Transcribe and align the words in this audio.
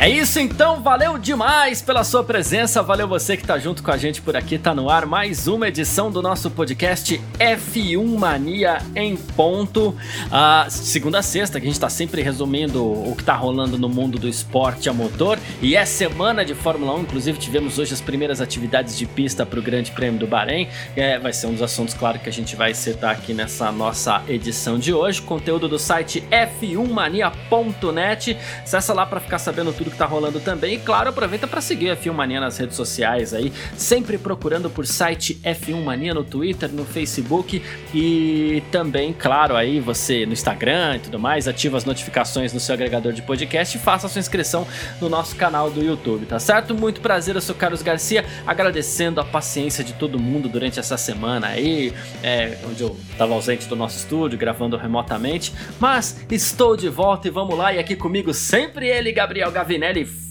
É 0.00 0.08
isso 0.08 0.40
então, 0.40 0.80
valeu 0.80 1.18
demais 1.18 1.82
pela 1.82 2.02
sua 2.04 2.24
presença, 2.24 2.82
valeu 2.82 3.06
você 3.06 3.36
que 3.36 3.44
tá 3.44 3.58
junto 3.58 3.82
com 3.82 3.90
a 3.90 3.98
gente 3.98 4.22
por 4.22 4.34
aqui, 4.34 4.56
tá 4.56 4.74
no 4.74 4.88
ar 4.88 5.04
mais 5.04 5.46
uma 5.46 5.68
edição 5.68 6.10
do 6.10 6.22
nosso 6.22 6.50
podcast 6.50 7.20
F1 7.38 8.18
Mania 8.18 8.78
em 8.96 9.14
ponto. 9.14 9.94
A 10.32 10.68
segunda 10.70 11.18
a 11.18 11.22
sexta, 11.22 11.60
que 11.60 11.66
a 11.66 11.68
gente 11.68 11.78
tá 11.78 11.90
sempre 11.90 12.22
resumindo 12.22 12.82
o 12.82 13.14
que 13.14 13.22
tá 13.22 13.34
rolando 13.34 13.76
no 13.76 13.90
mundo 13.90 14.18
do 14.18 14.26
esporte 14.26 14.88
a 14.88 14.92
motor. 14.94 15.38
E 15.60 15.76
é 15.76 15.84
semana 15.84 16.46
de 16.46 16.54
Fórmula 16.54 16.94
1, 16.94 17.00
inclusive 17.00 17.38
tivemos 17.38 17.78
hoje 17.78 17.92
as 17.92 18.00
primeiras 18.00 18.40
atividades 18.40 18.96
de 18.96 19.04
pista 19.04 19.44
para 19.44 19.58
o 19.58 19.62
Grande 19.62 19.90
Prêmio 19.90 20.18
do 20.18 20.26
Bahrein. 20.26 20.66
É, 20.96 21.18
vai 21.18 21.34
ser 21.34 21.46
um 21.46 21.52
dos 21.52 21.60
assuntos, 21.60 21.92
claro, 21.92 22.18
que 22.18 22.30
a 22.30 22.32
gente 22.32 22.56
vai 22.56 22.72
citar 22.72 23.12
aqui 23.12 23.34
nessa 23.34 23.70
nossa 23.70 24.22
edição 24.26 24.78
de 24.78 24.94
hoje. 24.94 25.20
Conteúdo 25.20 25.68
do 25.68 25.78
site 25.78 26.24
f1mania.net. 26.30 28.38
Acessa 28.62 28.94
lá 28.94 29.04
para 29.04 29.20
ficar 29.20 29.38
sabendo 29.38 29.74
tudo 29.74 29.89
que 29.90 29.96
tá 29.96 30.06
rolando 30.06 30.40
também. 30.40 30.74
E 30.74 30.78
claro, 30.78 31.10
aproveita 31.10 31.46
para 31.46 31.60
seguir 31.60 31.90
a 31.90 31.96
F1 31.96 32.12
Mania 32.12 32.40
nas 32.40 32.56
redes 32.58 32.76
sociais 32.76 33.34
aí, 33.34 33.52
sempre 33.76 34.16
procurando 34.18 34.70
por 34.70 34.86
site 34.86 35.40
F1 35.44 35.82
Mania 35.82 36.14
no 36.14 36.24
Twitter, 36.24 36.70
no 36.70 36.84
Facebook 36.84 37.62
e 37.94 38.62
também, 38.70 39.12
claro, 39.12 39.56
aí 39.56 39.80
você 39.80 40.24
no 40.24 40.32
Instagram 40.32 40.96
e 40.96 40.98
tudo 41.00 41.18
mais, 41.18 41.48
ativa 41.48 41.76
as 41.76 41.84
notificações 41.84 42.52
no 42.52 42.60
seu 42.60 42.74
agregador 42.74 43.12
de 43.12 43.22
podcast 43.22 43.76
e 43.76 43.80
faça 43.80 44.06
a 44.06 44.10
sua 44.10 44.20
inscrição 44.20 44.66
no 45.00 45.08
nosso 45.08 45.34
canal 45.36 45.70
do 45.70 45.82
YouTube, 45.82 46.26
tá 46.26 46.38
certo? 46.38 46.74
Muito 46.74 47.00
prazer, 47.00 47.34
eu 47.34 47.40
sou 47.40 47.54
Carlos 47.54 47.82
Garcia, 47.82 48.24
agradecendo 48.46 49.20
a 49.20 49.24
paciência 49.24 49.82
de 49.82 49.92
todo 49.94 50.18
mundo 50.18 50.48
durante 50.48 50.78
essa 50.78 50.96
semana 50.96 51.48
aí, 51.48 51.92
é, 52.22 52.58
onde 52.68 52.82
eu 52.82 52.96
estava 53.10 53.34
ausente 53.34 53.66
do 53.66 53.76
nosso 53.76 53.96
estúdio, 53.96 54.38
gravando 54.38 54.76
remotamente, 54.76 55.52
mas 55.78 56.24
estou 56.30 56.76
de 56.76 56.88
volta 56.88 57.28
e 57.28 57.30
vamos 57.30 57.56
lá, 57.56 57.72
e 57.72 57.78
aqui 57.78 57.96
comigo 57.96 58.32
sempre 58.32 58.88
ele, 58.88 59.12
Gabriel 59.12 59.50
Gavin 59.50 59.78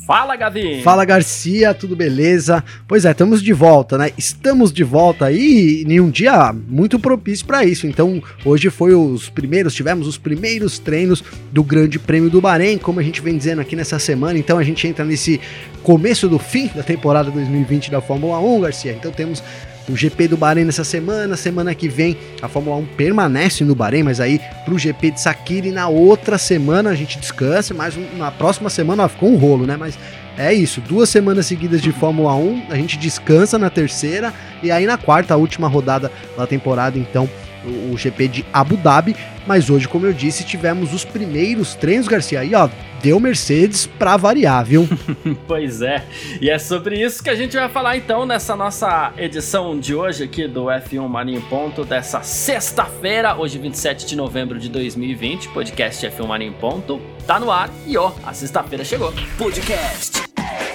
Fala, 0.09 0.36
Gavi! 0.36 0.81
Fala, 0.81 1.05
Garcia, 1.05 1.73
tudo 1.73 1.95
beleza? 1.95 2.64
Pois 2.88 3.05
é, 3.05 3.11
estamos 3.11 3.44
de 3.44 3.53
volta, 3.53 3.95
né? 3.95 4.11
Estamos 4.17 4.73
de 4.73 4.83
volta 4.83 5.25
aí 5.25 5.83
em 5.88 6.00
um 6.00 6.09
dia 6.09 6.52
muito 6.67 7.00
propício 7.00 7.45
para 7.45 7.64
isso. 7.64 7.86
Então, 7.86 8.22
hoje 8.44 8.70
foi 8.70 8.95
os 8.95 9.30
primeiros, 9.30 9.73
tivemos 9.75 10.08
os 10.08 10.17
primeiros 10.17 10.80
treinos 10.80 11.23
do 11.52 11.64
Grande 11.64 12.00
Prêmio 12.00 12.30
do 12.30 12.42
Bahrein, 12.42 12.77
como 12.77 13.00
a 13.00 13.03
gente 13.03 13.22
vem 13.22 13.38
dizendo 13.38 13.61
aqui 13.61 13.75
nessa 13.75 14.00
semana. 14.00 14.39
Então, 14.39 14.58
a 14.58 14.64
gente 14.64 14.88
entra 14.88 15.05
nesse 15.05 15.39
começo 15.83 16.27
do 16.27 16.39
fim 16.39 16.72
da 16.73 16.81
temporada 16.81 17.30
2020 17.30 17.92
da 17.92 18.02
Fórmula 18.02 18.39
1, 18.39 18.61
Garcia. 18.61 18.94
Então, 18.94 19.11
temos 19.11 19.44
o 19.90 19.95
GP 19.95 20.30
do 20.30 20.38
Bahrein 20.38 20.66
nessa 20.66 20.84
semana. 20.84 21.36
Semana 21.36 21.73
que 21.73 21.90
vem 21.90 22.18
a 22.42 22.48
Fórmula 22.48 22.78
1 22.78 22.86
permanece 22.98 23.66
no 23.66 23.76
Bahrein, 23.76 24.04
mas 24.04 24.20
aí 24.20 24.40
pro 24.64 24.78
GP 24.78 25.12
de 25.12 25.22
Sakira 25.22 25.72
na 25.72 25.88
outra 25.88 26.38
semana 26.38 26.92
a 26.92 26.95
gente 26.95 27.20
descansa, 27.20 27.73
mas 27.73 27.95
na 28.17 28.32
próxima 28.32 28.70
semana 28.70 29.04
ó, 29.04 29.10
ficou 29.10 29.30
um 29.30 29.36
rolo, 29.36 29.66
né? 29.66 29.76
Mas 29.76 29.98
é 30.38 30.54
isso, 30.54 30.80
duas 30.80 31.10
semanas 31.10 31.48
seguidas 31.48 31.82
de 31.82 31.92
Fórmula 31.92 32.34
1, 32.34 32.67
a 32.70 32.76
gente 32.76 32.98
descansa 32.98 33.58
na 33.58 33.70
terceira 33.70 34.34
e 34.64 34.72
aí 34.72 34.86
na 34.86 34.98
quarta, 34.98 35.34
a 35.34 35.38
última 35.38 35.67
rodada 35.67 36.10
da 36.38 36.48
temporada, 36.48 36.98
então 36.98 37.30
o, 37.66 37.98
GP 37.98 38.28
de 38.28 38.46
Abu 38.54 38.78
Dhabi, 38.78 39.16
mas 39.46 39.70
hoje, 39.70 39.88
como 39.88 40.06
eu 40.06 40.14
disse, 40.14 40.44
tivemos 40.44 40.94
os 40.94 41.04
primeiros 41.04 41.76
treinos, 41.76 42.08
Garcia, 42.08 42.40
aí 42.40 42.54
ó, 42.54 42.70
deu 43.02 43.20
Mercedes 43.20 43.86
pra 43.86 44.18
variar, 44.18 44.64
viu? 44.64 44.88
pois 45.48 45.82
é, 45.82 46.06
e 46.39 46.50
é 46.50 46.60
sobre 46.60 47.04
isso 47.04 47.23
que 47.23 47.30
a 47.30 47.36
gente 47.36 47.56
vai 47.56 47.70
falar 47.70 47.98
então 47.98 48.26
nessa 48.26 48.56
nossa 48.56 49.14
edição 49.17 49.80
de 49.80 49.95
hoje 49.95 50.23
aqui 50.23 50.48
do 50.48 50.66
F1 50.66 51.08
Mania 51.08 51.38
em 51.38 51.42
Ponto, 51.42 51.83
dessa 51.83 52.22
sexta-feira, 52.22 53.36
hoje 53.36 53.58
27 53.58 54.06
de 54.06 54.16
novembro 54.16 54.60
de 54.60 54.70
2020, 54.70 55.50
podcast 55.50 56.06
F1 56.08 56.28
Mania 56.28 56.48
em 56.48 56.54
Ponto, 56.54 57.02
tá 57.26 57.39
no 57.39 57.52
ar 57.52 57.70
e 57.86 57.98
ó, 57.98 58.12
a 58.26 58.33
sexta-feira 58.33 58.83
chegou. 58.83 59.14
Podcast 59.38 60.22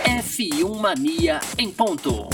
F1 0.05 0.81
Mania 0.81 1.41
em 1.59 1.71
Ponto. 1.71 2.34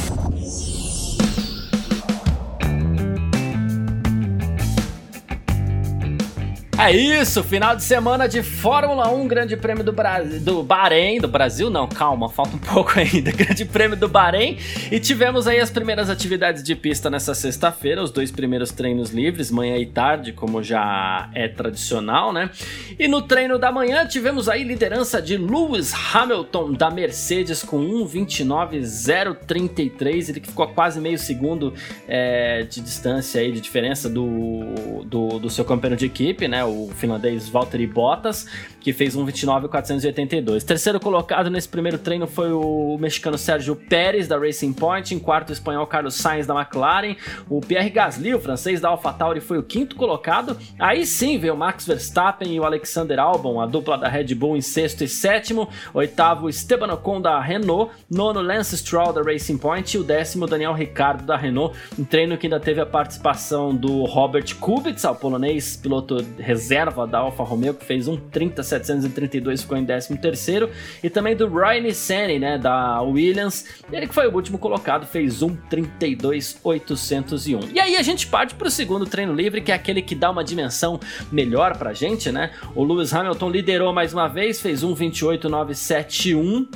É 6.83 6.93
isso, 6.93 7.45
final 7.45 7.77
de 7.77 7.83
semana 7.83 8.27
de 8.27 8.43
Fórmula 8.43 9.11
1, 9.11 9.29
Grande 9.29 9.55
Prêmio 9.55 9.85
do, 9.85 9.93
Bra 9.93 10.23
do 10.23 10.63
Bahrein, 10.63 11.21
do 11.21 11.29
Brasil 11.29 11.69
não, 11.69 11.87
calma, 11.87 12.27
falta 12.31 12.57
um 12.57 12.59
pouco 12.73 12.99
ainda, 12.99 13.31
Grande 13.31 13.67
Prêmio 13.67 13.99
do 13.99 14.09
Bahrein, 14.09 14.57
e 14.91 14.99
tivemos 14.99 15.47
aí 15.47 15.61
as 15.61 15.69
primeiras 15.69 16.09
atividades 16.09 16.63
de 16.63 16.75
pista 16.75 17.11
nessa 17.11 17.35
sexta-feira, 17.35 18.03
os 18.03 18.11
dois 18.11 18.31
primeiros 18.31 18.73
treinos 18.73 19.11
livres, 19.11 19.51
manhã 19.51 19.77
e 19.77 19.85
tarde, 19.85 20.33
como 20.33 20.63
já 20.63 21.29
é 21.35 21.49
tradicional, 21.49 22.33
né? 22.33 22.49
E 22.99 23.07
no 23.07 23.21
treino 23.21 23.59
da 23.59 23.71
manhã 23.71 24.07
tivemos 24.07 24.49
aí 24.49 24.65
liderança 24.65 25.21
de 25.21 25.37
Lewis 25.37 25.93
Hamilton 26.15 26.73
da 26.73 26.91
Mercedes 26.91 27.63
com 27.63 27.79
1.29.033, 27.79 30.31
ele 30.31 30.41
que 30.41 30.49
ficou 30.49 30.67
quase 30.69 30.99
meio 30.99 31.19
segundo 31.19 31.75
é, 32.09 32.63
de 32.63 32.81
distância 32.81 33.43
aí, 33.43 33.53
de 33.53 33.61
diferença 33.61 34.09
do, 34.09 35.05
do, 35.05 35.39
do 35.39 35.51
seu 35.51 35.63
campeão 35.63 35.95
de 35.95 36.07
equipe, 36.07 36.49
né? 36.49 36.70
O 36.71 36.91
finlandês 36.95 37.49
Valtteri 37.49 37.87
Bottas, 37.87 38.47
que 38.81 38.93
fez 38.93 39.15
um 39.15 39.25
29,482. 39.25 40.65
Terceiro 40.65 40.99
colocado 40.99 41.51
nesse 41.51 41.69
primeiro 41.69 41.99
treino 41.99 42.27
foi 42.27 42.53
o 42.53 42.97
mexicano 42.99 43.37
Sérgio 43.37 43.77
Pérez, 43.77 44.27
da 44.27 44.39
Racing 44.39 44.73
Point. 44.73 45.15
Em 45.15 45.19
quarto, 45.19 45.51
o 45.51 45.53
espanhol 45.53 45.87
Carlos 45.87 46.15
Sainz, 46.15 46.47
da 46.47 46.55
McLaren. 46.55 47.17
O 47.49 47.61
Pierre 47.61 47.91
Gasly, 47.91 48.35
o 48.35 48.41
francês 48.41 48.81
da 48.81 48.89
AlphaTauri, 48.89 49.41
foi 49.41 49.59
o 49.59 49.63
quinto 49.63 49.97
colocado. 49.97 50.57
Aí 50.79 51.05
sim 51.05 51.39
veio 51.39 51.55
o 51.55 51.57
Max 51.57 51.87
Verstappen 51.87 52.55
e 52.55 52.61
o 52.61 52.65
Alexander 52.65 53.19
Albon, 53.19 53.61
a 53.61 53.67
dupla 53.67 53.99
da 53.99 54.09
Red 54.09 54.35
Bull, 54.35 54.57
em 54.57 54.63
sexto 54.63 55.05
e 55.05 55.09
sétimo. 55.09 55.69
Oitavo, 55.93 56.49
Esteban 56.49 56.93
Ocon, 56.93 57.21
da 57.21 57.41
Renault. 57.41 57.93
Nono, 58.11 58.41
Lance 58.41 58.77
Stroll, 58.79 59.13
da 59.13 59.23
Racing 59.23 59.59
Point. 59.59 59.97
E 59.97 60.01
o 60.01 60.05
décimo, 60.05 60.47
Daniel 60.47 60.73
Ricciardo, 60.73 61.25
da 61.25 61.37
Renault. 61.37 61.77
Um 61.99 62.05
treino 62.05 62.39
que 62.39 62.47
ainda 62.47 62.61
teve 62.61 62.81
a 62.81 62.87
participação 62.87 63.75
do 63.75 64.05
Robert 64.05 64.57
Kubica, 64.57 65.11
o 65.11 65.15
polonês 65.15 65.77
piloto 65.77 66.25
reserva 66.39 66.60
reserva 66.61 67.07
da 67.07 67.21
Alfa 67.21 67.43
Romeo, 67.43 67.73
que 67.73 67.87
fez 67.87 68.07
um 68.07 68.19
30.732, 68.19 69.63
ficou 69.63 69.79
em 69.79 69.87
13º, 69.87 70.69
e 71.03 71.09
também 71.09 71.35
do 71.35 71.49
Ryan 71.49 71.81
Nissany, 71.81 72.39
né, 72.39 72.59
da 72.59 73.01
Williams, 73.01 73.65
ele 73.91 74.07
que 74.07 74.15
foi 74.15 74.29
o 74.29 74.35
último 74.35 74.59
colocado, 74.59 75.07
fez 75.07 75.41
um 75.41 75.57
32.801. 75.71 77.71
E 77.73 77.81
aí 77.81 77.97
a 77.97 78.03
gente 78.03 78.27
parte 78.27 78.55
para 78.55 78.69
o 78.69 78.71
segundo 78.71 79.07
treino 79.07 79.33
livre, 79.33 79.63
que 79.63 79.73
é 79.73 79.75
aquele 79.75 80.03
que 80.03 80.15
dá 80.15 80.31
uma 80.31 80.45
dimensão 80.45 81.01
melhor 81.33 81.79
pra 81.79 81.95
gente, 81.95 82.31
né? 82.31 82.51
O 82.75 82.85
Lewis 82.85 83.15
Hamilton 83.15 83.49
liderou 83.49 83.95
mais 83.95 84.13
uma 84.13 84.29
vez, 84.29 84.61
fez 84.61 84.83
um 84.83 84.95
28.971, 84.95 86.69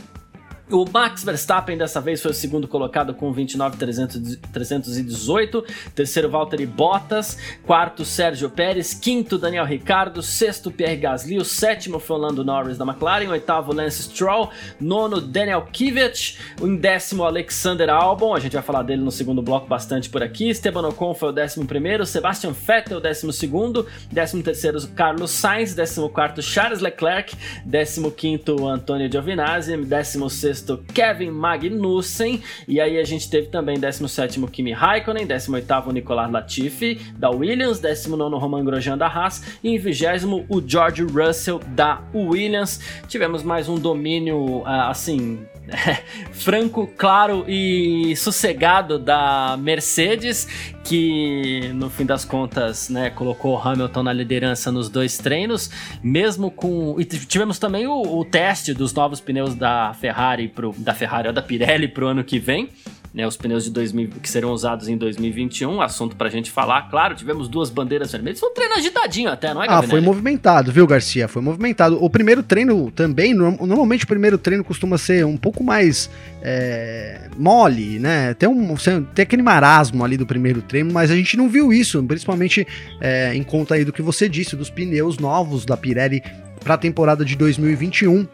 o 0.70 0.86
Max 0.91 1.22
Verstappen 1.22 1.76
dessa 1.76 2.00
vez 2.00 2.22
foi 2.22 2.30
o 2.30 2.34
segundo 2.34 2.66
colocado 2.66 3.12
com 3.12 3.34
29.318. 3.34 5.62
Terceiro, 5.94 6.30
Valtteri 6.30 6.64
Bottas. 6.64 7.36
Quarto, 7.66 8.02
Sérgio 8.04 8.48
Pérez. 8.48 8.94
Quinto, 8.94 9.36
Daniel 9.36 9.66
Ricciardo. 9.66 10.22
Sexto, 10.22 10.70
Pierre 10.70 10.97
Gasly. 10.97 11.36
O 11.38 11.44
sétimo 11.44 11.98
foi 11.98 12.16
o 12.16 12.20
Lando 12.20 12.42
Norris 12.42 12.78
da 12.78 12.84
McLaren. 12.84 13.28
Oitavo, 13.28 13.74
Lance 13.74 14.04
Stroll. 14.04 14.50
Nono, 14.80 15.20
Daniel 15.20 15.69
Kvyat. 15.70 16.38
Em 16.62 16.76
décimo, 16.76 17.24
Alexander 17.24 17.91
Albon. 17.91 18.34
A 18.34 18.41
gente 18.41 18.54
vai 18.54 18.62
falar 18.62 18.82
dele 18.82 19.03
no 19.03 19.10
segundo 19.10 19.42
bloco 19.42 19.66
bastante 19.66 20.08
por 20.08 20.22
aqui. 20.22 20.48
Esteban 20.48 20.88
Ocon 20.88 21.12
foi 21.14 21.28
o 21.28 21.32
décimo 21.32 21.66
primeiro. 21.66 22.06
Sebastian 22.06 22.53
Vettel, 22.53 23.00
décimo 23.00 23.32
segundo. 23.32 23.86
Décimo 24.10 24.42
terceiro, 24.42 24.80
Carlos 24.89 25.30
Sainz. 25.30 25.74
Décimo 25.74 26.09
quarto, 26.09 26.41
Charles 26.41 26.80
Leclerc. 26.80 27.36
Décimo 27.66 28.10
quinto, 28.10 28.66
Antonio 28.66 29.10
Giovinazzi. 29.10 29.77
Décimo 29.77 30.30
sexto, 30.30 30.53
Kevin 30.92 31.30
Magnussen. 31.30 32.42
E 32.66 32.80
aí 32.80 32.98
a 32.98 33.04
gente 33.04 33.28
teve 33.28 33.48
também 33.48 33.78
17 33.78 34.41
Kimi 34.48 34.72
Raikkonen, 34.72 35.27
18 35.27 35.92
Nicolas 35.92 36.30
Latifi 36.30 37.01
da 37.16 37.30
Williams, 37.30 37.80
19 37.80 38.36
Roman 38.36 38.65
Grosjean 38.65 38.98
da 38.98 39.06
Haas 39.06 39.42
e 39.62 39.71
em 39.71 39.78
20 39.78 40.04
o 40.48 40.62
George 40.66 41.03
Russell 41.03 41.60
da 41.68 42.03
Williams. 42.15 42.80
Tivemos 43.09 43.42
mais 43.42 43.68
um 43.68 43.77
domínio 43.77 44.62
ah, 44.65 44.91
assim 44.91 45.47
franco, 46.33 46.87
claro 46.97 47.45
e 47.49 48.15
sossegado 48.16 48.99
da 48.99 49.57
Mercedes, 49.59 50.47
que 50.84 51.71
no 51.75 51.89
fim 51.89 52.05
das 52.05 52.25
contas, 52.25 52.89
né, 52.89 53.11
colocou 53.11 53.59
Hamilton 53.59 54.03
na 54.03 54.13
liderança 54.13 54.71
nos 54.71 54.89
dois 54.89 55.16
treinos, 55.19 55.71
mesmo 56.03 56.51
com 56.51 56.97
e 56.99 57.05
tivemos 57.05 57.59
também 57.59 57.87
o, 57.87 58.01
o 58.01 58.25
teste 58.25 58.75
dos 58.75 58.93
novos 58.93 59.21
pneus 59.21 59.55
da 59.55 59.95
Ferrari 59.95 60.49
pro 60.49 60.75
da 60.77 60.95
Ferrari 60.95 61.28
ou 61.28 61.34
da 61.34 61.43
Pirelli 61.43 61.89
pro 61.89 62.09
ano 62.09 62.25
que 62.25 62.39
vem 62.39 62.69
né, 63.15 63.25
os 63.25 63.37
pneus 63.37 63.63
de 63.63 63.71
2000 63.71 64.09
que 64.21 64.28
serão 64.28 64.51
usados 64.51 64.89
em 64.89 64.97
2021, 64.97 65.81
assunto 65.81 66.16
pra 66.16 66.28
gente 66.28 66.51
falar. 66.51 66.91
Claro, 66.91 67.15
tivemos 67.15 67.47
duas 67.47 67.71
bandeiras 67.71 68.11
vermelhas, 68.11 68.41
foi 68.41 68.51
um 68.51 68.53
treino 68.53 68.75
agitadinho 68.75 69.31
até, 69.31 69.55
não 69.55 69.63
é, 69.63 69.69
Gavinelli? 69.69 69.87
Ah, 69.87 69.91
foi 69.91 70.01
movimentado, 70.01 70.72
viu, 70.72 70.84
Garcia? 70.84 71.28
Foi 71.28 71.41
movimentado. 71.41 72.03
O 72.03 72.11
primeiro 72.11 72.43
treino 72.43 72.91
também, 72.91 73.33
normalmente 73.33 74.05
o 74.05 74.09
primeiro 74.09 74.37
treino 74.37 74.65
costuma 74.65 74.99
ser 74.99 75.25
um 75.25 75.37
pouco 75.37 75.63
mais 75.63 76.11
é, 76.43 77.28
mole, 77.39 78.01
né? 78.01 78.34
Tem, 78.34 78.49
um, 78.49 78.75
tem 79.15 79.22
aquele 79.22 79.43
marasmo 79.43 80.05
ali 80.05 80.16
do 80.16 80.27
primeiro 80.27 80.61
treino, 80.61 80.93
mas 80.93 81.09
a 81.09 81.15
gente 81.15 81.37
não 81.37 81.49
viu 81.49 81.72
isso, 81.72 82.03
principalmente 82.03 82.66
é, 83.01 83.33
em 83.33 83.45
conta 83.45 83.77
aí 83.77 83.84
do 83.84 83.93
que 83.93 84.03
você 84.03 84.28
disse, 84.28 84.57
dos 84.57 84.71
pneus 84.71 85.19
novos 85.19 85.65
da 85.65 85.77
Pirelli 85.77 86.21
para 86.65 86.75
a 86.75 86.78
temporada 86.78 87.25
de 87.25 87.37
2021. 87.37 88.27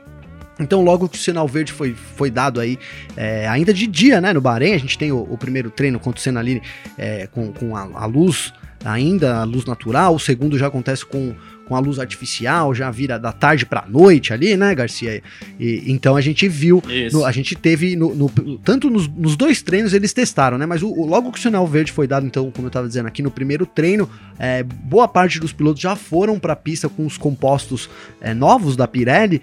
Então, 0.61 0.83
logo 0.83 1.09
que 1.09 1.17
o 1.17 1.21
sinal 1.21 1.49
verde 1.49 1.73
foi, 1.73 1.95
foi 1.95 2.31
dado 2.31 2.61
aí, 2.61 2.79
é, 3.17 3.49
ainda 3.49 3.73
de 3.73 3.87
dia, 3.87 4.21
né, 4.21 4.33
no 4.33 4.41
Bahrein, 4.41 4.75
a 4.75 4.79
gente 4.79 4.99
tem 4.99 5.11
o, 5.11 5.21
o 5.23 5.39
primeiro 5.39 5.71
treino 5.71 5.97
acontecendo 5.97 6.39
ali 6.39 6.63
é, 6.99 7.27
com, 7.27 7.53
com 7.53 7.75
a, 7.75 7.89
a, 7.95 8.07
luz 8.07 8.53
ainda, 8.85 9.39
a 9.39 9.45
luz 9.45 9.65
natural, 9.65 10.15
o 10.15 10.19
segundo 10.19 10.59
já 10.59 10.67
acontece 10.67 11.05
com, 11.05 11.35
com 11.67 11.77
a 11.77 11.79
luz 11.79 11.99
artificial, 11.99 12.75
já 12.75 12.91
vira 12.91 13.19
da 13.19 13.33
tarde 13.33 13.65
para 13.65 13.87
noite 13.87 14.33
ali, 14.33 14.57
né, 14.57 14.75
Garcia? 14.75 15.23
E, 15.59 15.85
então 15.87 16.17
a 16.17 16.21
gente 16.21 16.49
viu, 16.49 16.83
no, 17.13 17.25
a 17.25 17.33
gente 17.33 17.55
teve, 17.55 17.97
no, 17.97 18.15
no 18.15 18.59
tanto 18.59 18.91
nos, 18.91 19.07
nos, 19.09 19.37
dois 19.37 19.63
treinos 19.63 19.93
eles 19.93 20.13
testaram, 20.13 20.59
né, 20.59 20.67
mas 20.67 20.83
o, 20.83 20.89
o, 20.89 21.07
logo 21.07 21.31
que 21.33 21.39
o 21.39 21.43
sinal 21.43 21.67
verde 21.67 21.93
foi 21.93 22.07
dado, 22.07 22.27
então, 22.27 22.51
como 22.51 22.67
eu 22.67 22.71
estava 22.71 22.87
dizendo 22.87 23.07
aqui 23.07 23.23
no 23.23 23.31
primeiro 23.31 23.65
treino, 23.65 24.09
é, 24.39 24.63
boa 24.63 25.07
parte 25.07 25.39
dos 25.39 25.53
pilotos 25.53 25.81
já 25.81 25.95
foram 25.95 26.39
para 26.39 26.55
a 26.55 26.57
pista 26.57 26.89
com 26.89 27.07
os 27.07 27.17
compostos 27.17 27.89
é, 28.21 28.35
novos 28.35 28.77
da 28.77 28.89
Pirelli, 28.89 29.43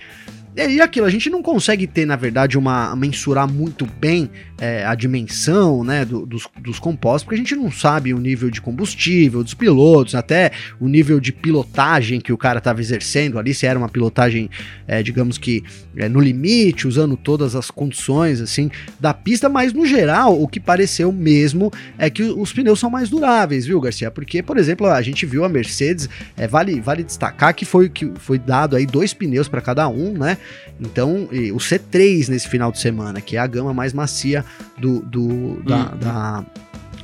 e 0.57 0.81
aquilo, 0.81 1.06
a 1.06 1.09
gente 1.09 1.30
não 1.30 1.44
consegue 1.44 1.86
ter, 1.86 2.06
na 2.06 2.15
verdade, 2.15 2.57
uma 2.57 2.95
mensurar 2.95 3.48
muito 3.48 3.86
bem 3.86 4.30
é, 4.59 4.83
a 4.86 4.95
dimensão 4.95 5.83
né, 5.83 6.04
do, 6.04 6.25
dos, 6.25 6.48
dos 6.59 6.80
compostos, 6.80 7.24
porque 7.24 7.36
a 7.36 7.38
gente 7.38 7.56
não 7.56 7.71
sabe 7.71 8.13
o 8.13 8.18
nível 8.18 8.50
de 8.50 8.59
combustível 8.59 9.44
dos 9.44 9.54
pilotos, 9.54 10.15
até 10.15 10.51
o 10.80 10.88
nível 10.88 11.19
de 11.19 11.31
pilotagem 11.31 12.19
que 12.19 12.33
o 12.33 12.38
cara 12.38 12.57
estava 12.57 12.81
exercendo 12.81 13.38
ali, 13.38 13.54
se 13.54 13.65
era 13.65 13.77
uma 13.77 13.89
pilotagem, 13.89 14.50
é, 14.88 15.04
digamos 15.04 15.38
que 15.38 15.63
é, 15.95 16.09
no 16.09 16.19
limite, 16.19 16.88
usando 16.88 17.15
todas 17.15 17.56
as 17.56 17.69
condições 17.69 18.42
assim 18.42 18.71
da 19.00 19.13
pista, 19.13 19.48
mas 19.48 19.74
no 19.74 19.86
geral, 19.86 20.42
o 20.42 20.48
que 20.48 20.60
pareceu 20.60 21.12
mesmo 21.12 21.71
é 21.98 22.10
que 22.10 22.24
os 22.24 22.51
pneus 22.51 22.80
são 22.80 22.89
mais 22.89 23.10
duráveis, 23.10 23.65
viu, 23.65 23.80
Garcia? 23.80 24.10
Porque, 24.10 24.42
por 24.42 24.57
exemplo, 24.57 24.88
a 24.88 25.01
gente 25.01 25.25
viu 25.25 25.44
a 25.44 25.50
Mercedes, 25.50 26.10
é, 26.36 26.48
vale, 26.48 26.81
vale 26.81 27.03
destacar 27.03 27.53
que 27.53 27.65
foi, 27.65 27.89
que 27.89 28.12
foi 28.15 28.39
dado 28.39 28.75
aí 28.75 28.86
dois 28.86 29.13
pneus 29.13 29.48
para 29.48 29.62
cada 29.62 29.88
um, 29.88 30.13
né? 30.13 30.38
Então, 30.80 31.27
o 31.53 31.57
C3 31.57 32.30
nesse 32.30 32.48
final 32.48 32.71
de 32.71 32.80
semana, 32.80 33.19
que 33.19 33.36
é 33.36 33.39
a 33.39 33.48
gama 33.48 33.74
mais 33.74 33.94
macia 33.94 34.45
do, 34.77 35.01
do 35.01 35.61
da, 35.63 35.77
hum. 35.77 35.97
da 35.99 36.45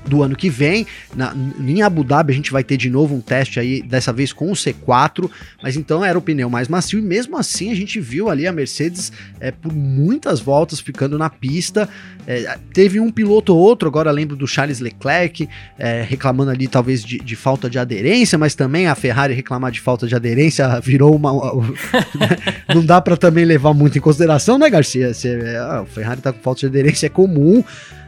do 0.06 0.24
ano 0.24 0.36
que 0.36 0.50
vem. 0.50 0.86
Na, 1.16 1.36
em 1.60 1.82
Abu 1.82 2.04
Dhabi 2.04 2.34
a 2.34 2.36
gente 2.36 2.52
vai 2.52 2.64
ter 2.64 2.78
de 2.78 2.90
novo 2.90 3.16
um 3.16 3.22
teste 3.22 3.60
aí, 3.60 3.82
dessa 3.82 4.12
vez 4.12 4.34
com 4.34 4.52
o 4.52 4.54
C4, 4.54 5.30
mas 5.62 5.76
então 5.76 6.04
era 6.04 6.18
o 6.18 6.22
pneu 6.22 6.50
mais 6.50 6.68
macio 6.68 7.00
e 7.00 7.02
mesmo 7.02 7.38
assim 7.38 7.72
a 7.72 7.76
gente 7.76 8.00
viu 8.00 8.30
ali 8.30 8.48
a 8.48 8.52
Mercedes 8.52 9.12
é, 9.40 9.52
por 9.52 9.74
muitas 9.74 10.40
voltas 10.40 10.80
ficando 10.80 11.18
na 11.18 11.30
pista. 11.30 11.88
É, 12.26 12.58
teve 12.74 13.00
um 13.00 13.12
piloto 13.12 13.54
ou 13.54 13.60
outro, 13.60 13.88
agora 13.88 14.10
lembro 14.12 14.36
do 14.36 14.48
Charles 14.48 14.80
Leclerc, 14.80 15.48
é, 15.78 16.02
reclamando 16.02 16.52
ali 16.52 16.68
talvez 16.68 17.04
de, 17.04 17.20
de, 17.20 17.36
falta 17.36 17.70
de 17.70 17.78
aderência, 17.78 18.38
mas 18.38 18.56
também 18.56 18.88
a 18.88 18.96
Ferrari 18.96 19.34
reclamar 19.34 19.72
de 19.72 19.82
falta 19.82 20.08
de 20.08 20.16
aderência 20.16 20.80
virou 20.80 21.16
uma. 21.16 21.32
não 22.74 22.86
dá 22.86 23.02
para 23.02 23.18
também 23.18 23.44
levar 23.44 23.74
muito 23.74 23.98
em 23.98 24.02
consideração, 24.02 24.58
né, 24.58 24.70
Garcia? 24.70 25.12
Ah, 25.60 25.82
o 25.82 25.86
Ferrari 25.86 26.22
tá 26.22 26.32
com 26.32 26.40
falta 26.40 26.62
de 26.62 26.66
aderência 26.68 27.08
é 27.08 27.10
comum, 27.10 27.64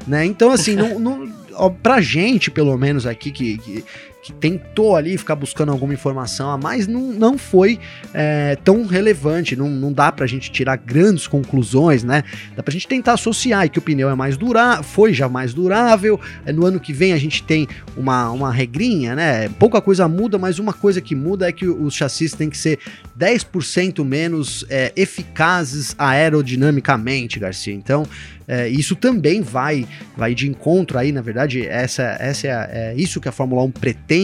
né? 0.07 0.25
Então, 0.25 0.51
assim, 0.51 0.75
não, 0.75 0.97
não 0.99 1.44
pra 1.81 2.01
gente, 2.01 2.51
pelo 2.51 2.77
menos 2.77 3.05
aqui, 3.05 3.31
que, 3.31 3.57
que, 3.57 3.85
que, 4.25 4.33
tentou 4.33 4.95
ali 4.95 5.15
ficar 5.17 5.35
buscando 5.35 5.71
alguma 5.71 5.93
informação 5.93 6.49
a 6.49 6.57
mais, 6.57 6.87
não, 6.87 7.13
não 7.13 7.37
foi 7.37 7.79
é, 8.11 8.57
tão 8.63 8.85
relevante, 8.85 9.55
não, 9.55 9.69
não 9.69 9.93
dá 9.93 10.11
pra 10.11 10.25
gente 10.25 10.51
tirar 10.51 10.77
grandes 10.77 11.27
conclusões, 11.27 12.03
né? 12.03 12.23
Dá 12.55 12.63
pra 12.63 12.71
gente 12.71 12.87
tentar 12.87 13.13
associar 13.13 13.69
que 13.69 13.77
o 13.77 13.81
pneu 13.81 14.09
é 14.09 14.15
mais 14.15 14.35
durável, 14.35 14.83
foi 14.83 15.13
já 15.13 15.29
mais 15.29 15.53
durável, 15.53 16.19
é, 16.43 16.51
no 16.51 16.65
ano 16.65 16.79
que 16.79 16.91
vem 16.91 17.13
a 17.13 17.17
gente 17.17 17.43
tem 17.43 17.67
uma, 17.95 18.31
uma 18.31 18.51
regrinha, 18.51 19.15
né? 19.15 19.47
Pouca 19.59 19.79
coisa 19.79 20.07
muda, 20.07 20.39
mas 20.39 20.57
uma 20.57 20.73
coisa 20.73 20.99
que 20.99 21.13
muda 21.13 21.47
é 21.47 21.51
que 21.51 21.67
os 21.67 21.93
chassis 21.93 22.33
têm 22.33 22.49
que 22.49 22.57
ser 22.57 22.79
10% 23.17 24.03
menos 24.03 24.65
é, 24.69 24.91
eficazes 24.95 25.93
aerodinamicamente, 25.99 27.39
Garcia. 27.39 27.73
Então, 27.73 28.07
é, 28.47 28.67
isso 28.67 28.95
também 28.95 29.41
vai, 29.41 29.87
vai 30.15 30.35
de 30.35 30.47
encontro 30.47 30.97
aí, 30.97 31.11
na 31.11 31.21
verdade, 31.21 31.65
essa, 31.65 32.15
essa 32.19 32.47
é, 32.47 32.69
é 32.71 32.95
isso 32.95 33.19
que 33.19 33.27
a 33.27 33.31
Fórmula 33.31 33.63
1 33.63 33.71
pretende 33.71 34.14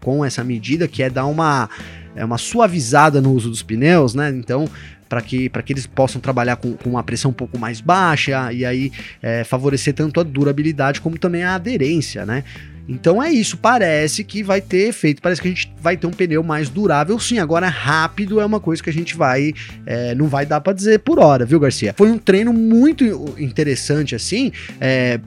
com 0.00 0.24
essa 0.24 0.44
medida, 0.44 0.86
que 0.86 1.02
é 1.02 1.08
dar 1.08 1.26
uma, 1.26 1.68
é 2.14 2.24
uma 2.24 2.38
suavizada 2.38 3.20
no 3.20 3.32
uso 3.32 3.48
dos 3.48 3.62
pneus, 3.62 4.14
né? 4.14 4.30
Então, 4.30 4.68
para 5.08 5.22
que, 5.22 5.48
que 5.48 5.72
eles 5.72 5.86
possam 5.86 6.20
trabalhar 6.20 6.56
com, 6.56 6.72
com, 6.74 6.90
uma 6.90 7.02
pressão 7.02 7.30
um 7.30 7.34
pouco 7.34 7.58
mais 7.58 7.80
baixa 7.80 8.52
e 8.52 8.64
aí 8.64 8.92
é, 9.22 9.44
favorecer 9.44 9.94
tanto 9.94 10.20
a 10.20 10.22
durabilidade 10.22 11.00
como 11.00 11.18
também 11.18 11.42
a 11.42 11.54
aderência, 11.54 12.26
né? 12.26 12.44
Então 12.86 13.22
é 13.22 13.32
isso, 13.32 13.56
parece 13.56 14.22
que 14.22 14.42
vai 14.42 14.60
ter 14.60 14.88
efeito, 14.88 15.22
parece 15.22 15.40
que 15.40 15.48
a 15.48 15.50
gente 15.50 15.72
vai 15.80 15.96
ter 15.96 16.06
um 16.06 16.10
pneu 16.10 16.42
mais 16.42 16.68
durável, 16.68 17.18
sim. 17.18 17.38
Agora 17.38 17.66
rápido 17.66 18.40
é 18.40 18.44
uma 18.44 18.60
coisa 18.60 18.82
que 18.82 18.90
a 18.90 18.92
gente 18.92 19.16
vai, 19.16 19.54
é, 19.86 20.14
não 20.14 20.26
vai 20.26 20.44
dar 20.44 20.60
para 20.60 20.74
dizer 20.74 20.98
por 20.98 21.18
hora, 21.18 21.46
viu, 21.46 21.58
Garcia? 21.58 21.94
Foi 21.96 22.10
um 22.10 22.18
treino 22.18 22.52
muito 22.52 23.34
interessante 23.38 24.14
assim, 24.14 24.52
é, 24.78 25.18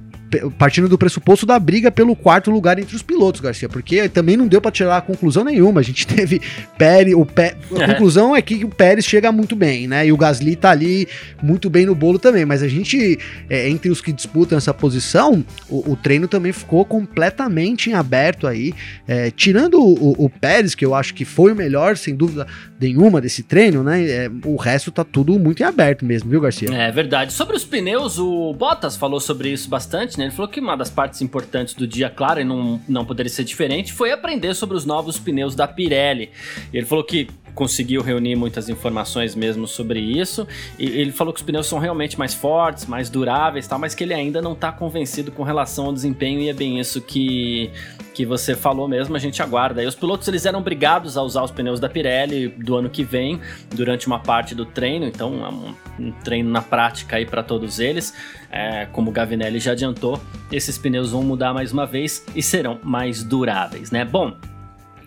partindo 0.57 0.89
do 0.89 0.97
pressuposto 0.97 1.45
da 1.45 1.57
briga 1.59 1.91
pelo 1.91 2.15
quarto 2.15 2.51
lugar 2.51 2.77
entre 2.79 2.95
os 2.95 3.01
pilotos, 3.01 3.41
Garcia, 3.41 3.69
porque 3.69 4.09
também 4.09 4.35
não 4.35 4.47
deu 4.47 4.61
para 4.61 4.71
tirar 4.71 5.01
conclusão 5.01 5.43
nenhuma. 5.43 5.79
A 5.79 5.83
gente 5.83 6.05
teve 6.07 6.41
Pérez, 6.77 7.15
o 7.15 7.25
Pé, 7.25 7.55
a 7.77 7.83
é. 7.83 7.87
conclusão 7.87 8.35
é 8.35 8.41
que 8.41 8.63
o 8.65 8.69
Pérez 8.69 9.05
chega 9.05 9.31
muito 9.31 9.55
bem, 9.55 9.87
né? 9.87 10.05
E 10.05 10.11
o 10.11 10.17
Gasly 10.17 10.55
tá 10.55 10.71
ali 10.71 11.07
muito 11.41 11.69
bem 11.69 11.85
no 11.85 11.95
bolo 11.95 12.19
também, 12.19 12.45
mas 12.45 12.61
a 12.61 12.67
gente 12.67 13.19
é, 13.49 13.69
entre 13.69 13.89
os 13.89 14.01
que 14.01 14.11
disputam 14.11 14.57
essa 14.57 14.73
posição, 14.73 15.45
o, 15.69 15.91
o, 15.91 15.95
treino 15.95 16.27
também 16.27 16.51
ficou 16.51 16.83
completamente 16.83 17.89
em 17.89 17.93
aberto 17.93 18.47
aí, 18.47 18.73
é, 19.07 19.31
tirando 19.31 19.79
o, 19.79 20.25
o, 20.25 20.29
Pérez, 20.29 20.75
que 20.75 20.85
eu 20.85 20.93
acho 20.93 21.13
que 21.13 21.25
foi 21.25 21.51
o 21.51 21.55
melhor, 21.55 21.97
sem 21.97 22.15
dúvida 22.15 22.47
nenhuma 22.79 23.21
desse 23.21 23.43
treino, 23.43 23.83
né? 23.83 24.03
É, 24.07 24.31
o 24.45 24.55
resto 24.55 24.91
tá 24.91 25.03
tudo 25.03 25.37
muito 25.39 25.61
em 25.61 25.65
aberto 25.65 26.05
mesmo, 26.05 26.29
viu, 26.29 26.41
Garcia? 26.41 26.69
É 26.73 26.91
verdade. 26.91 27.33
Sobre 27.33 27.55
os 27.55 27.63
pneus, 27.63 28.17
o 28.19 28.53
Bottas 28.53 28.95
falou 28.95 29.19
sobre 29.19 29.49
isso 29.49 29.69
bastante 29.69 30.16
né? 30.17 30.25
Ele 30.25 30.31
falou 30.31 30.49
que 30.49 30.59
uma 30.59 30.75
das 30.75 30.89
partes 30.89 31.21
importantes 31.21 31.73
do 31.73 31.87
dia, 31.87 32.09
claro, 32.09 32.41
e 32.41 32.43
não, 32.43 32.81
não 32.87 33.05
poderia 33.05 33.29
ser 33.29 33.43
diferente, 33.43 33.93
foi 33.93 34.11
aprender 34.11 34.53
sobre 34.53 34.75
os 34.75 34.85
novos 34.85 35.19
pneus 35.19 35.55
da 35.55 35.67
Pirelli. 35.67 36.31
Ele 36.73 36.85
falou 36.85 37.03
que 37.03 37.27
conseguiu 37.57 38.03
reunir 38.03 38.35
muitas 38.35 38.69
informações 38.69 39.33
mesmo 39.33 39.67
sobre 39.67 39.99
isso. 39.99 40.47
E 40.77 40.85
ele 40.85 41.11
falou 41.11 41.33
que 41.33 41.39
os 41.39 41.45
pneus 41.45 41.65
são 41.65 41.79
realmente 41.79 42.17
mais 42.17 42.35
fortes, 42.35 42.85
mais 42.85 43.09
duráveis, 43.09 43.67
tal, 43.67 43.79
mas 43.79 43.95
que 43.95 44.03
ele 44.03 44.13
ainda 44.13 44.39
não 44.43 44.53
está 44.53 44.71
convencido 44.71 45.31
com 45.31 45.41
relação 45.41 45.87
ao 45.87 45.93
desempenho 45.93 46.39
e 46.39 46.49
é 46.49 46.53
bem 46.53 46.79
isso 46.79 47.01
que 47.01 47.71
que 48.13 48.25
você 48.25 48.55
falou 48.55 48.87
mesmo, 48.87 49.15
a 49.15 49.19
gente 49.19 49.43
aguarda. 49.43 49.83
E 49.83 49.85
os 49.85 49.93
pilotos 49.93 50.27
eles 50.27 50.43
eram 50.43 50.57
obrigados 50.57 51.17
a 51.17 51.21
usar 51.21 51.43
os 51.43 51.51
pneus 51.51 51.79
da 51.79 51.87
Pirelli 51.87 52.47
do 52.47 52.75
ano 52.75 52.89
que 52.89 53.03
vem 53.03 53.39
durante 53.69 54.07
uma 54.07 54.17
parte 54.17 54.55
do 54.55 54.65
treino, 54.65 55.05
então 55.05 55.45
é 55.45 55.49
um, 55.49 56.07
um 56.07 56.11
treino 56.23 56.49
na 56.49 56.63
prática 56.63 57.17
aí 57.17 57.27
para 57.27 57.43
todos 57.43 57.77
eles. 57.77 58.15
É, 58.51 58.87
como 58.87 59.11
o 59.11 59.13
Gavinelli 59.13 59.59
já 59.59 59.73
adiantou, 59.73 60.19
esses 60.51 60.79
pneus 60.79 61.11
vão 61.11 61.21
mudar 61.21 61.53
mais 61.53 61.71
uma 61.71 61.85
vez 61.85 62.25
e 62.35 62.41
serão 62.41 62.79
mais 62.81 63.23
duráveis, 63.23 63.91
né? 63.91 64.03
Bom, 64.03 64.35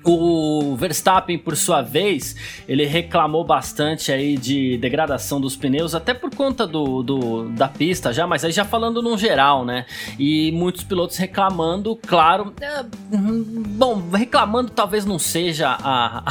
o 0.04 0.75
Verstappen, 0.76 1.37
por 1.38 1.57
sua 1.57 1.83
vez, 1.83 2.35
ele 2.66 2.87
reclamou 2.87 3.45
bastante 3.45 4.11
aí 4.11 4.37
de 4.37 4.78
degradação 4.78 5.40
dos 5.40 5.57
pneus, 5.57 5.95
até 5.95 6.14
por 6.14 6.35
conta 6.35 6.66
do, 6.66 7.02
do, 7.02 7.49
da 7.50 7.69
pista 7.69 8.12
já, 8.12 8.26
mas 8.26 8.45
aí 8.45 8.52
já 8.52 8.64
falando 8.64 9.02
num 9.02 9.19
geral, 9.19 9.64
né? 9.64 9.85
E 10.19 10.50
muitos 10.52 10.85
pilotos 10.85 11.16
reclamando, 11.16 11.97
claro, 12.07 12.54
é, 12.61 12.83
bom, 13.12 14.11
reclamando 14.11 14.71
talvez 14.71 15.04
não 15.04 15.19
seja 15.19 15.69
a, 15.69 16.23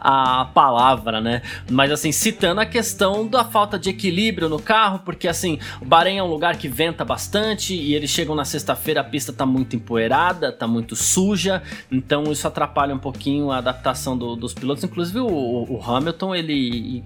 a, 0.00 0.40
a, 0.40 0.44
palavra, 0.46 1.20
né? 1.20 1.42
Mas 1.70 1.90
assim, 1.90 2.10
citando 2.10 2.60
a 2.60 2.66
questão 2.66 3.26
da 3.26 3.44
falta 3.44 3.78
de 3.78 3.90
equilíbrio 3.90 4.48
no 4.48 4.58
carro, 4.58 5.00
porque 5.04 5.28
assim, 5.28 5.58
o 5.80 5.84
Bahrein 5.84 6.18
é 6.18 6.22
um 6.22 6.28
lugar 6.28 6.56
que 6.56 6.68
venta 6.68 7.04
bastante 7.04 7.74
e 7.74 7.94
eles 7.94 8.08
chegam 8.08 8.34
na 8.34 8.44
sexta-feira, 8.44 9.02
a 9.02 9.04
pista 9.04 9.32
tá 9.32 9.44
muito 9.44 9.76
empoeirada, 9.76 10.50
tá 10.50 10.66
muito 10.66 10.96
suja, 10.96 11.62
então 11.90 12.32
isso 12.32 12.48
atrapalha 12.48 12.93
um 12.94 12.98
pouquinho 12.98 13.50
a 13.50 13.58
adaptação 13.58 14.16
do, 14.16 14.36
dos 14.36 14.54
pilotos. 14.54 14.84
Inclusive 14.84 15.20
o, 15.20 15.26
o, 15.28 15.80
Hamilton, 15.82 16.34
ele, 16.34 17.02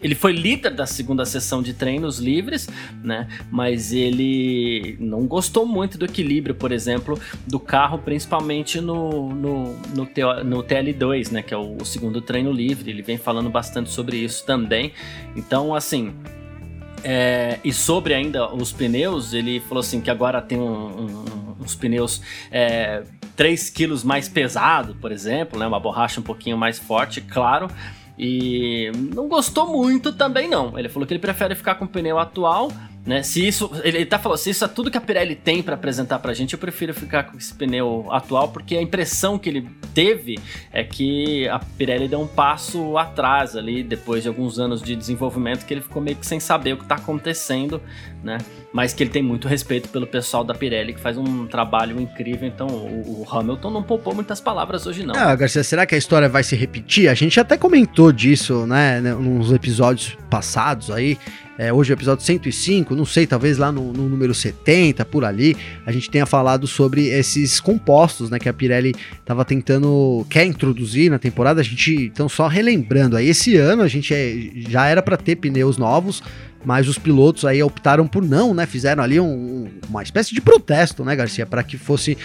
ele 0.00 0.14
foi 0.14 0.32
líder 0.32 0.70
da 0.70 0.86
segunda 0.86 1.24
sessão 1.24 1.62
de 1.62 1.74
treinos 1.74 2.18
livres, 2.18 2.68
né? 3.02 3.28
Mas 3.50 3.92
ele 3.92 4.96
não 5.00 5.26
gostou 5.26 5.66
muito 5.66 5.98
do 5.98 6.04
equilíbrio, 6.04 6.54
por 6.54 6.72
exemplo, 6.72 7.18
do 7.46 7.60
carro, 7.60 7.98
principalmente 7.98 8.80
no, 8.80 9.34
no, 9.34 9.76
no, 9.94 10.44
no 10.44 10.62
TL2, 10.62 11.32
né? 11.32 11.42
Que 11.42 11.54
é 11.54 11.56
o, 11.56 11.76
o 11.76 11.84
segundo 11.84 12.20
treino 12.20 12.52
livre. 12.52 12.90
Ele 12.90 13.02
vem 13.02 13.18
falando 13.18 13.50
bastante 13.50 13.90
sobre 13.90 14.16
isso 14.16 14.44
também. 14.46 14.92
Então, 15.36 15.74
assim, 15.74 16.14
É, 17.04 17.60
e 17.62 17.70
sobre 17.70 18.14
ainda 18.14 18.52
os 18.52 18.72
pneus, 18.72 19.34
ele 19.34 19.60
falou 19.60 19.80
assim 19.80 20.00
que 20.00 20.10
agora 20.10 20.40
tem 20.40 20.58
um, 20.58 21.02
um, 21.02 21.56
uns 21.60 21.74
pneus 21.74 22.22
é, 22.50 23.02
3 23.36 23.68
quilos 23.68 24.02
mais 24.02 24.26
pesado, 24.26 24.94
por 24.94 25.12
exemplo, 25.12 25.58
né? 25.58 25.66
Uma 25.66 25.78
borracha 25.78 26.18
um 26.18 26.22
pouquinho 26.22 26.56
mais 26.56 26.78
forte, 26.78 27.20
claro. 27.20 27.68
E 28.18 28.90
não 29.14 29.28
gostou 29.28 29.70
muito 29.70 30.12
também 30.12 30.48
não. 30.48 30.78
Ele 30.78 30.88
falou 30.88 31.06
que 31.06 31.12
ele 31.12 31.20
prefere 31.20 31.54
ficar 31.54 31.74
com 31.74 31.84
o 31.84 31.88
pneu 31.88 32.18
atual 32.18 32.72
né? 33.06 33.22
Se 33.22 33.46
isso, 33.46 33.70
ele 33.82 34.06
tá 34.06 34.18
falando, 34.18 34.38
se 34.38 34.50
isso 34.50 34.64
é 34.64 34.68
tudo 34.68 34.90
que 34.90 34.96
a 34.96 35.00
Pirelli 35.00 35.34
tem 35.34 35.62
para 35.62 35.74
apresentar 35.74 36.18
pra 36.18 36.32
gente, 36.32 36.54
eu 36.54 36.58
prefiro 36.58 36.94
ficar 36.94 37.24
com 37.24 37.36
esse 37.36 37.52
pneu 37.52 38.06
atual, 38.10 38.48
porque 38.48 38.76
a 38.76 38.82
impressão 38.82 39.38
que 39.38 39.48
ele 39.48 39.68
teve 39.92 40.38
é 40.72 40.82
que 40.82 41.46
a 41.48 41.58
Pirelli 41.58 42.08
deu 42.08 42.20
um 42.20 42.26
passo 42.26 42.96
atrás 42.96 43.56
ali, 43.56 43.82
depois 43.82 44.22
de 44.22 44.28
alguns 44.28 44.58
anos 44.58 44.80
de 44.80 44.96
desenvolvimento, 44.96 45.66
que 45.66 45.74
ele 45.74 45.82
ficou 45.82 46.00
meio 46.00 46.16
que 46.16 46.26
sem 46.26 46.40
saber 46.40 46.72
o 46.72 46.78
que 46.78 46.86
tá 46.86 46.94
acontecendo, 46.94 47.80
né? 48.22 48.38
Mas 48.74 48.92
que 48.92 49.04
ele 49.04 49.10
tem 49.10 49.22
muito 49.22 49.46
respeito 49.46 49.88
pelo 49.88 50.04
pessoal 50.04 50.42
da 50.42 50.52
Pirelli, 50.52 50.94
que 50.94 51.00
faz 51.00 51.16
um 51.16 51.46
trabalho 51.46 52.00
incrível, 52.00 52.48
então 52.48 52.66
o, 52.66 53.22
o 53.22 53.26
Hamilton 53.30 53.70
não 53.70 53.84
poupou 53.84 54.12
muitas 54.12 54.40
palavras 54.40 54.84
hoje 54.84 55.06
não. 55.06 55.14
Ah, 55.14 55.32
Garcia, 55.36 55.62
será 55.62 55.86
que 55.86 55.94
a 55.94 55.98
história 55.98 56.28
vai 56.28 56.42
se 56.42 56.56
repetir? 56.56 57.08
A 57.08 57.14
gente 57.14 57.38
até 57.38 57.56
comentou 57.56 58.10
disso, 58.10 58.66
né, 58.66 59.00
nos 59.00 59.52
episódios 59.52 60.18
passados 60.28 60.90
aí, 60.90 61.16
é, 61.56 61.72
hoje 61.72 61.92
é 61.92 61.94
o 61.94 61.96
episódio 61.96 62.24
105, 62.24 62.96
não 62.96 63.04
sei, 63.04 63.28
talvez 63.28 63.58
lá 63.58 63.70
no, 63.70 63.92
no, 63.92 64.08
número 64.08 64.34
70, 64.34 65.04
por 65.04 65.24
ali, 65.24 65.56
a 65.86 65.92
gente 65.92 66.10
tenha 66.10 66.26
falado 66.26 66.66
sobre 66.66 67.06
esses 67.06 67.60
compostos, 67.60 68.28
né, 68.28 68.40
que 68.40 68.48
a 68.48 68.52
Pirelli 68.52 68.92
estava 69.20 69.44
tentando, 69.44 70.26
quer 70.28 70.44
introduzir 70.44 71.12
na 71.12 71.18
temporada, 71.18 71.60
a 71.60 71.64
gente, 71.64 72.10
então 72.12 72.28
só 72.28 72.48
relembrando, 72.48 73.16
aí 73.16 73.28
esse 73.28 73.56
ano 73.56 73.82
a 73.82 73.88
gente 73.88 74.12
é, 74.12 74.34
já 74.68 74.86
era 74.88 75.00
para 75.00 75.16
ter 75.16 75.36
pneus 75.36 75.78
novos, 75.78 76.24
mas 76.64 76.88
os 76.88 76.98
pilotos 76.98 77.44
aí 77.44 77.62
optaram 77.62 78.06
por 78.06 78.22
não, 78.22 78.54
né? 78.54 78.66
Fizeram 78.66 79.02
ali 79.02 79.20
um, 79.20 79.68
uma 79.88 80.02
espécie 80.02 80.34
de 80.34 80.40
protesto, 80.40 81.04
né, 81.04 81.14
Garcia, 81.14 81.46
para 81.46 81.62
que 81.62 81.76
fosse, 81.76 82.16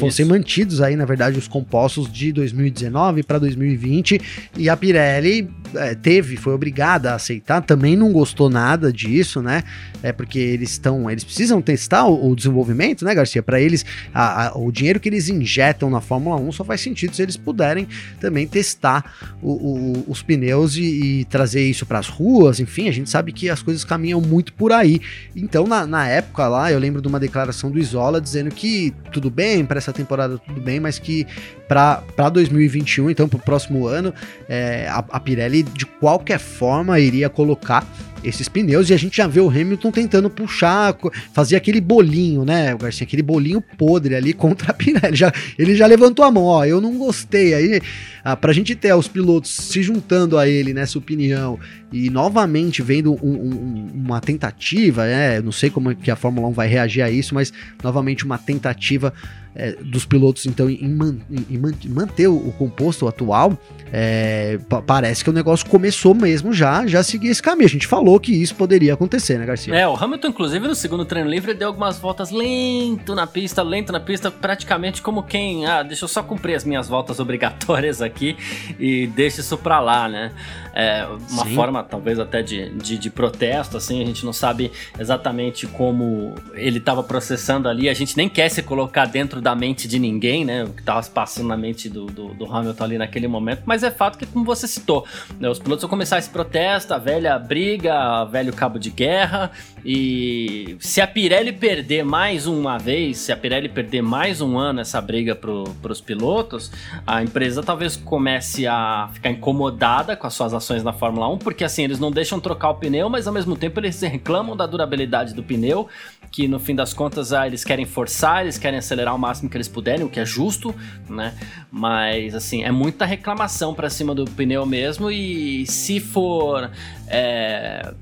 fossem 0.00 0.26
mantidos 0.26 0.80
aí, 0.80 0.96
na 0.96 1.04
verdade, 1.04 1.38
os 1.38 1.46
compostos 1.46 2.10
de 2.10 2.32
2019 2.32 3.22
para 3.22 3.38
2020 3.38 4.20
e 4.56 4.68
a 4.68 4.76
Pirelli 4.76 5.48
é, 5.74 5.94
teve, 5.94 6.36
foi 6.36 6.52
obrigada 6.52 7.12
a 7.12 7.14
aceitar, 7.14 7.60
também 7.60 7.96
não 7.96 8.12
gostou 8.12 8.50
nada 8.50 8.92
disso, 8.92 9.40
né? 9.40 9.62
É 10.02 10.12
porque 10.12 10.38
eles 10.38 10.72
estão, 10.72 11.08
eles 11.08 11.22
precisam 11.22 11.62
testar 11.62 12.06
o, 12.06 12.30
o 12.30 12.34
desenvolvimento, 12.34 13.04
né, 13.04 13.14
Garcia? 13.14 13.42
Para 13.42 13.60
eles, 13.60 13.84
a, 14.12 14.48
a, 14.48 14.58
o 14.58 14.72
dinheiro 14.72 14.98
que 14.98 15.08
eles 15.08 15.28
injetam 15.28 15.88
na 15.90 16.00
Fórmula 16.00 16.36
1 16.36 16.52
só 16.52 16.64
faz 16.64 16.80
sentido 16.80 17.14
se 17.14 17.22
eles 17.22 17.36
puderem 17.36 17.86
também 18.20 18.46
testar 18.46 19.36
o, 19.40 19.52
o, 19.52 20.04
os 20.08 20.22
pneus 20.22 20.76
e, 20.76 21.20
e 21.20 21.24
trazer 21.26 21.62
isso 21.62 21.86
para 21.86 22.00
as 22.00 22.08
ruas, 22.08 22.58
enfim, 22.58 22.88
a 22.88 22.92
gente 22.92 23.08
sabe 23.08 23.32
que 23.32 23.48
as 23.48 23.62
coisas 23.62 23.76
coisas 23.76 23.84
caminham 23.84 24.20
muito 24.20 24.52
por 24.54 24.72
aí. 24.72 25.00
Então, 25.34 25.66
na, 25.66 25.86
na 25.86 26.08
época 26.08 26.48
lá, 26.48 26.72
eu 26.72 26.78
lembro 26.78 27.02
de 27.02 27.08
uma 27.08 27.20
declaração 27.20 27.70
do 27.70 27.78
Isola 27.78 28.20
dizendo 28.20 28.50
que 28.50 28.94
tudo 29.12 29.30
bem, 29.30 29.65
para 29.66 29.78
essa 29.78 29.92
temporada 29.92 30.38
tudo 30.38 30.60
bem, 30.60 30.80
mas 30.80 30.98
que 30.98 31.26
para 31.68 32.28
2021, 32.32 33.10
então 33.10 33.28
para 33.28 33.38
o 33.38 33.40
próximo 33.40 33.86
ano, 33.86 34.12
é, 34.48 34.86
a, 34.88 35.04
a 35.10 35.20
Pirelli 35.20 35.62
de 35.62 35.86
qualquer 35.86 36.38
forma 36.38 36.98
iria 36.98 37.28
colocar 37.28 37.86
esses 38.22 38.48
pneus 38.48 38.90
e 38.90 38.94
a 38.94 38.96
gente 38.96 39.16
já 39.16 39.26
vê 39.26 39.40
o 39.40 39.48
Hamilton 39.48 39.90
tentando 39.90 40.28
puxar, 40.30 40.96
fazer 41.32 41.56
aquele 41.56 41.80
bolinho, 41.80 42.44
né, 42.44 42.74
o 42.74 42.78
Garcia, 42.78 43.04
aquele 43.04 43.22
bolinho 43.22 43.60
podre 43.60 44.14
ali 44.14 44.32
contra 44.32 44.70
a 44.70 44.74
Pirelli. 44.74 45.16
Já, 45.16 45.32
ele 45.58 45.74
já 45.74 45.86
levantou 45.86 46.24
a 46.24 46.30
mão, 46.30 46.44
ó, 46.44 46.64
eu 46.64 46.80
não 46.80 46.96
gostei. 46.98 47.54
Aí, 47.54 47.80
ah, 48.24 48.36
pra 48.36 48.52
gente 48.52 48.74
ter 48.74 48.94
os 48.94 49.08
pilotos 49.08 49.50
se 49.50 49.82
juntando 49.82 50.36
a 50.38 50.48
ele 50.48 50.74
nessa 50.74 50.98
opinião 50.98 51.58
e 51.92 52.10
novamente 52.10 52.82
vendo 52.82 53.12
um, 53.14 53.30
um, 53.30 53.90
uma 53.94 54.20
tentativa, 54.20 55.04
né, 55.04 55.40
não 55.40 55.52
sei 55.52 55.70
como 55.70 55.90
é 55.90 55.94
que 55.94 56.10
a 56.10 56.16
Fórmula 56.16 56.48
1 56.48 56.52
vai 56.52 56.68
reagir 56.68 57.02
a 57.02 57.10
isso, 57.10 57.34
mas 57.34 57.52
novamente 57.82 58.24
uma 58.24 58.38
tentativa 58.38 59.12
é, 59.56 59.72
dos 59.72 60.04
pilotos, 60.04 60.44
então, 60.44 60.68
em, 60.68 60.86
man, 60.86 61.16
em, 61.30 61.56
em 61.56 61.88
manter 61.88 62.28
o, 62.28 62.36
o, 62.36 62.52
composto 62.52 63.08
atual, 63.08 63.58
é, 63.90 64.58
parece 64.86 65.24
que 65.24 65.30
o 65.30 65.32
negócio 65.32 65.66
começou 65.66 66.14
mesmo 66.14 66.52
já, 66.52 66.86
já 66.86 67.02
seguir 67.02 67.28
esse 67.28 67.42
caminho. 67.42 67.64
A 67.64 67.70
gente 67.70 67.86
falou 67.86 68.05
que 68.20 68.32
isso 68.32 68.54
poderia 68.54 68.94
acontecer, 68.94 69.38
né, 69.38 69.44
Garcia? 69.44 69.74
É, 69.74 69.88
o 69.88 69.94
Hamilton, 69.94 70.28
inclusive, 70.28 70.68
no 70.68 70.74
segundo 70.74 71.04
treino 71.04 71.28
livre, 71.28 71.54
deu 71.54 71.68
algumas 71.68 71.98
voltas 71.98 72.30
lento 72.30 73.14
na 73.14 73.26
pista, 73.26 73.62
lento 73.62 73.92
na 73.92 74.00
pista, 74.00 74.30
praticamente 74.30 75.02
como 75.02 75.22
quem, 75.22 75.66
ah, 75.66 75.82
deixa 75.82 76.04
eu 76.04 76.08
só 76.08 76.22
cumprir 76.22 76.54
as 76.54 76.64
minhas 76.64 76.88
voltas 76.88 77.18
obrigatórias 77.20 78.00
aqui 78.00 78.36
e 78.78 79.06
deixa 79.08 79.40
isso 79.40 79.58
pra 79.58 79.80
lá, 79.80 80.08
né? 80.08 80.32
É, 80.74 81.06
uma 81.30 81.44
Sim. 81.44 81.54
forma, 81.54 81.82
talvez, 81.82 82.18
até 82.18 82.42
de, 82.42 82.68
de, 82.70 82.98
de, 82.98 83.10
protesto, 83.10 83.78
assim, 83.78 84.02
a 84.02 84.06
gente 84.06 84.26
não 84.26 84.32
sabe 84.32 84.70
exatamente 84.98 85.66
como 85.66 86.34
ele 86.52 86.78
estava 86.78 87.02
processando 87.02 87.66
ali, 87.66 87.88
a 87.88 87.94
gente 87.94 88.14
nem 88.14 88.28
quer 88.28 88.50
se 88.50 88.62
colocar 88.62 89.06
dentro 89.06 89.40
da 89.40 89.54
mente 89.54 89.88
de 89.88 89.98
ninguém, 89.98 90.44
né? 90.44 90.64
O 90.64 90.68
que 90.68 90.80
estava 90.80 91.02
se 91.02 91.10
passando 91.10 91.48
na 91.48 91.56
mente 91.56 91.88
do, 91.88 92.04
do, 92.04 92.34
do, 92.34 92.44
Hamilton 92.44 92.84
ali 92.84 92.98
naquele 92.98 93.26
momento, 93.26 93.62
mas 93.64 93.82
é 93.82 93.90
fato 93.90 94.18
que, 94.18 94.26
como 94.26 94.44
você 94.44 94.68
citou, 94.68 95.06
né, 95.40 95.48
os 95.48 95.58
pilotos 95.58 95.82
vão 95.82 95.88
começar 95.88 96.18
esse 96.18 96.28
protesto, 96.28 96.92
a 96.92 96.98
velha 96.98 97.38
briga, 97.38 97.95
velho 98.30 98.52
cabo 98.52 98.78
de 98.78 98.90
guerra, 98.90 99.50
e 99.84 100.76
se 100.80 101.00
a 101.00 101.06
Pirelli 101.06 101.52
perder 101.52 102.04
mais 102.04 102.46
uma 102.46 102.78
vez, 102.78 103.18
se 103.18 103.32
a 103.32 103.36
Pirelli 103.36 103.68
perder 103.68 104.02
mais 104.02 104.40
um 104.40 104.58
ano 104.58 104.80
essa 104.80 105.00
briga 105.00 105.34
para 105.34 105.92
os 105.92 106.00
pilotos, 106.00 106.72
a 107.06 107.22
empresa 107.22 107.62
talvez 107.62 107.96
comece 107.96 108.66
a 108.66 109.08
ficar 109.12 109.30
incomodada 109.30 110.16
com 110.16 110.26
as 110.26 110.34
suas 110.34 110.52
ações 110.52 110.82
na 110.82 110.92
Fórmula 110.92 111.28
1, 111.28 111.38
porque 111.38 111.64
assim, 111.64 111.84
eles 111.84 111.98
não 111.98 112.10
deixam 112.10 112.40
trocar 112.40 112.70
o 112.70 112.74
pneu, 112.74 113.08
mas 113.08 113.26
ao 113.26 113.32
mesmo 113.32 113.56
tempo 113.56 113.78
eles 113.78 114.00
reclamam 114.00 114.56
da 114.56 114.66
durabilidade 114.66 115.34
do 115.34 115.42
pneu, 115.42 115.88
que 116.30 116.48
no 116.48 116.58
fim 116.58 116.74
das 116.74 116.92
contas 116.92 117.32
ah, 117.32 117.46
eles 117.46 117.64
querem 117.64 117.84
forçar, 117.84 118.42
eles 118.42 118.58
querem 118.58 118.78
acelerar 118.78 119.14
o 119.14 119.18
máximo 119.18 119.48
que 119.48 119.56
eles 119.56 119.68
puderem, 119.68 120.04
o 120.04 120.08
que 120.08 120.20
é 120.20 120.24
justo, 120.24 120.74
né? 121.08 121.34
Mas 121.70 122.34
assim, 122.34 122.64
é 122.64 122.70
muita 122.70 123.04
reclamação 123.04 123.72
para 123.72 123.88
cima 123.88 124.14
do 124.14 124.24
pneu 124.24 124.66
mesmo 124.66 125.10
e 125.10 125.66
se 125.66 126.00
for 126.00 126.70
é, 127.08 127.92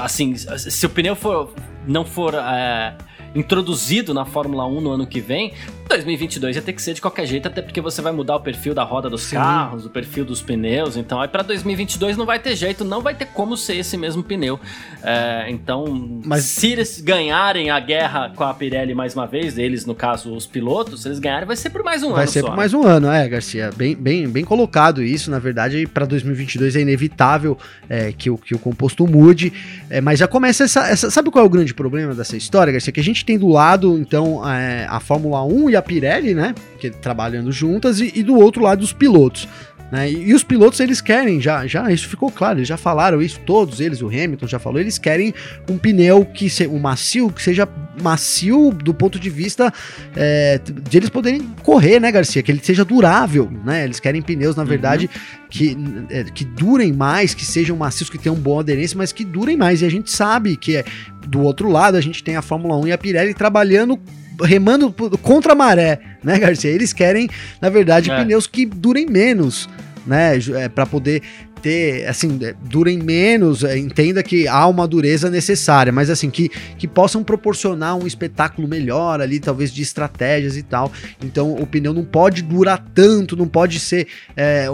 assim, 0.00 0.34
se 0.36 0.86
o 0.86 0.90
pneu 0.90 1.16
for 1.16 1.52
não 1.86 2.04
for 2.04 2.34
é, 2.34 2.96
introduzido 3.34 4.14
na 4.14 4.24
Fórmula 4.24 4.66
1 4.66 4.80
no 4.80 4.90
ano 4.92 5.06
que 5.06 5.20
vem, 5.20 5.52
2022 5.88 6.56
ia 6.56 6.62
ter 6.62 6.72
que 6.72 6.82
ser 6.82 6.94
de 6.94 7.00
qualquer 7.00 7.26
jeito, 7.26 7.46
até 7.46 7.60
porque 7.60 7.80
você 7.80 8.00
vai 8.00 8.12
mudar 8.12 8.36
o 8.36 8.40
perfil 8.40 8.74
da 8.74 8.82
roda 8.82 9.10
dos 9.10 9.22
Sim. 9.22 9.36
carros, 9.36 9.84
o 9.86 9.90
perfil 9.90 10.24
dos 10.24 10.40
pneus. 10.40 10.96
Então, 10.96 11.20
aí 11.20 11.28
para 11.28 11.42
2022 11.42 12.16
não 12.16 12.26
vai 12.26 12.38
ter 12.38 12.56
jeito, 12.56 12.84
não 12.84 13.00
vai 13.00 13.14
ter 13.14 13.26
como 13.26 13.56
ser 13.56 13.76
esse 13.76 13.96
mesmo 13.96 14.22
pneu. 14.22 14.58
É, 15.02 15.46
então, 15.48 16.20
Mas... 16.24 16.44
se 16.44 16.72
eles 16.72 17.00
ganharem 17.00 17.70
a 17.70 17.78
guerra 17.78 18.32
com 18.34 18.44
a 18.44 18.54
Pirelli 18.54 18.94
mais 18.94 19.14
uma 19.14 19.26
vez, 19.26 19.58
eles, 19.58 19.84
no 19.84 19.94
caso, 19.94 20.34
os 20.34 20.46
pilotos, 20.46 21.02
se 21.02 21.08
eles 21.08 21.18
ganharem, 21.18 21.46
vai 21.46 21.56
ser 21.56 21.70
por 21.70 21.82
mais 21.82 22.02
um 22.02 22.06
vai 22.06 22.12
ano. 22.12 22.16
Vai 22.16 22.26
ser 22.28 22.40
só. 22.40 22.46
por 22.46 22.56
mais 22.56 22.72
um 22.72 22.82
ano, 22.82 23.10
é, 23.10 23.28
Garcia. 23.28 23.70
Bem, 23.76 23.94
bem, 23.94 24.28
bem 24.28 24.44
colocado 24.44 25.02
isso. 25.02 25.30
Na 25.30 25.38
verdade, 25.38 25.86
para 25.86 26.06
2022 26.06 26.76
é 26.76 26.80
inevitável 26.80 27.58
é, 27.88 28.12
que, 28.12 28.30
o, 28.30 28.38
que 28.38 28.54
o 28.54 28.58
composto 28.58 29.06
mude. 29.06 29.52
É, 29.90 30.00
mas 30.00 30.18
já 30.18 30.26
começa 30.26 30.64
essa, 30.64 30.88
essa. 30.88 31.10
Sabe 31.10 31.30
qual 31.30 31.44
é 31.44 31.46
o 31.46 31.50
grande 31.50 31.74
problema 31.74 32.14
dessa 32.14 32.36
história, 32.36 32.72
Garcia? 32.72 32.92
Que 32.92 33.00
a 33.00 33.04
gente 33.04 33.24
tem 33.24 33.38
do 33.38 33.48
lado, 33.48 33.98
então, 33.98 34.48
é, 34.48 34.86
a 34.88 35.00
Fórmula 35.00 35.44
1 35.44 35.73
e 35.74 35.76
a 35.76 35.82
Pirelli, 35.82 36.34
né? 36.34 36.54
Que 36.78 36.90
trabalhando 36.90 37.52
juntas, 37.52 38.00
e, 38.00 38.12
e 38.14 38.22
do 38.22 38.36
outro 38.36 38.62
lado 38.62 38.82
os 38.82 38.92
pilotos. 38.92 39.48
Né? 39.94 40.10
E, 40.10 40.30
e, 40.30 40.34
os 40.34 40.42
pilotos 40.42 40.80
eles 40.80 41.00
querem, 41.00 41.40
já, 41.40 41.66
já 41.66 41.90
isso 41.92 42.08
ficou 42.08 42.30
claro, 42.30 42.58
eles 42.58 42.68
já 42.68 42.76
falaram 42.76 43.22
isso, 43.22 43.38
todos 43.46 43.80
eles, 43.80 44.02
o 44.02 44.08
Hamilton 44.08 44.46
já 44.46 44.58
falou, 44.58 44.80
eles 44.80 44.98
querem 44.98 45.32
um 45.70 45.78
pneu 45.78 46.24
que 46.24 46.50
seja 46.50 46.70
um 46.70 46.78
macio, 46.78 47.30
que 47.30 47.40
seja 47.40 47.68
macio 48.02 48.72
do 48.72 48.92
ponto 48.92 49.20
de 49.20 49.30
vista 49.30 49.72
é, 50.16 50.58
de 50.58 50.96
eles 50.96 51.10
poderem 51.10 51.42
correr, 51.62 52.00
né, 52.00 52.10
Garcia? 52.10 52.42
Que 52.42 52.50
ele 52.50 52.60
seja 52.60 52.84
durável, 52.84 53.50
né? 53.64 53.84
Eles 53.84 54.00
querem 54.00 54.20
pneus, 54.20 54.56
na 54.56 54.62
uhum. 54.62 54.68
verdade, 54.68 55.04
uhum. 55.04 55.48
que, 55.48 55.76
é, 56.10 56.24
que 56.24 56.44
durem 56.44 56.92
mais, 56.92 57.34
que 57.34 57.44
sejam 57.44 57.76
macios, 57.76 58.10
que 58.10 58.18
tenham 58.18 58.36
boa 58.36 58.62
aderência, 58.62 58.98
mas 58.98 59.12
que 59.12 59.24
durem 59.24 59.56
mais. 59.56 59.82
E 59.82 59.84
a 59.84 59.90
gente 59.90 60.10
sabe 60.10 60.56
que 60.56 60.76
é, 60.76 60.84
do 61.26 61.40
outro 61.42 61.68
lado 61.68 61.96
a 61.96 62.00
gente 62.00 62.24
tem 62.24 62.36
a 62.36 62.42
Fórmula 62.42 62.76
1 62.78 62.88
e 62.88 62.92
a 62.92 62.98
Pirelli 62.98 63.32
trabalhando 63.32 64.00
remando 64.42 64.94
contra 65.22 65.52
a 65.52 65.56
maré, 65.56 66.00
né, 66.22 66.38
Garcia? 66.38 66.70
Eles 66.70 66.92
querem, 66.92 67.28
na 67.60 67.68
verdade, 67.68 68.10
é. 68.10 68.22
pneus 68.22 68.46
que 68.46 68.66
durem 68.66 69.06
menos, 69.06 69.68
né, 70.06 70.38
é, 70.56 70.68
para 70.68 70.86
poder 70.86 71.22
ter, 71.64 72.06
assim, 72.06 72.38
é, 72.42 72.54
durem 72.62 72.98
menos, 72.98 73.64
é, 73.64 73.78
entenda 73.78 74.22
que 74.22 74.46
há 74.46 74.66
uma 74.66 74.86
dureza 74.86 75.30
necessária, 75.30 75.90
mas 75.90 76.10
assim, 76.10 76.28
que, 76.28 76.50
que 76.76 76.86
possam 76.86 77.24
proporcionar 77.24 77.96
um 77.96 78.06
espetáculo 78.06 78.68
melhor 78.68 79.22
ali, 79.22 79.40
talvez 79.40 79.72
de 79.72 79.80
estratégias 79.80 80.58
e 80.58 80.62
tal. 80.62 80.92
Então 81.24 81.54
o 81.54 81.66
pneu 81.66 81.94
não 81.94 82.04
pode 82.04 82.42
durar 82.42 82.84
tanto, 82.94 83.34
não 83.34 83.48
pode 83.48 83.80
ser, 83.80 84.08
é, 84.36 84.66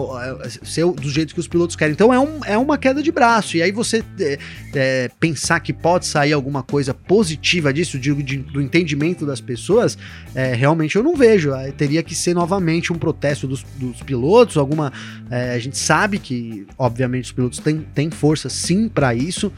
ser 0.64 0.84
do 0.84 1.08
jeito 1.08 1.32
que 1.32 1.38
os 1.38 1.46
pilotos 1.46 1.76
querem. 1.76 1.92
Então 1.92 2.12
é, 2.12 2.18
um, 2.18 2.44
é 2.44 2.58
uma 2.58 2.76
queda 2.76 3.00
de 3.00 3.12
braço. 3.12 3.56
E 3.56 3.62
aí 3.62 3.70
você 3.70 4.02
é, 4.18 4.38
é, 4.74 5.10
pensar 5.20 5.60
que 5.60 5.72
pode 5.72 6.06
sair 6.06 6.32
alguma 6.32 6.64
coisa 6.64 6.92
positiva 6.92 7.72
disso, 7.72 8.00
digo, 8.00 8.20
do 8.50 8.60
entendimento 8.60 9.24
das 9.24 9.40
pessoas, 9.40 9.96
é, 10.34 10.54
realmente 10.54 10.96
eu 10.96 11.04
não 11.04 11.14
vejo. 11.14 11.52
teria 11.76 12.02
que 12.02 12.16
ser 12.16 12.34
novamente 12.34 12.92
um 12.92 12.98
protesto 12.98 13.46
dos, 13.46 13.64
dos 13.76 14.02
pilotos, 14.02 14.56
alguma. 14.56 14.92
a 15.30 15.58
gente 15.60 15.78
sabe 15.78 16.18
que 16.18 16.66
obviamente 16.80 17.26
os 17.26 17.32
pilotos 17.32 17.58
têm, 17.58 17.86
têm 17.94 18.10
força 18.10 18.48
sim 18.48 18.88
para 18.88 19.14
isso, 19.14 19.52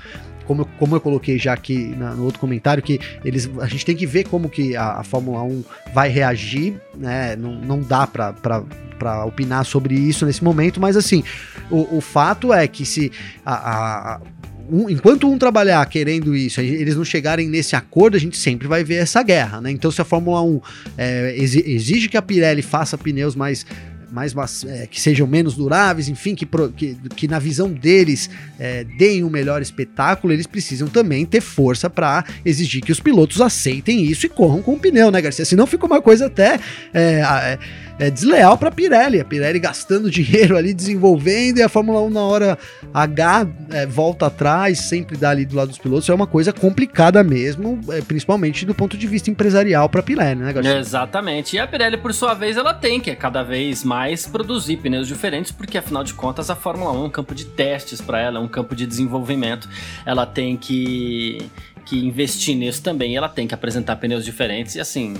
como, 0.44 0.64
como 0.76 0.96
eu 0.96 1.00
coloquei 1.00 1.38
já 1.38 1.52
aqui 1.52 1.94
na, 1.96 2.14
no 2.14 2.24
outro 2.24 2.40
comentário, 2.40 2.82
que 2.82 2.98
eles, 3.24 3.48
a 3.60 3.66
gente 3.66 3.86
tem 3.86 3.94
que 3.94 4.04
ver 4.04 4.24
como 4.24 4.50
que 4.50 4.74
a, 4.74 4.98
a 4.98 5.04
Fórmula 5.04 5.40
1 5.44 5.64
vai 5.94 6.08
reagir, 6.08 6.74
né? 6.96 7.36
Não, 7.36 7.54
não 7.54 7.80
dá 7.80 8.08
para 8.08 9.24
opinar 9.24 9.64
sobre 9.64 9.94
isso 9.94 10.26
nesse 10.26 10.42
momento, 10.42 10.80
mas 10.80 10.96
assim, 10.96 11.22
o, 11.70 11.96
o 11.96 12.00
fato 12.00 12.52
é 12.52 12.66
que 12.66 12.84
se 12.84 13.12
a, 13.46 14.14
a, 14.14 14.20
um, 14.68 14.90
enquanto 14.90 15.30
um 15.30 15.38
trabalhar 15.38 15.84
querendo 15.86 16.34
isso, 16.34 16.60
eles 16.60 16.96
não 16.96 17.04
chegarem 17.04 17.48
nesse 17.48 17.76
acordo, 17.76 18.16
a 18.16 18.20
gente 18.20 18.36
sempre 18.36 18.66
vai 18.66 18.82
ver 18.82 18.96
essa 18.96 19.22
guerra, 19.22 19.60
né? 19.60 19.70
Então, 19.70 19.90
se 19.90 20.00
a 20.00 20.04
Fórmula 20.04 20.42
1 20.42 20.60
é, 20.98 21.34
exige 21.36 22.08
que 22.08 22.16
a 22.16 22.22
Pirelli 22.22 22.62
faça 22.62 22.98
pneus 22.98 23.36
mais 23.36 23.64
mais 24.12 24.34
é, 24.64 24.86
que 24.86 25.00
sejam 25.00 25.26
menos 25.26 25.54
duráveis, 25.54 26.08
enfim, 26.08 26.34
que, 26.34 26.46
que, 26.76 26.96
que 27.16 27.26
na 27.26 27.38
visão 27.38 27.72
deles 27.72 28.28
é, 28.58 28.84
deem 28.84 29.24
um 29.24 29.30
melhor 29.30 29.62
espetáculo, 29.62 30.32
eles 30.32 30.46
precisam 30.46 30.86
também 30.86 31.24
ter 31.24 31.40
força 31.40 31.88
para 31.88 32.24
exigir 32.44 32.82
que 32.82 32.92
os 32.92 33.00
pilotos 33.00 33.40
aceitem 33.40 34.04
isso 34.04 34.26
e 34.26 34.28
corram 34.28 34.60
com 34.60 34.74
o 34.74 34.78
pneu, 34.78 35.10
né, 35.10 35.20
Garcia? 35.20 35.44
Senão 35.44 35.66
fica 35.66 35.86
uma 35.86 36.02
coisa 36.02 36.26
até 36.26 36.60
é, 36.92 37.58
é 38.02 38.10
desleal 38.10 38.58
para 38.58 38.68
a 38.68 38.72
Pirelli. 38.72 39.20
A 39.20 39.24
Pirelli 39.24 39.60
gastando 39.60 40.10
dinheiro 40.10 40.56
ali, 40.56 40.74
desenvolvendo, 40.74 41.58
e 41.58 41.62
a 41.62 41.68
Fórmula 41.68 42.00
1 42.02 42.10
na 42.10 42.20
hora 42.20 42.58
H 42.92 43.46
é, 43.70 43.86
volta 43.86 44.26
atrás, 44.26 44.80
sempre 44.80 45.16
dá 45.16 45.30
ali 45.30 45.46
do 45.46 45.54
lado 45.54 45.68
dos 45.68 45.78
pilotos. 45.78 46.08
É 46.08 46.14
uma 46.14 46.26
coisa 46.26 46.52
complicada 46.52 47.22
mesmo, 47.22 47.80
é, 47.90 48.00
principalmente 48.00 48.66
do 48.66 48.74
ponto 48.74 48.96
de 48.96 49.06
vista 49.06 49.30
empresarial 49.30 49.88
para 49.88 50.00
a 50.00 50.02
Pirelli, 50.02 50.40
né, 50.40 50.52
Garcia? 50.52 50.78
Exatamente. 50.78 51.56
E 51.56 51.58
a 51.60 51.66
Pirelli, 51.66 51.96
por 51.96 52.12
sua 52.12 52.34
vez, 52.34 52.56
ela 52.56 52.74
tem 52.74 53.00
que 53.00 53.14
cada 53.14 53.42
vez 53.42 53.84
mais 53.84 54.26
produzir 54.26 54.78
pneus 54.78 55.06
diferentes, 55.06 55.52
porque 55.52 55.78
afinal 55.78 56.02
de 56.02 56.14
contas 56.14 56.50
a 56.50 56.56
Fórmula 56.56 56.92
1 56.92 56.96
é 56.96 57.06
um 57.06 57.10
campo 57.10 57.34
de 57.34 57.44
testes 57.44 58.00
para 58.00 58.20
ela, 58.20 58.38
é 58.38 58.40
um 58.40 58.48
campo 58.48 58.74
de 58.74 58.84
desenvolvimento. 58.84 59.68
Ela 60.04 60.26
tem 60.26 60.56
que 60.56 61.50
que 61.84 61.98
investir 61.98 62.56
nisso 62.56 62.80
também, 62.80 63.16
ela 63.16 63.28
tem 63.28 63.46
que 63.46 63.54
apresentar 63.54 63.96
pneus 63.96 64.24
diferentes 64.24 64.76
e 64.76 64.80
assim, 64.80 65.14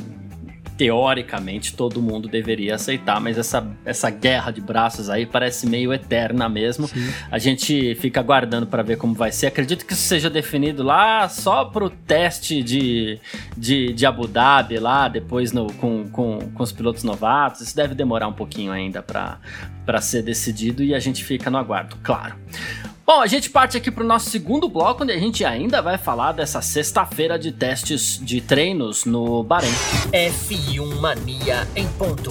teoricamente 0.83 1.77
todo 1.77 2.03
mundo 2.03 2.29
deveria 2.29 2.75
aceitar, 2.75 3.21
mas 3.21 3.39
essa, 3.39 3.65
essa 3.85 4.11
guerra 4.11 4.51
de 4.51 4.61
braços 4.61 5.09
aí 5.09 5.25
parece 5.25 5.65
meio 5.65 5.93
eterna 5.93 6.49
mesmo. 6.49 6.89
Sim. 6.89 7.09
A 7.31 7.39
gente 7.39 7.95
fica 7.95 8.19
aguardando 8.19 8.67
para 8.67 8.83
ver 8.83 8.97
como 8.97 9.15
vai 9.15 9.31
ser. 9.31 9.47
Acredito 9.47 9.87
que 9.87 9.93
isso 9.93 10.03
seja 10.03 10.29
definido 10.29 10.83
lá 10.83 11.29
só 11.29 11.67
pro 11.67 11.89
teste 11.89 12.65
de, 12.65 13.21
de, 13.57 13.93
de 13.93 14.05
Abu 14.05 14.27
Dhabi 14.27 14.81
lá, 14.81 15.07
depois 15.07 15.53
no, 15.53 15.73
com, 15.75 16.09
com, 16.09 16.51
com 16.53 16.63
os 16.65 16.73
pilotos 16.73 17.05
novatos. 17.05 17.61
Isso 17.61 17.77
deve 17.77 17.95
demorar 17.95 18.27
um 18.27 18.33
pouquinho 18.33 18.73
ainda 18.73 19.01
para 19.01 20.01
ser 20.01 20.23
decidido 20.25 20.83
e 20.83 20.97
a 20.97 20.99
gente 20.99 21.23
fica 21.25 21.49
no 21.49 21.59
aguardo, 21.59 21.97
claro. 22.03 22.35
Bom, 23.05 23.21
a 23.21 23.27
gente 23.27 23.51
parte 23.51 23.77
aqui 23.77 23.91
para 23.91 24.05
o 24.05 24.07
nosso 24.07 24.31
segundo 24.31 24.69
bloco, 24.69 25.03
onde 25.03 25.13
a 25.13 25.19
gente 25.19 25.45
ainda 25.45 25.83
vai 25.83 25.99
falar 25.99 26.33
dessa 26.33 26.63
sexta-feira 26.63 27.37
de 27.37 27.51
testes 27.51 28.19
de 28.23 28.41
treinos 28.41 29.05
no 29.05 29.43
Bahrein. 29.43 29.73
F1 30.13 31.01
Mania 31.01 31.67
em 31.75 31.89
ponto. 31.89 32.31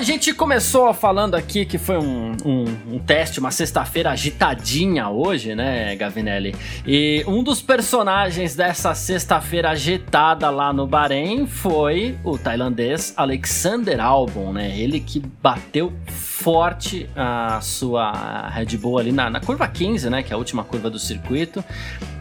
A 0.00 0.02
gente 0.02 0.32
começou 0.32 0.94
falando 0.94 1.34
aqui 1.34 1.66
que 1.66 1.76
foi 1.76 1.98
um, 1.98 2.34
um, 2.42 2.94
um 2.94 2.98
teste, 2.98 3.38
uma 3.38 3.50
sexta-feira 3.50 4.10
agitadinha 4.10 5.10
hoje, 5.10 5.54
né, 5.54 5.94
Gavinelli? 5.94 6.56
E 6.86 7.22
um 7.28 7.42
dos 7.42 7.60
personagens 7.60 8.56
dessa 8.56 8.94
sexta-feira 8.94 9.68
agitada 9.68 10.48
lá 10.48 10.72
no 10.72 10.86
Bahrein 10.86 11.46
foi 11.46 12.18
o 12.24 12.38
tailandês 12.38 13.12
Alexander 13.14 14.00
Albon, 14.00 14.54
né? 14.54 14.74
Ele 14.74 15.00
que 15.00 15.20
bateu 15.20 15.92
forte 16.06 17.06
a 17.14 17.60
sua 17.60 18.48
Red 18.48 18.78
Bull 18.78 19.00
ali 19.00 19.12
na, 19.12 19.28
na 19.28 19.38
curva 19.38 19.68
15, 19.68 20.08
né? 20.08 20.22
Que 20.22 20.32
é 20.32 20.34
a 20.34 20.38
última 20.38 20.64
curva 20.64 20.88
do 20.88 20.98
circuito. 20.98 21.62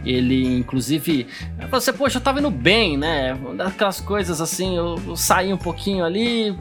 Ele, 0.03 0.57
inclusive, 0.57 1.27
você, 1.71 1.93
poxa, 1.93 2.17
eu 2.17 2.21
tava 2.21 2.39
indo 2.39 2.51
bem, 2.51 2.97
né? 2.97 3.39
Daquelas 3.55 4.01
coisas 4.01 4.41
assim, 4.41 4.75
eu, 4.75 4.99
eu 5.07 5.15
saí 5.15 5.53
um 5.53 5.57
pouquinho 5.57 6.03
ali 6.03 6.53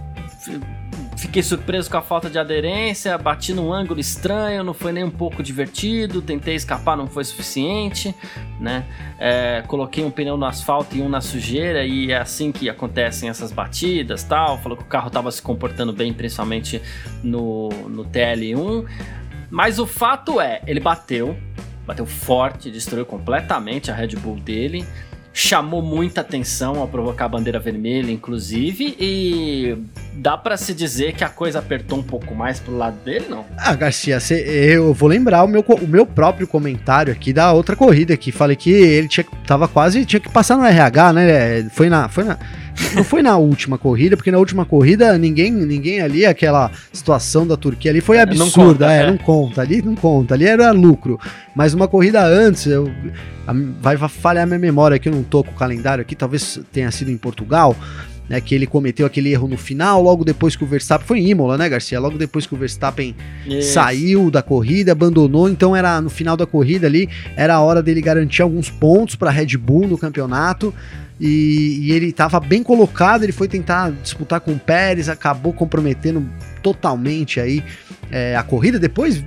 Fiquei 1.19 1.43
surpreso 1.43 1.91
com 1.91 1.97
a 1.97 2.03
falta 2.03 2.31
de 2.31 2.39
aderência, 2.39 3.19
bati 3.19 3.53
num 3.53 3.73
ângulo 3.73 3.99
estranho, 3.99 4.63
não 4.63 4.73
foi 4.73 4.93
nem 4.93 5.03
um 5.03 5.11
pouco 5.11 5.43
divertido, 5.43 6.23
tentei 6.23 6.55
escapar, 6.55 6.97
não 6.97 7.09
foi 7.09 7.25
suficiente, 7.25 8.15
né? 8.61 8.85
É, 9.19 9.65
coloquei 9.67 10.05
um 10.05 10.13
pneu 10.13 10.37
no 10.37 10.47
asfalto 10.47 10.97
e 10.97 11.03
um 11.03 11.09
na 11.09 11.21
sujeira 11.21 11.85
e 11.85 12.13
é 12.13 12.19
assim 12.19 12.53
que 12.53 12.71
acontecem 12.71 13.29
essas 13.29 13.51
batidas 13.51 14.23
tal. 14.23 14.59
Falou 14.59 14.79
que 14.79 14.85
o 14.85 14.87
carro 14.87 15.09
estava 15.09 15.29
se 15.33 15.43
comportando 15.43 15.93
bem, 15.93 16.13
principalmente 16.13 16.81
no, 17.21 17.69
no 17.89 18.05
TL1. 18.05 18.87
Mas 19.51 19.81
o 19.81 19.87
fato 19.87 20.41
é, 20.41 20.63
ele 20.69 20.79
bateu, 20.79 21.37
bateu 21.85 22.07
forte, 22.07 22.71
destruiu 22.71 23.05
completamente 23.05 23.91
a 23.91 23.95
Red 23.95 24.15
Bull 24.15 24.37
dele 24.37 24.87
chamou 25.39 25.81
muita 25.81 26.21
atenção 26.21 26.81
ao 26.81 26.89
provocar 26.89 27.27
a 27.27 27.29
bandeira 27.29 27.61
vermelha, 27.61 28.11
inclusive, 28.11 28.97
e 28.99 29.79
dá 30.13 30.37
para 30.37 30.57
se 30.57 30.75
dizer 30.75 31.15
que 31.15 31.23
a 31.23 31.29
coisa 31.29 31.61
apertou 31.61 32.01
um 32.01 32.03
pouco 32.03 32.35
mais 32.35 32.59
pro 32.59 32.77
lado 32.77 32.97
dele, 33.05 33.27
não? 33.31 33.47
Ah, 33.57 33.73
Garcia, 33.77 34.19
cê, 34.19 34.35
eu 34.75 34.93
vou 34.93 35.09
lembrar 35.09 35.45
o 35.45 35.47
meu, 35.47 35.61
o 35.61 35.87
meu 35.87 36.05
próprio 36.05 36.45
comentário 36.49 37.13
aqui 37.13 37.33
da 37.33 37.53
outra 37.53 37.77
corrida 37.77 38.17
que 38.17 38.33
falei 38.33 38.57
que 38.57 38.69
ele 38.73 39.07
tinha, 39.07 39.25
tava 39.47 39.69
quase 39.69 40.05
tinha 40.05 40.19
que 40.19 40.29
passar 40.29 40.57
no 40.57 40.65
RH, 40.65 41.13
né? 41.13 41.71
Foi 41.71 41.89
na, 41.89 42.09
foi 42.09 42.25
na 42.25 42.37
não 42.95 43.05
foi 43.05 43.23
na 43.23 43.37
última 43.37 43.79
corrida, 43.79 44.17
porque 44.17 44.31
na 44.31 44.39
última 44.39 44.65
corrida 44.65 45.17
ninguém, 45.19 45.53
ninguém 45.53 46.01
ali, 46.01 46.25
aquela 46.25 46.71
situação 46.93 47.47
da 47.47 47.57
Turquia 47.57 47.91
ali 47.91 48.01
foi 48.01 48.19
absurda, 48.19 48.45
não 48.45 48.51
conta, 48.51 48.93
é, 48.93 49.03
é. 49.03 49.11
não 49.11 49.17
conta, 49.19 49.61
ali 49.63 49.83
não 49.83 49.95
conta, 49.95 50.35
ali 50.35 50.47
era 50.47 50.71
lucro. 50.71 51.19
Mas 51.55 51.75
uma 51.75 51.89
corrida 51.89 52.25
antes, 52.25 52.67
eu, 52.67 52.91
vai 53.81 53.97
falhar 53.97 54.47
minha 54.47 54.59
memória 54.59 54.97
aqui, 54.97 55.09
eu 55.09 55.15
não 55.15 55.23
tô 55.23 55.43
com 55.43 55.53
o 55.53 55.55
calendário 55.55 56.03
aqui, 56.03 56.15
talvez 56.15 56.61
tenha 56.73 56.91
sido 56.91 57.11
em 57.11 57.17
Portugal, 57.17 57.77
né, 58.29 58.41
que 58.41 58.55
ele 58.55 58.67
cometeu 58.67 59.07
aquele 59.07 59.33
erro 59.33 59.49
no 59.49 59.57
final, 59.57 60.03
logo 60.03 60.25
depois 60.25 60.55
que 60.55 60.65
o 60.65 60.67
Verstappen 60.67 61.07
foi 61.07 61.19
em 61.21 61.31
Imola, 61.31 61.57
né, 61.57 61.69
Garcia? 61.69 61.99
Logo 61.99 62.19
depois 62.19 62.47
que 62.47 62.55
o 62.55 62.59
Verstappen 62.59 63.15
Isso. 63.47 63.73
saiu 63.73 64.31
da 64.31 64.43
corrida, 64.43 64.93
abandonou, 64.93 65.49
então 65.49 65.75
era 65.75 66.01
no 66.01 66.11
final 66.11 66.37
da 66.37 66.47
corrida 66.47 66.87
ali, 66.87 67.09
era 67.37 67.55
a 67.55 67.61
hora 67.61 67.83
dele 67.83 68.01
garantir 68.01 68.43
alguns 68.43 68.71
pontos 68.71 69.17
para 69.17 69.31
Red 69.31 69.57
Bull 69.57 69.89
no 69.89 69.97
campeonato. 69.97 70.75
E, 71.21 71.81
e 71.83 71.93
ele 71.93 72.11
estava 72.11 72.39
bem 72.39 72.63
colocado, 72.63 73.25
ele 73.25 73.33
foi 73.33 73.49
tentar 73.49 73.91
disputar 73.91 74.41
com 74.41 74.53
o 74.53 74.59
Pérez, 74.59 75.09
acabou 75.09 75.53
comprometendo 75.53 76.25
totalmente 76.63 77.41
aí 77.41 77.65
é, 78.11 78.37
a 78.37 78.43
corrida. 78.45 78.79
Depois 78.79 79.25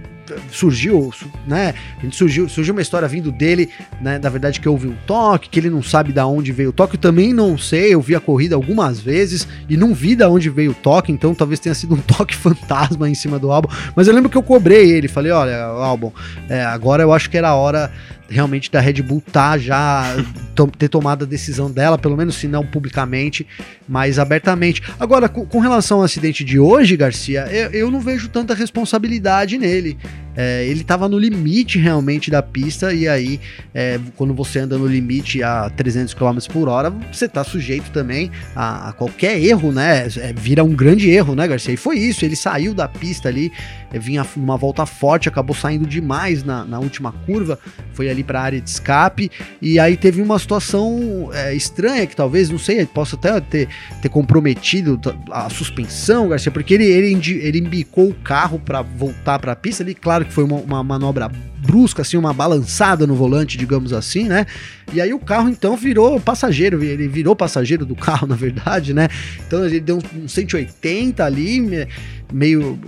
surgiu, 0.52 1.12
né? 1.48 1.74
A 1.98 2.02
gente 2.02 2.16
surgiu, 2.16 2.48
surgiu 2.48 2.74
uma 2.74 2.82
história 2.82 3.08
vindo 3.08 3.32
dele, 3.32 3.70
né? 4.02 4.20
Na 4.20 4.30
verdade, 4.30 4.60
que 4.60 4.68
houve 4.68 4.88
um 4.88 4.96
toque, 5.06 5.50
que 5.50 5.60
ele 5.60 5.70
não 5.70 5.82
sabe 5.82 6.12
da 6.12 6.26
onde 6.26 6.52
veio 6.52 6.70
o 6.70 6.74
toque. 6.74 6.96
Eu 6.96 7.00
também 7.00 7.34
não 7.34 7.58
sei, 7.58 7.94
eu 7.94 8.02
vi 8.02 8.16
a 8.16 8.20
corrida 8.20 8.56
algumas 8.56 9.00
vezes 9.00 9.48
e 9.70 9.78
não 9.78 9.94
vi 9.94 10.16
da 10.16 10.30
onde 10.30 10.50
veio 10.50 10.72
o 10.72 10.76
toque, 10.76 11.12
então 11.12 11.34
talvez 11.34 11.60
tenha 11.60 11.76
sido 11.76 11.96
um 11.96 12.02
toque 12.02 12.36
fantasma 12.36 13.10
em 13.10 13.16
cima 13.16 13.40
do 13.40 13.52
álbum. 13.52 13.70
Mas 13.96 14.08
eu 14.08 14.14
lembro 14.14 14.30
que 14.30 14.38
eu 14.38 14.44
cobrei 14.44 14.92
ele, 14.92 15.08
falei: 15.08 15.32
olha, 15.32 15.64
álbum, 15.64 16.12
é, 16.50 16.64
agora 16.64 17.04
eu 17.04 17.14
acho 17.14 17.30
que 17.30 17.38
era 17.38 17.50
a 17.50 17.56
hora 17.56 17.92
realmente 18.32 18.72
da 18.72 18.80
Red 18.80 19.02
Bull 19.02 19.22
tá 19.32 19.58
já 19.58 20.16
to 20.56 20.68
ter 20.68 20.88
tomado 20.88 21.26
a 21.26 21.28
decisão 21.28 21.70
dela, 21.70 21.98
pelo 21.98 22.16
menos 22.16 22.36
se 22.36 22.48
não 22.48 22.66
publicamente, 22.66 23.46
mas 23.88 24.18
abertamente. 24.18 24.82
Agora, 25.00 25.28
com, 25.28 25.46
com 25.46 25.60
relação 25.60 26.00
ao 26.00 26.04
acidente 26.04 26.44
de 26.44 26.58
hoje, 26.58 26.96
Garcia, 26.96 27.48
eu, 27.52 27.70
eu 27.72 27.92
não 27.92 28.00
vejo 28.00 28.30
tanta 28.30 28.54
responsabilidade 28.54 29.58
nele. 29.58 29.98
É, 30.36 30.66
ele 30.66 30.82
estava 30.82 31.10
no 31.10 31.18
limite 31.20 31.78
realmente 31.78 32.32
da 32.32 32.42
pista, 32.42 32.94
e 32.94 33.08
aí, 33.08 33.40
é, 33.74 34.00
quando 34.16 34.34
você 34.34 34.60
anda 34.60 34.78
no 34.78 34.88
limite 34.88 35.44
a 35.44 35.70
300 35.70 36.14
km 36.14 36.38
por 36.52 36.70
hora, 36.70 36.90
você 37.12 37.26
está 37.26 37.44
sujeito 37.44 37.92
também 37.92 38.32
a, 38.56 38.90
a, 38.90 38.94
qualquer 38.94 39.42
erro, 39.42 39.72
né? 39.72 40.08
É, 40.18 40.34
vira 40.34 40.64
um 40.64 40.74
grande 40.74 41.10
erro, 41.10 41.36
né, 41.36 41.48
Garcia? 41.48 41.74
E 41.74 41.78
foi 41.78 41.98
isso, 41.98 42.24
ele 42.24 42.36
saiu 42.36 42.74
da 42.74 42.88
pista 42.88 43.28
ali, 43.28 43.52
é, 43.94 44.00
vinha 44.00 44.26
numa 44.36 44.58
volta 44.58 44.86
forte, 44.86 45.28
acabou 45.28 45.56
saindo 45.56 45.86
demais 45.86 46.44
na, 46.44 46.64
na 46.64 46.80
última 46.80 47.12
curva, 47.12 47.60
foi 47.94 48.10
ali 48.10 48.24
para 48.24 48.40
a 48.40 48.44
área 48.44 48.62
de 48.62 48.70
escape, 48.70 49.30
e 49.62 49.80
aí 49.80 49.98
teve 49.98 50.22
uma 50.22 50.40
situação 50.40 51.30
é, 51.34 51.54
estranha 51.54 52.08
que 52.08 52.16
talvez, 52.16 52.50
não 52.50 52.60
sei, 52.60 52.86
possa 52.86 53.16
até 53.16 53.40
ter, 53.42 53.68
ter 54.02 54.10
comprometido 54.10 55.00
a 55.30 55.50
suspensão, 55.50 56.30
Garcia, 56.30 56.52
porque 56.52 56.74
ele, 56.74 56.86
ele, 56.86 57.40
ele 57.42 57.60
embicou 57.60 58.10
o 58.10 58.14
carro 58.14 58.60
para 58.60 58.82
voltar 58.82 59.40
para 59.40 59.52
a 59.52 59.56
pista 59.56 59.84
ali, 59.84 59.94
claro 59.94 60.21
Claro 60.22 60.26
que 60.26 60.34
foi 60.34 60.44
uma, 60.44 60.58
uma 60.58 60.84
manobra 60.84 61.30
brusca, 61.60 62.02
assim, 62.02 62.18
uma 62.18 62.34
balançada 62.34 63.08
no 63.08 63.16
volante, 63.16 63.58
digamos 63.58 63.94
assim, 63.94 64.26
né? 64.26 64.46
E 64.94 65.00
aí 65.00 65.14
o 65.14 65.20
carro 65.20 65.50
então 65.50 65.76
virou 65.76 66.20
passageiro, 66.20 66.84
ele 66.84 67.08
virou 67.08 67.36
passageiro 67.36 67.86
do 67.86 67.96
carro, 67.96 68.28
na 68.28 68.36
verdade, 68.36 68.94
né? 68.94 69.08
Então 69.48 69.66
ele 69.66 69.80
deu 69.80 70.00
um 70.16 70.28
180 70.28 71.24
ali, 71.24 71.88
meio 72.32 72.80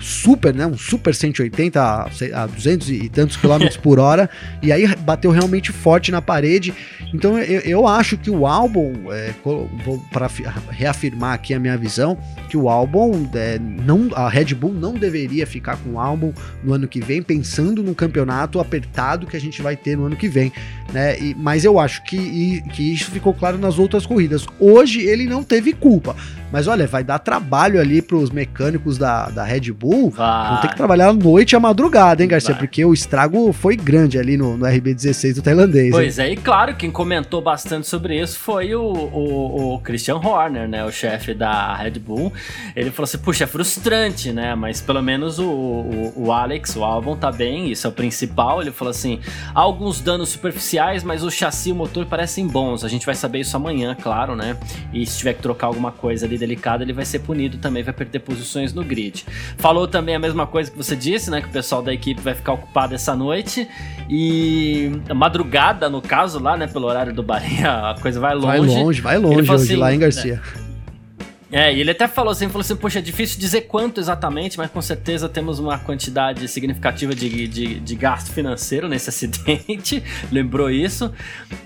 super, 0.00 0.54
né? 0.54 0.66
Um 0.66 0.76
super 0.76 1.14
180 1.14 1.80
a, 1.80 2.10
a 2.34 2.46
200 2.46 2.90
e 2.90 3.08
tantos 3.08 3.36
quilômetros 3.36 3.76
por 3.76 3.98
hora, 3.98 4.28
e 4.62 4.72
aí 4.72 4.86
bateu 4.96 5.30
realmente 5.30 5.72
forte 5.72 6.10
na 6.10 6.20
parede. 6.20 6.74
Então 7.12 7.38
eu, 7.38 7.60
eu 7.60 7.86
acho 7.86 8.16
que 8.16 8.30
o 8.30 8.46
álbum, 8.46 8.92
é, 9.12 9.32
para 10.10 10.28
reafirmar 10.70 11.34
aqui 11.34 11.54
a 11.54 11.60
minha 11.60 11.76
visão, 11.76 12.18
que 12.48 12.56
o 12.56 12.68
álbum, 12.68 13.28
é, 13.34 13.58
não, 13.58 14.10
a 14.14 14.28
Red 14.28 14.54
Bull 14.54 14.72
não 14.72 14.94
deveria 14.94 15.46
ficar 15.46 15.76
com 15.76 15.90
o 15.90 15.98
álbum 15.98 16.32
no 16.62 16.74
ano 16.74 16.88
que 16.88 17.00
vem, 17.00 17.22
pensando 17.22 17.82
no 17.82 17.94
campeonato 17.94 18.58
apertado 18.58 19.26
que 19.26 19.36
a 19.36 19.40
gente 19.40 19.62
vai 19.62 19.76
ter 19.76 19.96
no 19.96 20.06
ano 20.06 20.16
que 20.16 20.28
vem, 20.28 20.52
né? 20.92 21.13
E, 21.18 21.34
mas 21.34 21.64
eu 21.64 21.78
acho 21.78 22.02
que, 22.02 22.16
e, 22.16 22.60
que 22.62 22.92
isso 22.92 23.10
ficou 23.10 23.34
claro 23.34 23.58
nas 23.58 23.78
outras 23.78 24.06
corridas. 24.06 24.46
Hoje 24.58 25.00
ele 25.00 25.24
não 25.26 25.42
teve 25.42 25.72
culpa, 25.72 26.16
mas 26.54 26.68
olha, 26.68 26.86
vai 26.86 27.02
dar 27.02 27.18
trabalho 27.18 27.80
ali 27.80 28.00
para 28.00 28.14
os 28.14 28.30
mecânicos 28.30 28.96
da, 28.96 29.28
da 29.28 29.42
Red 29.42 29.72
Bull. 29.72 30.10
Vai. 30.10 30.50
Vão 30.50 30.60
ter 30.60 30.68
que 30.68 30.76
trabalhar 30.76 31.08
à 31.08 31.12
noite 31.12 31.50
e 31.50 31.56
à 31.56 31.58
madrugada, 31.58 32.22
hein, 32.22 32.28
Garcia? 32.28 32.54
Vai. 32.54 32.60
Porque 32.60 32.84
o 32.84 32.94
estrago 32.94 33.52
foi 33.52 33.74
grande 33.74 34.20
ali 34.20 34.36
no, 34.36 34.56
no 34.56 34.64
RB16 34.64 35.34
do 35.34 35.42
tailandês. 35.42 35.90
Pois 35.90 36.16
hein? 36.16 36.26
é, 36.26 36.30
e 36.30 36.36
claro, 36.36 36.76
quem 36.76 36.92
comentou 36.92 37.42
bastante 37.42 37.88
sobre 37.88 38.20
isso 38.20 38.38
foi 38.38 38.72
o, 38.72 38.84
o, 38.84 39.74
o 39.74 39.80
Christian 39.80 40.14
Horner, 40.18 40.68
né? 40.68 40.84
O 40.84 40.92
chefe 40.92 41.34
da 41.34 41.74
Red 41.74 41.98
Bull. 41.98 42.32
Ele 42.76 42.92
falou 42.92 43.02
assim: 43.02 43.18
puxa, 43.18 43.42
é 43.42 43.46
frustrante, 43.48 44.30
né? 44.30 44.54
Mas 44.54 44.80
pelo 44.80 45.02
menos 45.02 45.40
o, 45.40 45.48
o, 45.48 46.12
o 46.14 46.32
Alex, 46.32 46.76
o 46.76 46.84
Albon, 46.84 47.16
tá 47.16 47.32
bem, 47.32 47.72
isso 47.72 47.84
é 47.84 47.90
o 47.90 47.92
principal. 47.92 48.62
Ele 48.62 48.70
falou 48.70 48.92
assim: 48.92 49.18
há 49.52 49.58
alguns 49.58 50.00
danos 50.00 50.28
superficiais, 50.28 51.02
mas 51.02 51.24
o 51.24 51.32
chassi 51.32 51.70
e 51.70 51.72
o 51.72 51.74
motor 51.74 52.06
parecem 52.06 52.46
bons. 52.46 52.84
A 52.84 52.88
gente 52.88 53.04
vai 53.04 53.16
saber 53.16 53.40
isso 53.40 53.56
amanhã, 53.56 53.96
claro, 54.00 54.36
né? 54.36 54.56
E 54.92 55.04
se 55.04 55.18
tiver 55.18 55.32
que 55.32 55.42
trocar 55.42 55.66
alguma 55.66 55.90
coisa 55.90 56.26
ali 56.26 56.43
delicada, 56.44 56.84
ele 56.84 56.92
vai 56.92 57.04
ser 57.04 57.20
punido 57.20 57.58
também, 57.58 57.82
vai 57.82 57.94
perder 57.94 58.20
posições 58.20 58.72
no 58.72 58.84
grid. 58.84 59.24
Falou 59.56 59.88
também 59.88 60.14
a 60.14 60.18
mesma 60.18 60.46
coisa 60.46 60.70
que 60.70 60.76
você 60.76 60.94
disse, 60.94 61.30
né? 61.30 61.40
Que 61.40 61.48
o 61.48 61.50
pessoal 61.50 61.82
da 61.82 61.92
equipe 61.92 62.20
vai 62.20 62.34
ficar 62.34 62.52
ocupado 62.52 62.94
essa 62.94 63.16
noite. 63.16 63.66
E 64.08 64.92
madrugada, 65.14 65.88
no 65.88 66.02
caso, 66.02 66.38
lá, 66.38 66.56
né? 66.56 66.66
Pelo 66.66 66.86
horário 66.86 67.12
do 67.12 67.22
Bahia, 67.22 67.90
a 67.90 68.00
coisa 68.00 68.20
vai 68.20 68.34
longe. 68.34 68.46
Vai 68.46 68.60
longe, 68.60 69.00
vai 69.00 69.18
longe 69.18 69.50
hoje 69.50 69.54
assim, 69.54 69.76
lá 69.76 69.94
em 69.94 69.98
Garcia. 69.98 70.34
Né, 70.34 70.63
é, 71.50 71.72
e 71.72 71.80
ele 71.80 71.90
até 71.90 72.06
falou 72.06 72.32
assim, 72.32 72.48
falou 72.48 72.60
assim, 72.60 72.76
poxa, 72.76 72.98
é 72.98 73.02
difícil 73.02 73.38
dizer 73.38 73.62
quanto 73.62 74.00
exatamente, 74.00 74.58
mas 74.58 74.70
com 74.70 74.82
certeza 74.82 75.28
temos 75.28 75.58
uma 75.58 75.78
quantidade 75.78 76.46
significativa 76.48 77.14
de, 77.14 77.48
de, 77.48 77.80
de 77.80 77.94
gasto 77.94 78.32
financeiro 78.32 78.88
nesse 78.88 79.08
acidente, 79.10 80.02
lembrou 80.30 80.70
isso. 80.70 81.12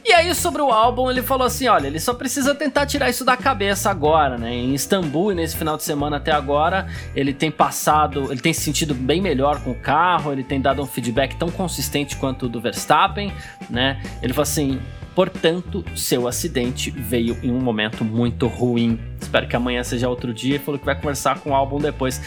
E 0.05 0.13
aí, 0.13 0.35
sobre 0.35 0.63
o 0.63 0.71
álbum, 0.71 1.11
ele 1.11 1.23
falou 1.23 1.47
assim, 1.47 1.69
olha, 1.69 1.87
ele 1.87 2.01
só 2.01 2.15
precisa 2.15 2.55
tentar 2.55 2.87
tirar 2.87 3.11
isso 3.11 3.25
da 3.25 3.37
cabeça 3.37 3.91
agora, 3.91 4.39
né? 4.39 4.55
Em 4.55 4.75
Istambul, 4.75 5.33
nesse 5.35 5.57
final 5.57 5.77
de 5.77 5.83
semana 5.83 6.17
até 6.19 6.33
agora, 6.33 6.87
ele 7.15 7.33
tem 7.33 7.51
passado, 7.51 8.31
ele 8.31 8.41
tem 8.41 8.53
se 8.53 8.69
sentido 8.69 8.95
bem 8.95 9.21
melhor 9.23 9.61
com 9.63 9.71
o 9.71 9.75
carro, 9.75 10.31
ele 10.31 10.45
tem 10.45 10.61
dado 10.61 10.83
um 10.83 10.87
feedback 10.87 11.37
tão 11.37 11.51
consistente 11.51 12.17
quanto 12.17 12.45
o 12.45 12.49
do 12.49 12.61
Verstappen, 12.61 13.33
né? 13.71 14.01
Ele 14.23 14.35
falou 14.35 14.43
assim, 14.43 14.79
Portanto, 15.19 15.85
seu 15.97 16.29
acidente 16.29 16.93
veio 16.93 17.37
em 17.43 17.51
um 17.51 17.59
momento 17.59 18.05
muito 18.05 18.47
ruim. 18.47 19.01
Espero 19.21 19.49
que 19.49 19.57
amanhã 19.57 19.83
seja 19.83 20.09
outro 20.09 20.33
dia. 20.33 20.55
Ele 20.55 20.63
falou 20.63 20.79
que 20.79 20.87
vai 20.87 20.95
conversar 20.95 21.41
com 21.41 21.51
o 21.51 21.55
álbum 21.57 21.81
depois. 21.81 22.23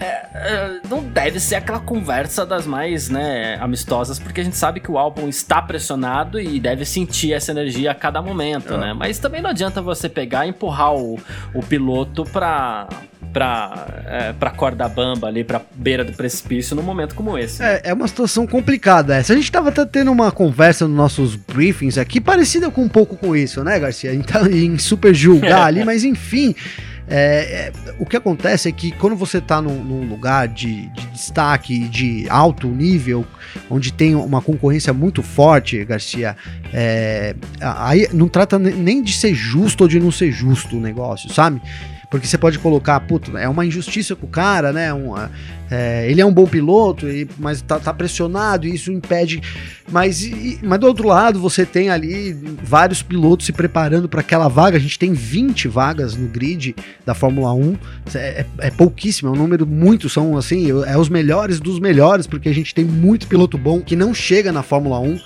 É, 0.00 0.26
é, 0.32 0.80
não 0.88 1.02
deve 1.02 1.38
ser 1.38 1.56
aquela 1.56 1.78
conversa 1.78 2.46
das 2.46 2.66
mais 2.66 3.10
né, 3.10 3.56
amistosas, 3.60 4.18
porque 4.18 4.40
a 4.40 4.44
gente 4.44 4.56
sabe 4.56 4.80
que 4.80 4.90
o 4.90 4.96
álbum 4.96 5.28
está 5.28 5.60
pressionado 5.60 6.40
e 6.40 6.58
deve 6.58 6.86
sentir 6.86 7.34
essa 7.34 7.50
energia 7.50 7.90
a 7.90 7.94
cada 7.94 8.22
momento, 8.22 8.74
é. 8.74 8.78
né? 8.78 8.94
Mas 8.94 9.18
também 9.18 9.42
não 9.42 9.50
adianta 9.50 9.82
você 9.82 10.08
pegar 10.08 10.46
e 10.46 10.50
empurrar 10.50 10.94
o, 10.94 11.18
o 11.54 11.62
piloto 11.62 12.24
para 12.24 12.88
pra, 13.32 13.86
é, 14.06 14.32
pra 14.32 14.50
corda 14.50 14.88
bamba 14.88 15.28
ali, 15.28 15.44
pra 15.44 15.60
beira 15.74 16.04
do 16.04 16.12
precipício 16.12 16.74
num 16.74 16.82
momento 16.82 17.14
como 17.14 17.38
esse. 17.38 17.62
É, 17.62 17.82
é 17.84 17.94
uma 17.94 18.08
situação 18.08 18.46
complicada 18.46 19.14
essa. 19.14 19.32
A 19.32 19.36
gente 19.36 19.52
tava 19.52 19.68
até 19.68 19.84
tendo 19.84 20.10
uma 20.10 20.32
conversa 20.32 20.88
nos 20.88 20.96
nossos 20.96 21.36
briefings 21.36 21.98
aqui, 21.98 22.20
parecida 22.20 22.70
com 22.70 22.82
um 22.82 22.88
pouco 22.88 23.16
com 23.16 23.36
isso, 23.36 23.62
né, 23.62 23.78
Garcia? 23.78 24.12
Em, 24.14 24.24
em 24.50 24.78
super 24.78 25.14
julgar 25.14 25.66
ali, 25.68 25.84
mas 25.84 26.04
enfim. 26.04 26.54
É, 27.12 27.16
é, 27.16 27.72
o 27.98 28.06
que 28.06 28.16
acontece 28.16 28.68
é 28.68 28.72
que 28.72 28.92
quando 28.92 29.16
você 29.16 29.38
está 29.38 29.60
num, 29.60 29.82
num, 29.82 30.08
lugar 30.08 30.46
de, 30.46 30.86
de, 30.90 31.06
destaque, 31.08 31.88
de 31.88 32.24
alto 32.30 32.68
nível, 32.68 33.26
onde 33.68 33.92
tem 33.92 34.14
uma 34.14 34.40
concorrência 34.40 34.92
muito 34.92 35.20
forte, 35.20 35.84
Garcia, 35.84 36.36
é, 36.72 37.34
aí 37.60 38.08
não 38.12 38.28
trata 38.28 38.60
nem 38.60 39.02
de 39.02 39.12
ser 39.12 39.34
justo 39.34 39.82
ou 39.82 39.88
de 39.88 39.98
não 39.98 40.12
ser 40.12 40.30
justo 40.30 40.76
o 40.76 40.80
negócio, 40.80 41.28
sabe? 41.32 41.60
Porque 42.10 42.26
você 42.26 42.36
pode 42.36 42.58
colocar, 42.58 42.98
puto, 43.00 43.38
é 43.38 43.48
uma 43.48 43.64
injustiça 43.64 44.16
com 44.16 44.26
o 44.26 44.28
cara, 44.28 44.72
né? 44.72 44.92
Um, 44.92 45.14
é, 45.70 46.10
ele 46.10 46.20
é 46.20 46.26
um 46.26 46.32
bom 46.32 46.44
piloto, 46.44 47.06
mas 47.38 47.62
tá, 47.62 47.78
tá, 47.78 47.94
pressionado 47.94 48.66
e 48.66 48.74
isso 48.74 48.90
impede. 48.90 49.40
Mas, 49.88 50.24
e, 50.24 50.58
mas 50.60 50.80
do 50.80 50.88
outro 50.88 51.06
lado, 51.06 51.38
você 51.38 51.64
tem 51.64 51.88
ali 51.88 52.32
vários 52.64 53.00
pilotos 53.00 53.46
se 53.46 53.52
preparando 53.52 54.08
para 54.08 54.22
aquela 54.22 54.48
vaga. 54.48 54.76
A 54.76 54.80
gente 54.80 54.98
tem 54.98 55.12
20 55.12 55.68
vagas 55.68 56.16
no 56.16 56.26
grid 56.26 56.74
da 57.06 57.14
Fórmula 57.14 57.54
1. 57.54 57.76
É, 58.14 58.18
é, 58.18 58.46
é 58.58 58.70
pouquíssimo, 58.72 59.28
é 59.28 59.32
um 59.32 59.36
número 59.36 59.64
muito, 59.64 60.08
são 60.08 60.36
assim, 60.36 60.68
é 60.86 60.98
os 60.98 61.08
melhores 61.08 61.60
dos 61.60 61.78
melhores, 61.78 62.26
porque 62.26 62.48
a 62.48 62.54
gente 62.54 62.74
tem 62.74 62.84
muito 62.84 63.28
piloto 63.28 63.56
bom 63.56 63.80
que 63.80 63.94
não 63.94 64.12
chega 64.12 64.50
na 64.50 64.64
Fórmula 64.64 64.98
1 64.98 65.20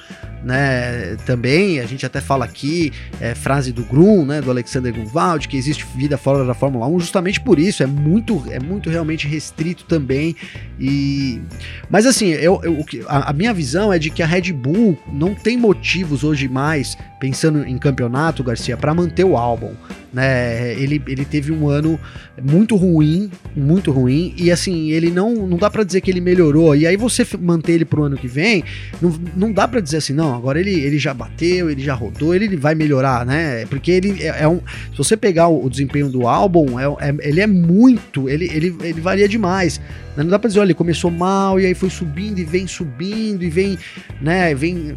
né? 0.44 1.16
Também 1.24 1.80
a 1.80 1.86
gente 1.86 2.04
até 2.04 2.20
fala 2.20 2.44
aqui 2.44 2.92
é, 3.20 3.34
frase 3.34 3.72
do 3.72 3.82
Grum, 3.84 4.24
né? 4.24 4.40
Do 4.40 4.50
Alexander 4.50 4.92
Grunwald, 4.92 5.48
que 5.48 5.56
existe 5.56 5.86
vida 5.96 6.18
fora 6.18 6.44
da 6.44 6.54
Fórmula 6.54 6.86
1, 6.86 7.00
justamente 7.00 7.40
por 7.40 7.58
isso 7.58 7.82
é 7.82 7.86
muito, 7.86 8.42
é 8.50 8.60
muito 8.60 8.90
realmente 8.90 9.26
restrito 9.26 9.84
também. 9.84 10.36
E 10.78 11.40
mas 11.88 12.06
assim, 12.06 12.28
eu, 12.28 12.60
eu 12.62 12.84
a, 13.08 13.30
a 13.30 13.32
minha 13.32 13.54
visão 13.54 13.92
é 13.92 13.98
de 13.98 14.10
que 14.10 14.22
a 14.22 14.26
Red 14.26 14.52
Bull 14.52 14.98
não 15.12 15.34
tem 15.34 15.56
motivos 15.56 16.22
hoje 16.22 16.48
mais 16.48 16.96
pensando 17.24 17.66
em 17.66 17.78
campeonato, 17.78 18.44
Garcia, 18.44 18.76
para 18.76 18.92
manter 18.92 19.24
o 19.24 19.34
álbum. 19.34 19.72
Né? 20.12 20.74
Ele, 20.74 21.02
ele 21.06 21.24
teve 21.24 21.50
um 21.50 21.68
ano 21.70 21.98
muito 22.42 22.76
ruim, 22.76 23.30
muito 23.56 23.90
ruim, 23.90 24.34
e 24.36 24.50
assim, 24.52 24.90
ele 24.90 25.10
não, 25.10 25.34
não 25.46 25.56
dá 25.56 25.70
para 25.70 25.84
dizer 25.84 26.02
que 26.02 26.10
ele 26.10 26.20
melhorou. 26.20 26.76
E 26.76 26.86
aí 26.86 26.98
você 26.98 27.26
manter 27.40 27.72
ele 27.72 27.86
pro 27.86 28.04
ano 28.04 28.16
que 28.16 28.28
vem, 28.28 28.62
não, 29.00 29.18
não 29.34 29.52
dá 29.52 29.66
para 29.66 29.80
dizer 29.80 29.96
assim, 29.96 30.12
não, 30.12 30.33
agora 30.34 30.60
ele, 30.60 30.72
ele 30.72 30.98
já 30.98 31.14
bateu, 31.14 31.70
ele 31.70 31.82
já 31.82 31.94
rodou, 31.94 32.34
ele 32.34 32.56
vai 32.56 32.74
melhorar, 32.74 33.24
né? 33.24 33.66
Porque 33.66 33.90
ele 33.90 34.22
é, 34.22 34.42
é 34.42 34.48
um. 34.48 34.60
Se 34.90 34.98
você 34.98 35.16
pegar 35.16 35.48
o, 35.48 35.64
o 35.64 35.70
desempenho 35.70 36.08
do 36.08 36.26
álbum, 36.26 36.78
é, 36.78 36.84
é, 37.08 37.14
ele 37.20 37.40
é 37.40 37.46
muito, 37.46 38.28
ele, 38.28 38.46
ele, 38.46 38.74
ele 38.82 39.00
varia 39.00 39.28
demais. 39.28 39.80
Não 40.16 40.26
dá 40.26 40.38
pra 40.38 40.48
dizer, 40.48 40.60
olha, 40.60 40.68
ele 40.68 40.74
começou 40.74 41.10
mal 41.10 41.58
e 41.58 41.66
aí 41.66 41.74
foi 41.74 41.90
subindo 41.90 42.38
e 42.38 42.44
vem 42.44 42.66
subindo 42.66 43.42
e 43.42 43.50
vem, 43.50 43.78
né, 44.20 44.54
vem 44.54 44.96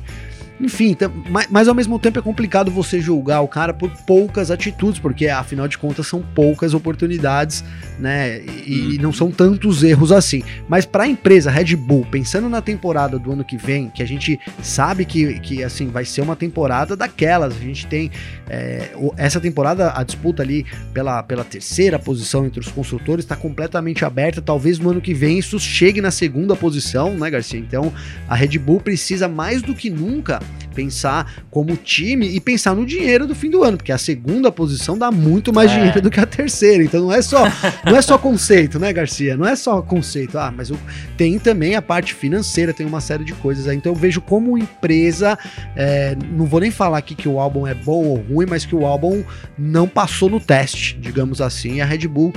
enfim, 0.60 0.90
então, 0.90 1.12
mas, 1.30 1.48
mas, 1.50 1.68
ao 1.68 1.76
mesmo 1.76 2.00
tempo 2.00 2.18
é 2.18 2.22
complicado 2.22 2.72
você 2.72 3.00
julgar 3.00 3.42
o 3.42 3.48
cara 3.48 3.74
por 3.74 3.92
poucas 4.06 4.50
atitudes, 4.50 5.00
porque 5.00 5.28
afinal 5.28 5.68
de 5.68 5.78
contas 5.78 6.08
são 6.08 6.22
poucas 6.22 6.74
oportunidades, 6.74 7.64
né? 8.00 8.42
E, 8.42 8.96
e 8.96 8.98
não 8.98 9.14
são 9.14 9.30
tantos 9.30 9.84
erros 9.84 10.12
assim. 10.12 10.42
Mas 10.68 10.84
para 10.84 11.04
a 11.04 11.08
empresa 11.08 11.52
Red 11.52 11.76
Bull, 11.76 12.08
pensando 12.10 12.50
na 12.50 12.60
temporada 12.60 13.20
do 13.20 13.32
ano 13.32 13.46
que 13.46 13.56
vem, 13.56 13.90
que 13.90 14.02
a 14.02 14.08
gente 14.08 14.40
sabe 14.64 15.06
que, 15.06 15.40
que 15.40 15.64
assim 15.64 15.90
vai 15.90 16.06
ser 16.06 16.22
uma 16.22 16.36
temporada 16.36 16.96
daquelas, 16.96 17.56
a 17.56 17.60
gente 17.60 17.86
tem 17.86 18.10
é, 18.50 18.90
essa 19.16 19.40
temporada, 19.40 19.94
a 19.96 20.04
disputa 20.04 20.42
ali 20.42 20.66
pela, 20.92 21.22
pela 21.22 21.44
terceira 21.44 22.00
posição 22.00 22.48
entre 22.48 22.60
os 22.60 22.68
construtores 22.70 23.26
está 23.26 23.36
completamente 23.36 24.04
aberta. 24.04 24.42
Talvez 24.42 24.80
no 24.80 24.90
ano 24.90 25.02
que 25.02 25.14
vem 25.14 25.38
isso 25.38 25.60
chegue 25.60 26.02
na 26.02 26.10
segunda 26.10 26.56
posição, 26.56 27.14
né, 27.14 27.30
Garcia? 27.30 27.60
Então 27.60 27.94
a 28.28 28.34
Red 28.34 28.58
Bull 28.58 28.82
precisa 28.82 29.28
mais 29.28 29.62
do 29.62 29.76
que 29.76 29.92
nunca 29.92 30.47
pensar 30.78 31.44
como 31.50 31.76
time 31.76 32.28
e 32.28 32.40
pensar 32.40 32.76
no 32.76 32.86
dinheiro 32.86 33.26
do 33.26 33.34
fim 33.34 33.50
do 33.50 33.64
ano, 33.64 33.78
porque 33.78 33.92
a 33.92 33.98
segunda 33.98 34.52
posição 34.52 34.96
dá 34.96 35.10
muito 35.10 35.52
mais 35.52 35.72
é. 35.72 35.76
dinheiro 35.76 36.02
do 36.04 36.12
que 36.12 36.20
a 36.20 36.26
terceira. 36.26 36.84
Então 36.84 37.02
não 37.02 37.12
é 37.12 37.20
só 37.20 37.46
não 37.84 37.98
é 37.98 38.02
só 38.02 38.16
conceito, 38.16 38.78
né, 38.78 38.94
Garcia? 38.94 39.36
Não 39.36 39.48
é 39.48 39.56
só 39.56 39.82
conceito. 39.82 40.38
Ah, 40.38 40.54
mas 40.56 40.72
tem 41.18 41.40
também 41.40 41.76
a 41.76 41.82
parte 41.82 42.14
financeira, 42.14 42.74
tem 42.74 42.86
uma 42.86 43.02
série 43.02 43.24
de 43.24 43.34
coisas. 43.34 43.66
Então 43.74 43.92
eu 43.92 43.96
vejo 43.96 44.22
como 44.22 44.56
empresa, 44.56 45.36
é, 45.76 46.16
não 46.32 46.46
vou 46.46 46.60
nem 46.60 46.70
falar 46.70 47.00
aqui 47.00 47.16
que 47.16 47.28
o 47.28 47.40
álbum 47.40 47.66
é 47.66 47.74
bom 47.74 48.04
ou 48.04 48.18
ruim, 48.18 48.46
mas 48.48 48.64
que 48.64 48.76
o 48.76 48.86
álbum 48.86 49.24
não 49.58 49.88
passou 49.88 50.30
no 50.30 50.40
teste, 50.40 50.96
digamos 51.02 51.42
assim. 51.42 51.78
E 51.78 51.82
a 51.82 51.86
Red 51.86 52.08
Bull 52.08 52.34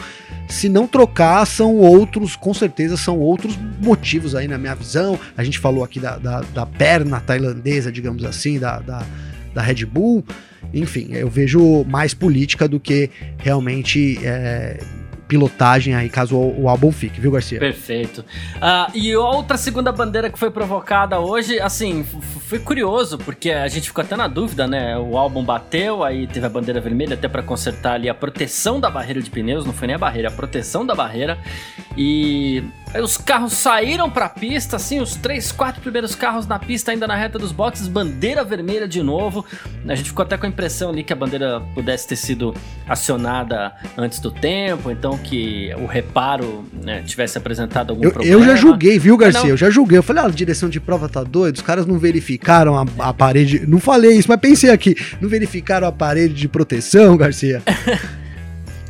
se 0.51 0.69
não 0.69 0.87
trocar, 0.87 1.47
são 1.47 1.77
outros, 1.77 2.35
com 2.35 2.53
certeza 2.53 2.97
são 2.97 3.19
outros 3.19 3.57
motivos 3.81 4.35
aí 4.35 4.49
na 4.49 4.59
minha 4.59 4.75
visão. 4.75 5.19
A 5.37 5.45
gente 5.45 5.59
falou 5.59 5.85
aqui 5.85 6.01
da, 6.01 6.19
da, 6.19 6.41
da 6.41 6.67
perna 6.67 7.21
tailandesa, 7.21 7.93
digamos 8.01 8.25
assim, 8.25 8.59
da, 8.59 8.81
da, 8.81 9.07
da, 9.55 9.63
Red 9.63 9.85
Bull. 9.85 10.25
Enfim, 10.73 11.09
eu 11.13 11.29
vejo 11.29 11.85
mais 11.85 12.15
política 12.15 12.69
do 12.69 12.79
que 12.79 13.11
realmente 13.39 14.19
é, 14.25 14.79
pilotagem 15.31 15.95
aí, 15.95 16.09
caso 16.09 16.37
o, 16.37 16.63
o 16.63 16.69
álbum 16.69 16.91
fique, 16.91 17.21
viu, 17.21 17.31
Garcia? 17.31 17.61
Perfeito. 17.61 18.23
Uh, 18.57 18.91
e 18.93 19.15
outra 19.15 19.57
segunda 19.57 19.93
bandeira 19.93 20.29
que 20.29 20.37
foi 20.37 20.51
provocada 20.51 21.21
hoje, 21.21 21.61
assim, 21.61 22.05
foi 22.49 22.59
curioso, 22.59 23.17
porque 23.17 23.53
a 23.53 23.69
gente 23.69 23.87
ficou 23.87 24.03
até 24.03 24.17
na 24.17 24.27
dúvida, 24.27 24.67
né? 24.67 24.99
O 24.99 25.17
álbum 25.17 25.45
bateu, 25.45 26.03
aí 26.03 26.27
teve 26.27 26.45
a 26.45 26.49
bandeira 26.49 26.81
vermelha 26.81 27.15
até 27.15 27.29
para 27.29 27.45
consertar 27.45 27.95
ali 27.95 28.09
a 28.09 28.15
proteção 28.15 28.81
da 28.81 28.91
barreira 28.91 29.23
de 29.23 29.31
pneus, 29.31 29.65
não 29.65 29.73
foi 29.73 29.87
nem 29.87 29.95
a 29.95 29.99
barreira, 29.99 30.29
a 30.29 30.33
proteção 30.33 30.85
da 30.85 30.97
barreira. 30.97 31.39
E 31.97 32.65
Aí 32.93 33.01
os 33.01 33.17
carros 33.17 33.53
saíram 33.53 34.11
pra 34.11 34.29
pista, 34.29 34.75
assim, 34.75 35.01
os 35.01 35.15
três, 35.15 35.53
quatro 35.53 35.81
primeiros 35.81 36.17
carros 36.17 36.47
na 36.47 36.59
pista, 36.59 36.91
ainda 36.91 37.07
na 37.07 37.15
reta 37.15 37.39
dos 37.39 37.53
boxes, 37.53 37.87
bandeira 37.87 38.43
vermelha 38.43 38.89
de 38.89 39.01
novo. 39.01 39.45
A 39.87 39.95
gente 39.95 40.09
ficou 40.09 40.25
até 40.25 40.37
com 40.37 40.45
a 40.45 40.49
impressão 40.49 40.91
ali 40.91 41.05
que 41.05 41.13
a 41.13 41.17
bandeira 41.17 41.63
pudesse 41.73 42.09
ter 42.09 42.17
sido 42.17 42.53
acionada 42.89 43.73
antes 43.97 44.19
do 44.19 44.33
tempo, 44.33 44.91
então 44.91 45.17
que 45.17 45.73
o 45.79 45.87
reparo 45.87 46.65
né, 46.85 47.03
tivesse 47.03 47.39
apresentado 47.39 47.91
algum 47.91 48.03
eu, 48.03 48.11
problema. 48.11 48.35
Eu 48.35 48.45
já 48.45 48.57
julguei, 48.57 48.99
viu, 48.99 49.17
Garcia? 49.17 49.51
Eu 49.51 49.57
já 49.57 49.71
julguei. 49.71 49.99
Eu 49.99 50.03
falei, 50.03 50.25
ah, 50.25 50.27
a 50.27 50.31
direção 50.31 50.69
de 50.69 50.81
prova 50.81 51.09
tá 51.09 51.23
doida, 51.23 51.57
os 51.57 51.63
caras 51.63 51.87
não 51.87 51.97
verificaram 51.97 52.77
a, 52.77 52.85
a 52.99 53.15
parede. 53.15 53.65
Não 53.69 53.79
falei 53.79 54.19
isso, 54.19 54.29
mas 54.29 54.41
pensei 54.41 54.71
aqui. 54.71 54.97
Não 55.21 55.29
verificaram 55.29 55.87
a 55.87 55.93
parede 55.93 56.35
de 56.35 56.49
proteção, 56.49 57.17
Garcia? 57.17 57.63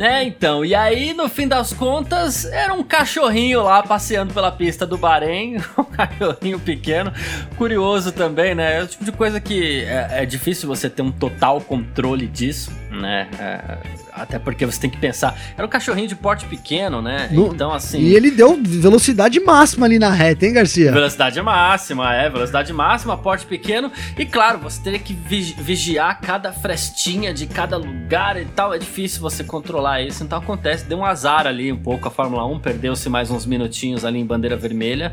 É, 0.01 0.25
então, 0.25 0.65
e 0.65 0.75
aí 0.75 1.13
no 1.13 1.29
fim 1.29 1.47
das 1.47 1.75
contas 1.75 2.47
era 2.47 2.73
um 2.73 2.83
cachorrinho 2.83 3.63
lá 3.63 3.83
passeando 3.83 4.33
pela 4.33 4.51
pista 4.51 4.87
do 4.87 4.97
Bahrein, 4.97 5.59
um 5.77 5.85
cachorrinho 5.85 6.59
pequeno, 6.59 7.13
curioso 7.59 8.11
também, 8.11 8.55
né? 8.55 8.79
É 8.79 8.83
o 8.83 8.87
tipo 8.87 9.05
de 9.05 9.13
coisa 9.13 9.39
que 9.39 9.85
é, 9.85 10.23
é 10.23 10.25
difícil 10.25 10.67
você 10.67 10.89
ter 10.89 11.03
um 11.03 11.13
total 11.13 11.61
controle 11.61 12.27
disso, 12.27 12.73
né? 13.01 13.29
É, 13.39 13.79
até 14.13 14.39
porque 14.39 14.65
você 14.67 14.81
tem 14.81 14.91
que 14.91 14.99
pensar. 14.99 15.37
Era 15.57 15.67
um 15.67 15.71
cachorrinho 15.71 16.09
de 16.09 16.15
porte 16.15 16.45
pequeno, 16.47 17.01
né? 17.01 17.29
No, 17.33 17.49
então, 17.49 17.73
assim. 17.73 18.01
E 18.01 18.15
ele 18.15 18.31
deu 18.31 18.61
velocidade 18.63 19.41
máxima 19.41 19.87
ali 19.87 19.99
na 19.99 20.11
reta, 20.11 20.47
hein, 20.47 20.53
Garcia? 20.53 20.93
Velocidade 20.93 21.41
máxima, 21.43 22.15
é. 22.15 22.29
Velocidade 22.29 22.73
máxima, 22.73 23.17
porte 23.17 23.47
pequeno. 23.47 23.91
E 24.19 24.25
claro, 24.27 24.59
você 24.59 24.81
teria 24.83 24.99
que 24.99 25.15
vigiar 25.15 26.21
cada 26.21 26.53
frestinha 26.53 27.33
de 27.33 27.47
cada 27.47 27.77
lugar 27.77 28.41
e 28.41 28.45
tal. 28.45 28.75
É 28.75 28.79
difícil 28.79 29.21
você 29.21 29.43
controlar 29.43 30.03
isso. 30.03 30.23
Então 30.23 30.39
acontece. 30.39 30.85
Deu 30.85 30.99
um 30.99 31.05
azar 31.05 31.47
ali 31.47 31.73
um 31.73 31.79
pouco 31.79 32.09
a 32.09 32.11
Fórmula 32.11 32.45
1. 32.47 32.61
Perdeu-se 32.61 33.09
mais 33.09 33.31
uns 33.31 33.47
minutinhos 33.47 34.05
ali 34.05 34.19
em 34.19 34.27
bandeira 34.27 34.57
vermelha. 34.57 35.13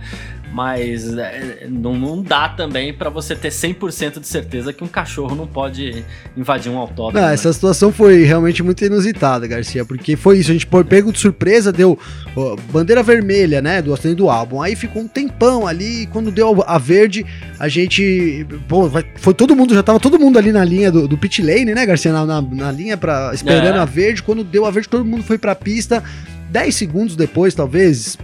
Mas 0.53 1.15
é, 1.17 1.67
não, 1.69 1.93
não, 1.93 2.21
dá 2.21 2.49
também 2.49 2.93
para 2.93 3.09
você 3.09 3.35
ter 3.35 3.49
100% 3.49 4.19
de 4.19 4.27
certeza 4.27 4.71
que 4.71 4.83
um 4.83 4.87
cachorro 4.87 5.35
não 5.35 5.45
pode 5.45 6.03
invadir 6.35 6.71
um 6.71 6.77
autódromo. 6.77 7.19
Não, 7.19 7.27
né? 7.27 7.33
essa 7.33 7.51
situação 7.51 7.91
foi 7.91 8.23
realmente 8.23 8.63
muito 8.63 8.83
inusitada, 8.83 9.45
Garcia, 9.45 9.83
porque 9.85 10.15
foi 10.15 10.39
isso, 10.39 10.49
a 10.49 10.53
gente 10.53 10.67
pego 10.87 11.11
de 11.11 11.19
surpresa, 11.19 11.71
deu 11.71 11.99
ó, 12.35 12.55
bandeira 12.71 13.03
vermelha, 13.03 13.61
né, 13.61 13.81
do 13.81 13.93
acidente 13.93 14.15
do 14.15 14.29
álbum, 14.29 14.61
aí 14.61 14.75
ficou 14.75 15.01
um 15.01 15.07
tempão 15.07 15.67
ali, 15.67 16.03
e 16.03 16.07
quando 16.07 16.31
deu 16.31 16.63
a 16.65 16.77
verde, 16.77 17.25
a 17.59 17.67
gente, 17.67 18.45
pô, 18.67 18.89
foi 19.17 19.33
todo 19.33 19.55
mundo, 19.55 19.73
já 19.73 19.83
tava 19.83 19.99
todo 19.99 20.17
mundo 20.17 20.39
ali 20.39 20.51
na 20.51 20.63
linha 20.63 20.91
do, 20.91 21.07
do 21.07 21.17
pit 21.17 21.41
lane, 21.41 21.75
né, 21.75 21.85
Garcia, 21.85 22.13
na, 22.13 22.25
na, 22.25 22.41
na 22.41 22.71
linha 22.71 22.97
para 22.97 23.31
esperando 23.33 23.77
é. 23.77 23.79
a 23.79 23.85
verde, 23.85 24.23
quando 24.23 24.43
deu 24.43 24.65
a 24.65 24.71
verde 24.71 24.89
todo 24.89 25.05
mundo 25.05 25.23
foi 25.23 25.37
pra 25.37 25.53
pista, 25.53 26.03
10 26.49 26.73
segundos 26.73 27.15
depois, 27.15 27.53
talvez, 27.53 28.17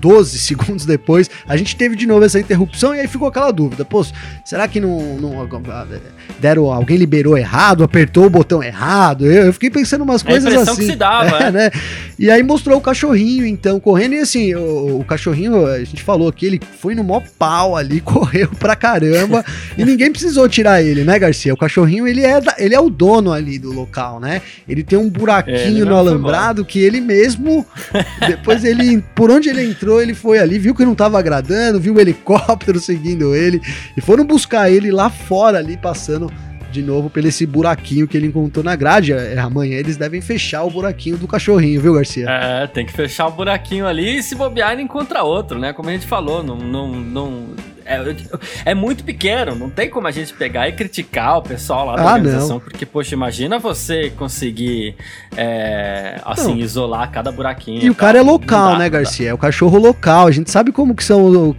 12 0.00 0.38
segundos 0.40 0.84
depois, 0.86 1.30
a 1.46 1.56
gente 1.56 1.76
teve 1.76 1.96
de 1.96 2.06
novo 2.06 2.24
essa 2.24 2.38
interrupção 2.38 2.94
e 2.94 3.00
aí 3.00 3.08
ficou 3.08 3.28
aquela 3.28 3.50
dúvida: 3.50 3.84
pô, 3.84 4.04
será 4.44 4.66
que 4.66 4.80
não, 4.80 5.16
não 5.16 5.50
deram, 6.38 6.72
alguém 6.72 6.96
liberou 6.96 7.36
errado, 7.36 7.82
apertou 7.84 8.26
o 8.26 8.30
botão 8.30 8.62
errado? 8.62 9.26
Eu, 9.26 9.46
eu 9.46 9.52
fiquei 9.52 9.70
pensando 9.70 10.02
umas 10.02 10.22
coisas 10.22 10.56
a 10.56 10.62
assim. 10.62 10.80
Que 10.80 10.86
se 10.86 10.96
dava, 10.96 11.38
é, 11.44 11.48
é. 11.48 11.50
Né? 11.50 11.70
E 12.18 12.30
aí 12.30 12.42
mostrou 12.42 12.78
o 12.78 12.80
cachorrinho, 12.80 13.46
então, 13.46 13.80
correndo, 13.80 14.14
e 14.14 14.18
assim, 14.18 14.54
o, 14.54 15.00
o, 15.00 15.04
cachorrinho, 15.04 15.66
a 15.66 15.78
gente 15.78 16.02
falou 16.02 16.32
que 16.32 16.46
ele 16.46 16.60
foi 16.78 16.94
no 16.94 17.02
mó 17.02 17.22
pau 17.38 17.76
ali, 17.76 18.00
correu 18.02 18.48
pra 18.58 18.76
caramba, 18.76 19.44
e 19.76 19.84
ninguém 19.84 20.10
precisou 20.10 20.48
tirar 20.48 20.82
ele, 20.82 21.04
né, 21.04 21.18
Garcia? 21.18 21.54
O 21.54 21.56
cachorrinho, 21.56 22.06
ele 22.06 22.24
é, 22.24 22.40
ele 22.58 22.74
é 22.74 22.80
o 22.80 22.90
dono 22.90 23.32
ali 23.32 23.58
do 23.58 23.72
local, 23.72 24.20
né? 24.20 24.42
Ele 24.68 24.82
tem 24.82 24.98
um 24.98 25.08
buraquinho 25.08 25.84
no 25.86 25.96
alambrado 25.96 26.64
que 26.64 26.78
ele 26.78 27.00
mesmo, 27.00 27.66
depois 28.26 28.64
ele, 28.64 29.02
por 29.14 29.30
onde 29.30 29.48
ele 29.48 29.64
entrou, 29.64 29.89
ele 29.98 30.12
foi 30.12 30.38
ali, 30.38 30.58
viu 30.58 30.74
que 30.74 30.84
não 30.84 30.94
tava 30.94 31.18
agradando, 31.18 31.80
viu 31.80 31.94
o 31.94 32.00
helicóptero 32.00 32.78
seguindo 32.80 33.34
ele 33.34 33.62
e 33.96 34.00
foram 34.02 34.26
buscar 34.26 34.70
ele 34.70 34.90
lá 34.90 35.08
fora 35.08 35.56
ali 35.56 35.78
passando 35.78 36.30
de 36.70 36.82
novo 36.82 37.10
pelo 37.10 37.26
esse 37.26 37.44
buraquinho 37.46 38.06
que 38.06 38.16
ele 38.16 38.26
encontrou 38.26 38.64
na 38.64 38.76
grade. 38.76 39.12
É, 39.12 39.38
amanhã 39.38 39.78
eles 39.78 39.96
devem 39.96 40.20
fechar 40.20 40.62
o 40.62 40.70
buraquinho 40.70 41.16
do 41.16 41.26
cachorrinho, 41.26 41.80
viu, 41.80 41.94
Garcia? 41.94 42.26
É, 42.28 42.66
tem 42.66 42.86
que 42.86 42.92
fechar 42.92 43.26
o 43.26 43.30
buraquinho 43.30 43.86
ali 43.86 44.18
e 44.18 44.22
se 44.22 44.34
bobear 44.34 44.72
ele 44.72 44.82
encontra 44.82 45.22
outro, 45.22 45.58
né? 45.58 45.72
Como 45.72 45.88
a 45.88 45.92
gente 45.92 46.06
falou, 46.06 46.42
não, 46.42 46.56
não, 46.56 46.88
não 46.92 47.46
é, 47.84 48.70
é, 48.70 48.74
muito 48.74 49.04
pequeno, 49.04 49.54
não 49.54 49.70
tem 49.70 49.88
como 49.88 50.06
a 50.06 50.10
gente 50.10 50.32
pegar 50.34 50.68
e 50.68 50.72
criticar 50.72 51.38
o 51.38 51.42
pessoal 51.42 51.86
lá 51.86 51.96
da 51.96 52.02
ah, 52.02 52.14
organização, 52.14 52.56
não. 52.56 52.60
porque, 52.60 52.86
poxa, 52.86 53.14
imagina 53.14 53.58
você 53.58 54.10
conseguir, 54.10 54.94
é, 55.36 56.20
assim, 56.24 56.54
não. 56.54 56.58
isolar 56.58 57.10
cada 57.10 57.30
buraquinho. 57.32 57.82
E 57.82 57.90
o 57.90 57.94
cara 57.94 58.18
é 58.18 58.22
local, 58.22 58.72
dá, 58.72 58.78
né, 58.78 58.88
Garcia? 58.88 59.30
É 59.30 59.34
o 59.34 59.38
cachorro 59.38 59.78
local, 59.78 60.26
a 60.26 60.30
gente 60.30 60.50
sabe 60.50 60.72
como 60.72 60.94
que 60.94 61.04
são, 61.04 61.54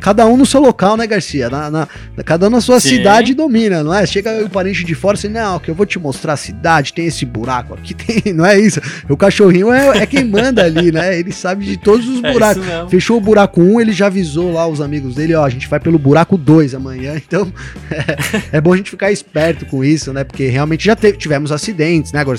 cada 0.00 0.26
um 0.26 0.36
no 0.36 0.46
seu 0.46 0.60
local, 0.60 0.96
né, 0.96 1.06
Garcia? 1.06 1.48
Na, 1.48 1.70
na 1.70 1.88
cada 2.24 2.46
um 2.46 2.50
na 2.50 2.60
sua 2.60 2.80
Sim. 2.80 2.90
cidade 2.90 3.34
domina, 3.34 3.82
não 3.82 3.94
é? 3.94 4.06
Chega 4.06 4.44
o 4.44 4.50
parente 4.50 4.84
de 4.84 4.94
fora 4.94 5.16
e 5.16 5.18
assim, 5.18 5.28
não, 5.28 5.58
que 5.58 5.70
eu 5.70 5.74
vou 5.74 5.86
te 5.86 5.98
mostrar 5.98 6.34
a 6.34 6.36
cidade, 6.36 6.92
tem 6.92 7.06
esse 7.06 7.24
buraco 7.24 7.74
aqui, 7.74 7.94
tem, 8.22 8.32
não 8.32 8.44
é 8.44 8.58
isso? 8.58 8.80
O 9.08 9.16
cachorrinho 9.16 9.72
é, 9.72 9.98
é 9.98 10.06
quem 10.06 10.24
manda 10.24 10.64
ali, 10.64 10.92
né? 10.92 11.18
Ele 11.18 11.32
sabe 11.32 11.64
de 11.64 11.76
todos 11.76 12.08
os 12.08 12.22
é 12.24 12.32
buracos. 12.32 12.66
É 12.66 12.88
Fechou 12.88 13.16
o 13.16 13.20
buraco 13.20 13.60
1, 13.60 13.74
um, 13.74 13.80
ele 13.80 13.92
já 13.92 14.06
avisou 14.06 14.52
lá 14.52 14.66
os 14.66 14.80
amigos 14.80 15.14
dele, 15.14 15.34
ó, 15.34 15.44
a 15.44 15.48
gente 15.48 15.61
vai 15.68 15.80
pelo 15.80 15.98
buraco 15.98 16.36
2 16.36 16.74
amanhã, 16.74 17.14
então 17.26 17.52
é, 17.90 18.56
é, 18.56 18.60
bom 18.60 18.72
a 18.72 18.76
gente 18.76 18.90
ficar 18.90 19.10
esperto 19.10 19.66
com 19.66 19.84
isso, 19.84 20.12
né? 20.12 20.24
Porque 20.24 20.48
realmente 20.48 20.84
já 20.84 20.96
teve, 20.96 21.18
tivemos 21.18 21.52
acidentes, 21.52 22.12
né? 22.12 22.20
Agora, 22.20 22.38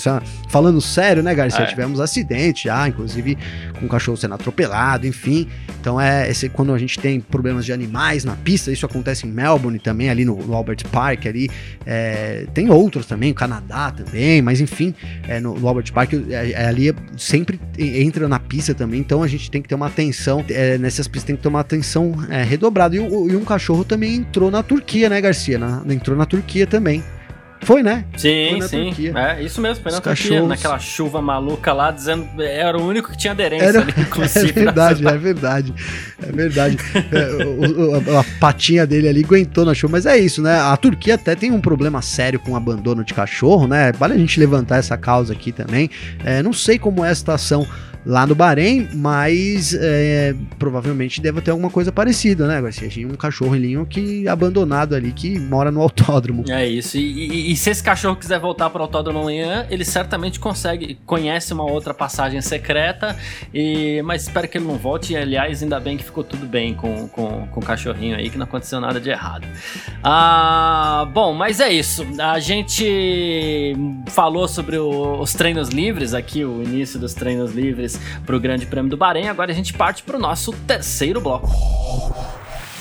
falando 0.50 0.82
sério, 0.82 1.24
né, 1.24 1.34
Garcia? 1.34 1.64
É. 1.64 1.66
Tivemos 1.66 2.00
acidentes 2.00 2.64
já, 2.64 2.88
inclusive 2.88 3.38
com 3.80 3.86
o 3.86 3.90
cachorro 3.90 4.18
sendo 4.18 4.34
atropelado, 4.36 5.06
enfim. 5.08 5.48
Então 5.80 6.00
é 6.00 6.30
esse, 6.30 6.48
quando 6.50 6.74
a 6.74 6.78
gente 6.78 7.00
tem 7.00 7.20
problemas 7.20 7.66
de 7.66 7.74
animais 7.74 8.24
na 8.24 8.36
pista, 8.36 8.72
isso 8.72 8.86
acontece 8.86 9.28
em 9.28 9.32
Melbourne 9.32 9.80
também, 9.80 10.10
ali 10.10 10.24
no, 10.24 10.36
no 10.36 10.54
Albert 10.54 10.86
Park, 10.92 11.26
ali. 11.26 11.50
É, 11.86 12.46
tem 12.54 12.70
outros 12.70 13.06
também, 13.06 13.32
o 13.32 13.36
Canadá 13.36 13.92
também, 13.92 14.42
mas 14.42 14.62
enfim, 14.62 14.94
é, 15.28 15.40
no, 15.40 15.60
no, 15.60 15.68
Albert 15.68 15.92
Park 15.92 16.14
é, 16.14 16.52
é 16.52 16.68
ali 16.68 16.94
sempre 17.18 17.60
entra 17.78 18.28
na 18.28 18.40
pista 18.40 18.74
também, 18.74 19.00
então 19.00 19.22
a 19.22 19.28
gente 19.28 19.52
tem 19.52 19.62
que 19.62 19.68
ter 19.68 19.76
uma 19.76 19.88
atenção, 19.88 20.44
nessas 20.80 21.08
pistas 21.08 21.28
tem 21.28 21.36
que 21.36 21.42
ter 21.42 21.50
uma 21.50 21.60
atenção 21.60 22.12
redobrada. 22.48 22.96
E 22.96 23.00
o, 23.00 23.13
e 23.30 23.36
um 23.36 23.46
cachorro 23.46 23.84
também 23.84 24.16
entrou 24.16 24.50
na 24.50 24.64
Turquia, 24.64 25.10
né, 25.10 25.22
Garcia? 25.22 25.58
Na, 25.58 25.84
entrou 25.94 26.18
na 26.18 26.26
Turquia 26.26 26.66
também. 26.66 27.04
Foi, 27.64 27.82
né? 27.82 28.06
Sim, 28.18 28.58
foi 28.60 28.68
sim. 28.68 28.86
Turquia. 28.86 29.14
É, 29.16 29.44
isso 29.44 29.62
mesmo, 29.62 29.82
foi 29.82 29.92
Os 29.92 29.98
na 29.98 30.02
cachorros... 30.02 30.30
Turquia, 30.30 30.48
naquela 30.48 30.80
chuva 30.80 31.22
maluca 31.22 31.72
lá, 31.72 31.92
dizendo 31.92 32.42
era 32.42 32.78
o 32.78 32.86
único 32.86 33.12
que 33.12 33.18
tinha 33.18 33.32
aderência 33.32 33.66
era... 33.66 33.82
ali, 33.82 33.94
inclusive. 33.98 34.50
É 34.50 34.52
verdade, 34.52 35.08
é 35.08 35.18
verdade. 35.18 35.74
É 36.22 36.32
verdade. 36.32 36.78
é, 37.12 37.44
o, 37.46 38.14
o, 38.14 38.18
a 38.18 38.26
patinha 38.40 38.86
dele 38.86 39.08
ali 39.08 39.24
aguentou 39.24 39.66
na 39.66 39.74
chuva, 39.74 39.94
mas 39.94 40.06
é 40.06 40.18
isso, 40.18 40.42
né? 40.42 40.60
A 40.60 40.76
Turquia 40.76 41.16
até 41.16 41.36
tem 41.36 41.52
um 41.52 41.62
problema 41.62 42.02
sério 42.02 42.40
com 42.40 42.52
o 42.52 42.56
abandono 42.56 43.04
de 43.04 43.14
cachorro, 43.14 43.68
né? 43.68 43.92
Vale 43.94 44.14
a 44.14 44.18
gente 44.18 44.40
levantar 44.40 44.78
essa 44.78 44.98
causa 44.98 45.34
aqui 45.34 45.52
também. 45.52 45.90
É, 46.24 46.44
não 46.44 46.54
sei 46.54 46.78
como 46.78 47.04
é 47.04 47.10
a 47.10 47.16
situação 47.16 47.66
lá 48.06 48.28
no 48.28 48.36
Bahrein, 48.36 48.90
mas 48.94 49.74
é, 49.80 50.36
provavelmente 50.60 51.22
deve 51.22 51.42
ter 51.42 51.52
alguma 51.52 51.70
coisa 51.70 51.92
parecida, 51.92 52.48
né, 52.48 52.62
Garcia? 52.62 52.90
Tinha 52.90 53.08
um 53.08 53.16
cachorrinho 53.16 53.86
que 53.86 54.28
abandonado 54.28 54.96
ali 54.96 55.12
que 55.12 55.40
mora 55.40 55.72
no 55.72 55.82
autódromo. 55.82 56.44
É 56.50 56.68
isso. 56.68 56.98
E, 56.98 57.02
e, 57.02 57.52
e 57.52 57.56
se 57.56 57.70
esse 57.70 57.84
cachorro 57.84 58.16
quiser 58.16 58.40
voltar 58.40 58.70
para 58.70 58.80
o 58.80 58.84
autódromo 58.84 59.20
amanhã, 59.20 59.66
ele 59.70 59.86
certamente 59.86 60.40
consegue, 60.40 60.98
conhece 61.06 61.54
uma 61.54 61.64
outra 61.64 61.94
passagem 61.94 62.42
secreta, 62.42 63.16
e 63.54 64.02
mas 64.04 64.24
espero 64.24 64.48
que 64.48 64.58
ele 64.58 64.66
não 64.66 64.76
volte. 64.76 65.14
E, 65.14 65.18
aliás, 65.18 65.64
ainda 65.64 65.80
bem 65.80 65.98
que 65.98 66.04
ficou 66.04 66.24
tudo 66.24 66.46
bem 66.46 66.74
com, 66.74 67.08
com, 67.08 67.48
com 67.48 67.60
o 67.60 67.64
cachorrinho 67.64 68.16
aí, 68.18 68.30
que 68.30 68.38
não 68.38 68.46
aconteceu 68.46 68.80
nada 68.80 69.00
de 69.00 69.10
errado. 69.10 69.48
Ah, 70.04 71.10
bom, 71.14 71.34
mas 71.34 71.60
é 71.60 71.72
isso. 71.72 72.06
A 72.20 72.40
gente 72.40 73.76
falou 74.08 74.48
sobre 74.48 74.78
o, 74.78 75.20
os 75.22 75.34
treinos 75.34 75.70
livres 75.70 76.14
aqui, 76.14 76.44
o 76.44 76.62
início 76.62 77.00
dos 77.00 77.14
treinos 77.14 77.54
livres 77.54 77.93
para 78.26 78.36
o 78.36 78.40
Grande 78.40 78.66
Prêmio 78.66 78.90
do 78.90 78.98
Bahrein. 78.98 79.28
Agora 79.28 79.52
a 79.52 79.56
gente 79.56 79.74
parte 79.74 80.04
para 80.04 80.18
o 80.18 80.20
nosso 80.20 80.52
terceiro 80.68 81.22
bloco. 81.22 81.48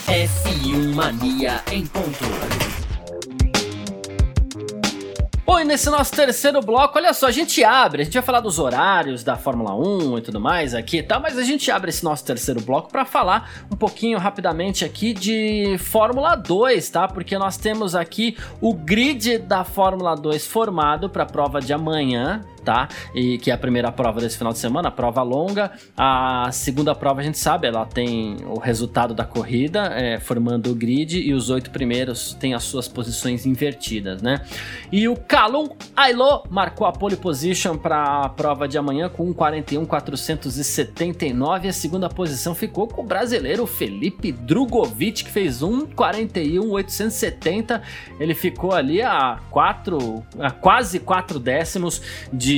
F1 0.06 0.94
Mania 0.94 1.62
em 1.70 1.86
ponto. 1.86 2.72
Bom, 5.44 5.58
e 5.60 5.64
nesse 5.64 5.90
nosso 5.90 6.12
terceiro 6.12 6.60
bloco, 6.62 6.96
olha 6.96 7.12
só, 7.12 7.26
a 7.26 7.30
gente 7.30 7.62
abre, 7.62 8.00
a 8.00 8.04
gente 8.04 8.14
vai 8.14 8.22
falar 8.22 8.40
dos 8.40 8.58
horários 8.58 9.22
da 9.22 9.36
Fórmula 9.36 9.74
1 9.74 10.18
e 10.18 10.22
tudo 10.22 10.40
mais 10.40 10.74
aqui 10.74 10.98
e 10.98 11.02
tal, 11.02 11.20
mas 11.20 11.36
a 11.36 11.42
gente 11.42 11.70
abre 11.70 11.90
esse 11.90 12.02
nosso 12.02 12.24
terceiro 12.24 12.60
bloco 12.62 12.90
para 12.90 13.04
falar 13.04 13.50
um 13.70 13.76
pouquinho 13.76 14.18
rapidamente 14.18 14.82
aqui 14.84 15.12
de 15.12 15.76
Fórmula 15.78 16.36
2, 16.36 16.88
tá? 16.88 17.06
Porque 17.06 17.36
nós 17.36 17.58
temos 17.58 17.94
aqui 17.94 18.34
o 18.60 18.72
grid 18.72 19.36
da 19.38 19.62
Fórmula 19.62 20.14
2 20.14 20.46
formado 20.46 21.10
para 21.10 21.24
a 21.24 21.26
prova 21.26 21.60
de 21.60 21.72
amanhã, 21.72 22.40
tá? 22.64 22.88
E 23.14 23.38
que 23.38 23.50
é 23.50 23.54
a 23.54 23.58
primeira 23.58 23.92
prova 23.92 24.20
desse 24.20 24.38
final 24.38 24.52
de 24.52 24.58
semana, 24.58 24.90
prova 24.90 25.22
longa. 25.22 25.70
A 25.96 26.50
segunda 26.52 26.94
prova 26.94 27.20
a 27.20 27.24
gente 27.24 27.38
sabe, 27.38 27.66
ela 27.66 27.84
tem 27.84 28.36
o 28.46 28.58
resultado 28.58 29.14
da 29.14 29.24
corrida, 29.24 29.92
é, 29.94 30.18
formando 30.18 30.70
o 30.70 30.74
grid, 30.74 31.20
e 31.20 31.34
os 31.34 31.50
oito 31.50 31.70
primeiros 31.70 32.34
têm 32.34 32.54
as 32.54 32.64
suas 32.64 32.88
posições 32.88 33.46
invertidas, 33.46 34.22
né? 34.22 34.42
E 34.90 35.06
o 35.08 35.16
Calum 35.16 35.68
Ailo 35.96 36.44
marcou 36.50 36.86
a 36.86 36.92
pole 36.92 37.16
position 37.16 37.76
para 37.76 38.24
a 38.24 38.28
prova 38.28 38.68
de 38.68 38.78
amanhã 38.78 39.08
com 39.08 39.34
41.479. 39.34 41.68
A 41.68 41.72
segunda 41.72 42.08
posição 42.08 42.54
ficou 42.54 42.86
com 42.86 43.02
o 43.02 43.04
brasileiro 43.04 43.66
Felipe 43.66 44.30
Drugovic, 44.32 45.24
que 45.24 45.30
fez 45.30 45.62
1.41.870. 45.62 47.80
Ele 48.20 48.34
ficou 48.34 48.72
ali 48.72 49.00
a 49.02 49.40
quatro, 49.50 50.22
a 50.38 50.50
quase 50.50 50.98
quatro 50.98 51.38
décimos 51.38 52.00
de 52.32 52.51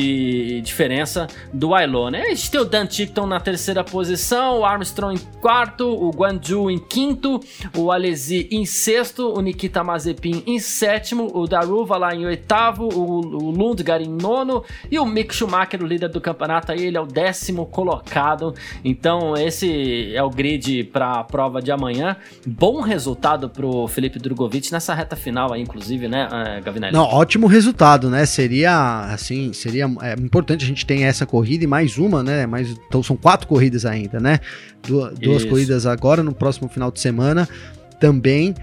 diferença 0.62 1.26
do 1.52 1.74
Ailon, 1.74 2.10
né? 2.10 2.22
A 2.22 2.34
gente 2.34 2.50
tem 2.50 2.60
o 2.60 2.64
Dan 2.64 2.86
Tickton 2.86 3.26
na 3.26 3.40
terceira 3.40 3.84
posição, 3.84 4.60
o 4.60 4.64
Armstrong 4.64 5.14
em 5.14 5.40
quarto, 5.40 5.86
o 5.86 6.10
Guanju 6.10 6.70
em 6.70 6.78
quinto, 6.78 7.40
o 7.76 7.90
Alesi 7.90 8.48
em 8.50 8.64
sexto, 8.64 9.32
o 9.32 9.40
Nikita 9.40 9.82
Mazepin 9.84 10.42
em 10.46 10.58
sétimo, 10.58 11.30
o 11.34 11.46
Daruva 11.46 11.96
lá 11.96 12.14
em 12.14 12.24
oitavo, 12.24 12.88
o, 12.88 13.20
o 13.20 13.50
Lundgaard 13.50 14.04
em 14.04 14.10
nono 14.10 14.64
e 14.90 14.98
o 14.98 15.04
Mick 15.06 15.34
Schumacher, 15.34 15.82
o 15.82 15.86
líder 15.86 16.08
do 16.08 16.20
campeonato, 16.20 16.72
aí 16.72 16.86
ele 16.86 16.96
é 16.96 17.00
o 17.00 17.06
décimo 17.06 17.66
colocado. 17.66 18.54
Então 18.84 19.36
esse 19.36 20.14
é 20.14 20.22
o 20.22 20.30
grid 20.30 20.84
para 20.84 21.20
a 21.20 21.24
prova 21.24 21.60
de 21.60 21.70
amanhã. 21.70 22.16
Bom 22.46 22.80
resultado 22.80 23.48
pro 23.48 23.86
Felipe 23.88 24.18
Drogovic 24.18 24.72
nessa 24.72 24.94
reta 24.94 25.16
final 25.16 25.52
aí, 25.52 25.60
inclusive, 25.60 26.08
né, 26.08 26.28
eh, 26.30 26.60
Gavinelli? 26.60 26.92
Não, 26.92 27.04
ótimo 27.04 27.46
resultado, 27.46 28.10
né? 28.10 28.26
Seria 28.26 29.12
assim, 29.12 29.52
seria 29.52 29.83
é, 30.02 30.12
importante 30.14 30.64
a 30.64 30.68
gente 30.68 30.84
ter 30.84 31.00
essa 31.00 31.26
corrida 31.26 31.64
e 31.64 31.66
mais 31.66 31.98
uma, 31.98 32.22
né? 32.22 32.46
Mais, 32.46 32.70
então 32.70 33.02
são 33.02 33.16
quatro 33.16 33.46
corridas 33.46 33.84
ainda, 33.84 34.20
né? 34.20 34.40
Duas, 34.86 35.18
duas 35.18 35.44
corridas 35.44 35.86
agora 35.86 36.22
no 36.22 36.32
próximo 36.32 36.68
final 36.68 36.90
de 36.90 37.00
semana 37.00 37.48
também. 38.00 38.54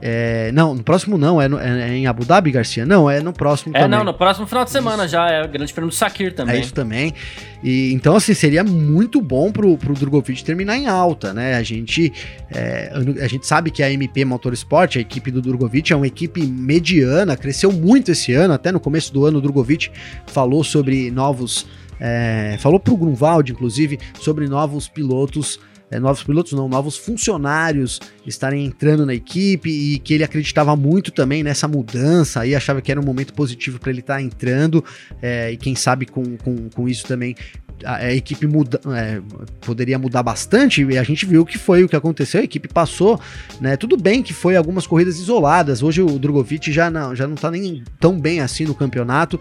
É, 0.00 0.52
não, 0.52 0.74
no 0.74 0.82
próximo 0.82 1.16
não, 1.16 1.40
é, 1.40 1.48
no, 1.48 1.58
é, 1.58 1.90
é, 1.90 1.96
em 1.96 2.06
Abu 2.06 2.24
Dhabi, 2.24 2.50
Garcia? 2.50 2.84
Não, 2.84 3.08
é 3.10 3.20
no 3.20 3.32
próximo 3.32 3.74
é, 3.76 3.80
também. 3.80 3.94
É, 3.94 3.98
não, 3.98 4.04
no 4.04 4.14
próximo 4.14 4.46
final 4.46 4.64
de 4.64 4.70
semana 4.70 5.04
isso. 5.04 5.12
já, 5.12 5.30
é 5.30 5.44
o 5.44 5.48
grande 5.48 5.72
prêmio 5.72 5.90
do 5.90 5.94
Sakir 5.94 6.34
também. 6.34 6.56
É 6.56 6.60
isso 6.60 6.74
também. 6.74 7.14
E, 7.62 7.92
então, 7.92 8.16
assim, 8.16 8.34
seria 8.34 8.62
muito 8.62 9.20
bom 9.20 9.50
pro, 9.50 9.76
pro 9.78 9.94
Drogovic 9.94 10.44
terminar 10.44 10.76
em 10.76 10.86
alta, 10.86 11.32
né? 11.32 11.54
A 11.54 11.62
gente, 11.62 12.12
é, 12.50 12.92
a 13.22 13.26
gente 13.26 13.46
sabe 13.46 13.70
que 13.70 13.82
a 13.82 13.90
MP 13.90 14.24
Motorsport, 14.24 14.96
a 14.96 15.00
equipe 15.00 15.30
do 15.30 15.40
Drogovic, 15.40 15.92
é 15.92 15.96
uma 15.96 16.06
equipe 16.06 16.46
mediana, 16.46 17.36
cresceu 17.36 17.72
muito 17.72 18.10
esse 18.10 18.32
ano, 18.32 18.52
até 18.52 18.70
no 18.70 18.80
começo 18.80 19.12
do 19.12 19.24
ano 19.24 19.38
o 19.38 19.40
Drogovic 19.40 19.90
falou 20.26 20.62
sobre 20.62 21.10
novos... 21.10 21.66
É, 21.98 22.56
falou 22.58 22.78
pro 22.78 22.94
Grunwald, 22.94 23.50
inclusive, 23.50 23.98
sobre 24.20 24.46
novos 24.46 24.86
pilotos 24.86 25.58
é, 25.90 25.98
novos 26.00 26.22
pilotos, 26.22 26.52
não, 26.52 26.68
novos 26.68 26.96
funcionários 26.96 28.00
estarem 28.26 28.64
entrando 28.64 29.06
na 29.06 29.14
equipe 29.14 29.70
e 29.70 29.98
que 29.98 30.14
ele 30.14 30.24
acreditava 30.24 30.74
muito 30.74 31.12
também 31.12 31.42
nessa 31.42 31.68
mudança 31.68 32.46
e 32.46 32.54
achava 32.54 32.80
que 32.80 32.90
era 32.90 33.00
um 33.00 33.04
momento 33.04 33.32
positivo 33.32 33.78
para 33.78 33.90
ele 33.90 34.00
estar 34.00 34.16
tá 34.16 34.22
entrando 34.22 34.84
é, 35.22 35.52
e 35.52 35.56
quem 35.56 35.74
sabe 35.74 36.06
com, 36.06 36.36
com, 36.36 36.68
com 36.70 36.88
isso 36.88 37.06
também 37.06 37.36
a, 37.84 37.96
a 37.96 38.12
equipe 38.12 38.46
muda, 38.46 38.80
é, 38.96 39.20
poderia 39.60 39.98
mudar 39.98 40.22
bastante 40.22 40.84
e 40.84 40.98
a 40.98 41.02
gente 41.02 41.26
viu 41.26 41.44
que 41.44 41.58
foi 41.58 41.84
o 41.84 41.88
que 41.88 41.96
aconteceu, 41.96 42.40
a 42.40 42.44
equipe 42.44 42.68
passou, 42.68 43.20
né? 43.60 43.76
Tudo 43.76 43.96
bem 43.96 44.22
que 44.22 44.32
foi 44.32 44.56
algumas 44.56 44.86
corridas 44.86 45.18
isoladas. 45.18 45.82
Hoje 45.82 46.02
o 46.02 46.18
Drogovic 46.18 46.72
já 46.72 46.90
não, 46.90 47.14
já 47.14 47.26
não 47.26 47.34
tá 47.34 47.50
nem 47.50 47.82
tão 48.00 48.18
bem 48.18 48.40
assim 48.40 48.64
no 48.64 48.74
campeonato. 48.74 49.40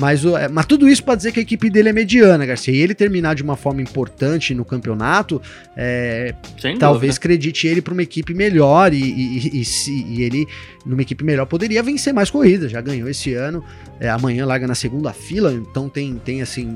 Mas, 0.00 0.24
é, 0.24 0.48
mas 0.48 0.64
tudo 0.64 0.88
isso 0.88 1.04
para 1.04 1.14
dizer 1.14 1.30
que 1.30 1.40
a 1.40 1.42
equipe 1.42 1.68
dele 1.68 1.90
é 1.90 1.92
mediana, 1.92 2.46
Garcia. 2.46 2.72
E 2.74 2.78
ele 2.78 2.94
terminar 2.94 3.34
de 3.34 3.42
uma 3.42 3.54
forma 3.54 3.82
importante 3.82 4.54
no 4.54 4.64
campeonato, 4.64 5.42
é, 5.76 6.34
talvez 6.78 7.18
acredite 7.18 7.66
ele 7.66 7.82
para 7.82 7.92
uma 7.92 8.02
equipe 8.02 8.32
melhor. 8.32 8.94
E, 8.94 9.02
e, 9.02 9.62
e, 9.62 10.14
e, 10.14 10.22
ele, 10.22 10.46
numa 10.86 11.02
equipe 11.02 11.22
melhor, 11.22 11.44
poderia 11.44 11.82
vencer 11.82 12.14
mais 12.14 12.30
corridas. 12.30 12.72
Já 12.72 12.80
ganhou 12.80 13.10
esse 13.10 13.34
ano. 13.34 13.62
É, 14.00 14.08
amanhã 14.08 14.46
larga 14.46 14.66
na 14.66 14.74
segunda 14.74 15.12
fila, 15.12 15.52
então 15.52 15.86
tem, 15.86 16.14
tem 16.24 16.40
assim 16.40 16.72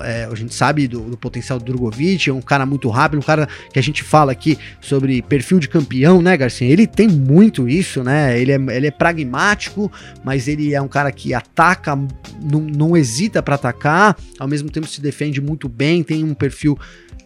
é, 0.00 0.28
a 0.30 0.34
gente 0.34 0.54
sabe 0.54 0.86
do, 0.88 1.00
do, 1.00 1.16
potencial 1.16 1.58
do 1.58 1.64
Drogovic, 1.64 2.28
é 2.28 2.32
um 2.32 2.40
cara 2.40 2.64
muito 2.64 2.88
rápido, 2.88 3.18
um 3.18 3.22
cara 3.22 3.48
que 3.72 3.78
a 3.78 3.82
gente 3.82 4.02
fala 4.02 4.32
aqui 4.32 4.58
sobre 4.80 5.22
perfil 5.22 5.58
de 5.58 5.68
campeão, 5.68 6.20
né, 6.22 6.36
Garcia? 6.36 6.66
Ele 6.66 6.86
tem 6.86 7.08
muito 7.08 7.68
isso, 7.68 8.02
né? 8.02 8.38
Ele 8.40 8.52
é, 8.52 8.76
ele 8.76 8.86
é 8.86 8.90
pragmático, 8.90 9.90
mas 10.24 10.48
ele 10.48 10.74
é 10.74 10.80
um 10.80 10.88
cara 10.88 11.10
que 11.12 11.34
ataca, 11.34 11.96
não, 12.42 12.60
não 12.60 12.96
hesita 12.96 13.42
para 13.42 13.54
atacar, 13.54 14.16
ao 14.38 14.48
mesmo 14.48 14.70
tempo 14.70 14.86
se 14.86 15.00
defende 15.00 15.40
muito 15.40 15.68
bem, 15.68 16.02
tem 16.02 16.24
um 16.24 16.34
perfil 16.34 16.78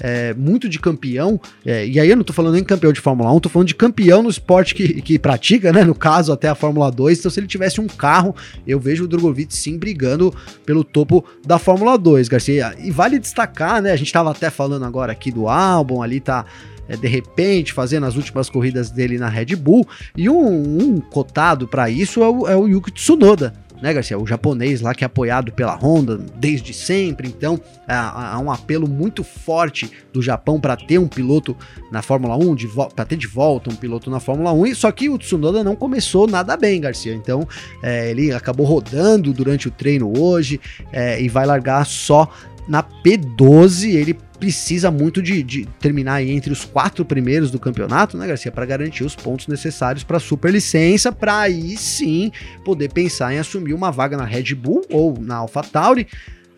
é, 0.02 0.34
muito 0.34 0.68
de 0.68 0.80
campeão, 0.80 1.40
é, 1.64 1.86
e 1.86 2.00
aí 2.00 2.10
eu 2.10 2.16
não 2.16 2.24
tô 2.24 2.32
falando 2.32 2.54
nem 2.54 2.64
campeão 2.64 2.92
de 2.92 3.00
Fórmula 3.00 3.32
1, 3.32 3.38
tô 3.38 3.48
falando 3.48 3.68
de 3.68 3.74
campeão 3.76 4.20
no 4.20 4.28
esporte 4.28 4.74
que, 4.74 5.00
que 5.00 5.16
pratica, 5.16 5.72
né? 5.72 5.84
No 5.84 5.94
caso, 5.94 6.32
até 6.32 6.48
a 6.48 6.56
Fórmula 6.56 6.90
2. 6.90 7.20
Então, 7.20 7.30
se 7.30 7.38
ele 7.38 7.46
tivesse 7.46 7.80
um 7.80 7.86
carro, 7.86 8.34
eu 8.66 8.80
vejo 8.80 9.04
o 9.04 9.08
Drogovic 9.08 9.54
sim 9.54 9.78
brigando 9.78 10.34
pelo 10.66 10.82
topo 10.82 11.24
da 11.46 11.56
Fórmula 11.56 11.96
2, 11.96 12.26
Garcia. 12.26 12.74
E 12.82 12.90
vale 12.90 13.16
destacar, 13.20 13.80
né? 13.80 13.92
A 13.92 13.96
gente 13.96 14.12
tava 14.12 14.32
até 14.32 14.50
falando 14.50 14.84
agora 14.84 15.12
aqui 15.12 15.30
do 15.30 15.46
álbum, 15.46 16.02
ali 16.02 16.18
tá 16.18 16.44
é, 16.88 16.96
de 16.96 17.06
repente 17.06 17.72
fazendo 17.72 18.04
as 18.04 18.16
últimas 18.16 18.50
corridas 18.50 18.90
dele 18.90 19.18
na 19.18 19.28
Red 19.28 19.54
Bull. 19.54 19.86
E 20.16 20.28
um, 20.28 20.80
um 20.80 21.00
cotado 21.00 21.68
para 21.68 21.88
isso 21.88 22.22
é 22.24 22.28
o, 22.28 22.48
é 22.48 22.56
o 22.56 22.66
Yuki 22.66 22.90
Tsunoda, 22.90 23.54
né, 23.82 23.92
Garcia? 23.92 24.16
O 24.16 24.24
japonês 24.24 24.80
lá 24.80 24.94
que 24.94 25.02
é 25.02 25.06
apoiado 25.06 25.50
pela 25.52 25.74
Honda 25.74 26.16
desde 26.36 26.72
sempre, 26.72 27.26
então 27.28 27.60
há, 27.86 28.38
um 28.38 28.50
apelo 28.50 28.88
muito 28.88 29.24
forte 29.24 29.90
do 30.12 30.22
Japão 30.22 30.60
para 30.60 30.76
ter 30.76 30.98
um 30.98 31.08
piloto 31.08 31.56
na 31.90 32.00
Fórmula 32.00 32.36
1, 32.36 32.56
para 32.94 33.04
ter 33.04 33.16
de 33.16 33.26
volta 33.26 33.68
um 33.70 33.74
piloto 33.74 34.08
na 34.08 34.20
Fórmula 34.20 34.52
1, 34.52 34.74
só 34.76 34.92
que 34.92 35.10
o 35.10 35.18
Tsunoda 35.18 35.64
não 35.64 35.74
começou 35.74 36.28
nada 36.28 36.56
bem, 36.56 36.80
Garcia. 36.80 37.12
Então 37.12 37.46
é, 37.82 38.10
ele 38.10 38.32
acabou 38.32 38.64
rodando 38.64 39.32
durante 39.32 39.66
o 39.66 39.70
treino 39.70 40.16
hoje 40.16 40.60
é, 40.92 41.20
e 41.20 41.28
vai 41.28 41.44
largar 41.44 41.84
só 41.84 42.30
na 42.68 42.82
P12. 42.82 43.94
Ele 43.94 44.16
precisa 44.42 44.90
muito 44.90 45.22
de, 45.22 45.40
de 45.40 45.66
terminar 45.78 46.14
aí 46.14 46.32
entre 46.32 46.52
os 46.52 46.64
quatro 46.64 47.04
primeiros 47.04 47.48
do 47.48 47.60
campeonato, 47.60 48.18
né, 48.18 48.26
Garcia, 48.26 48.50
para 48.50 48.66
garantir 48.66 49.04
os 49.04 49.14
pontos 49.14 49.46
necessários 49.46 50.02
para 50.02 50.16
a 50.16 50.20
superlicença, 50.20 51.12
para 51.12 51.42
aí 51.42 51.76
sim 51.76 52.32
poder 52.64 52.92
pensar 52.92 53.32
em 53.32 53.38
assumir 53.38 53.72
uma 53.72 53.92
vaga 53.92 54.16
na 54.16 54.24
Red 54.24 54.52
Bull 54.56 54.84
ou 54.90 55.16
na 55.16 55.36
AlphaTauri. 55.36 56.08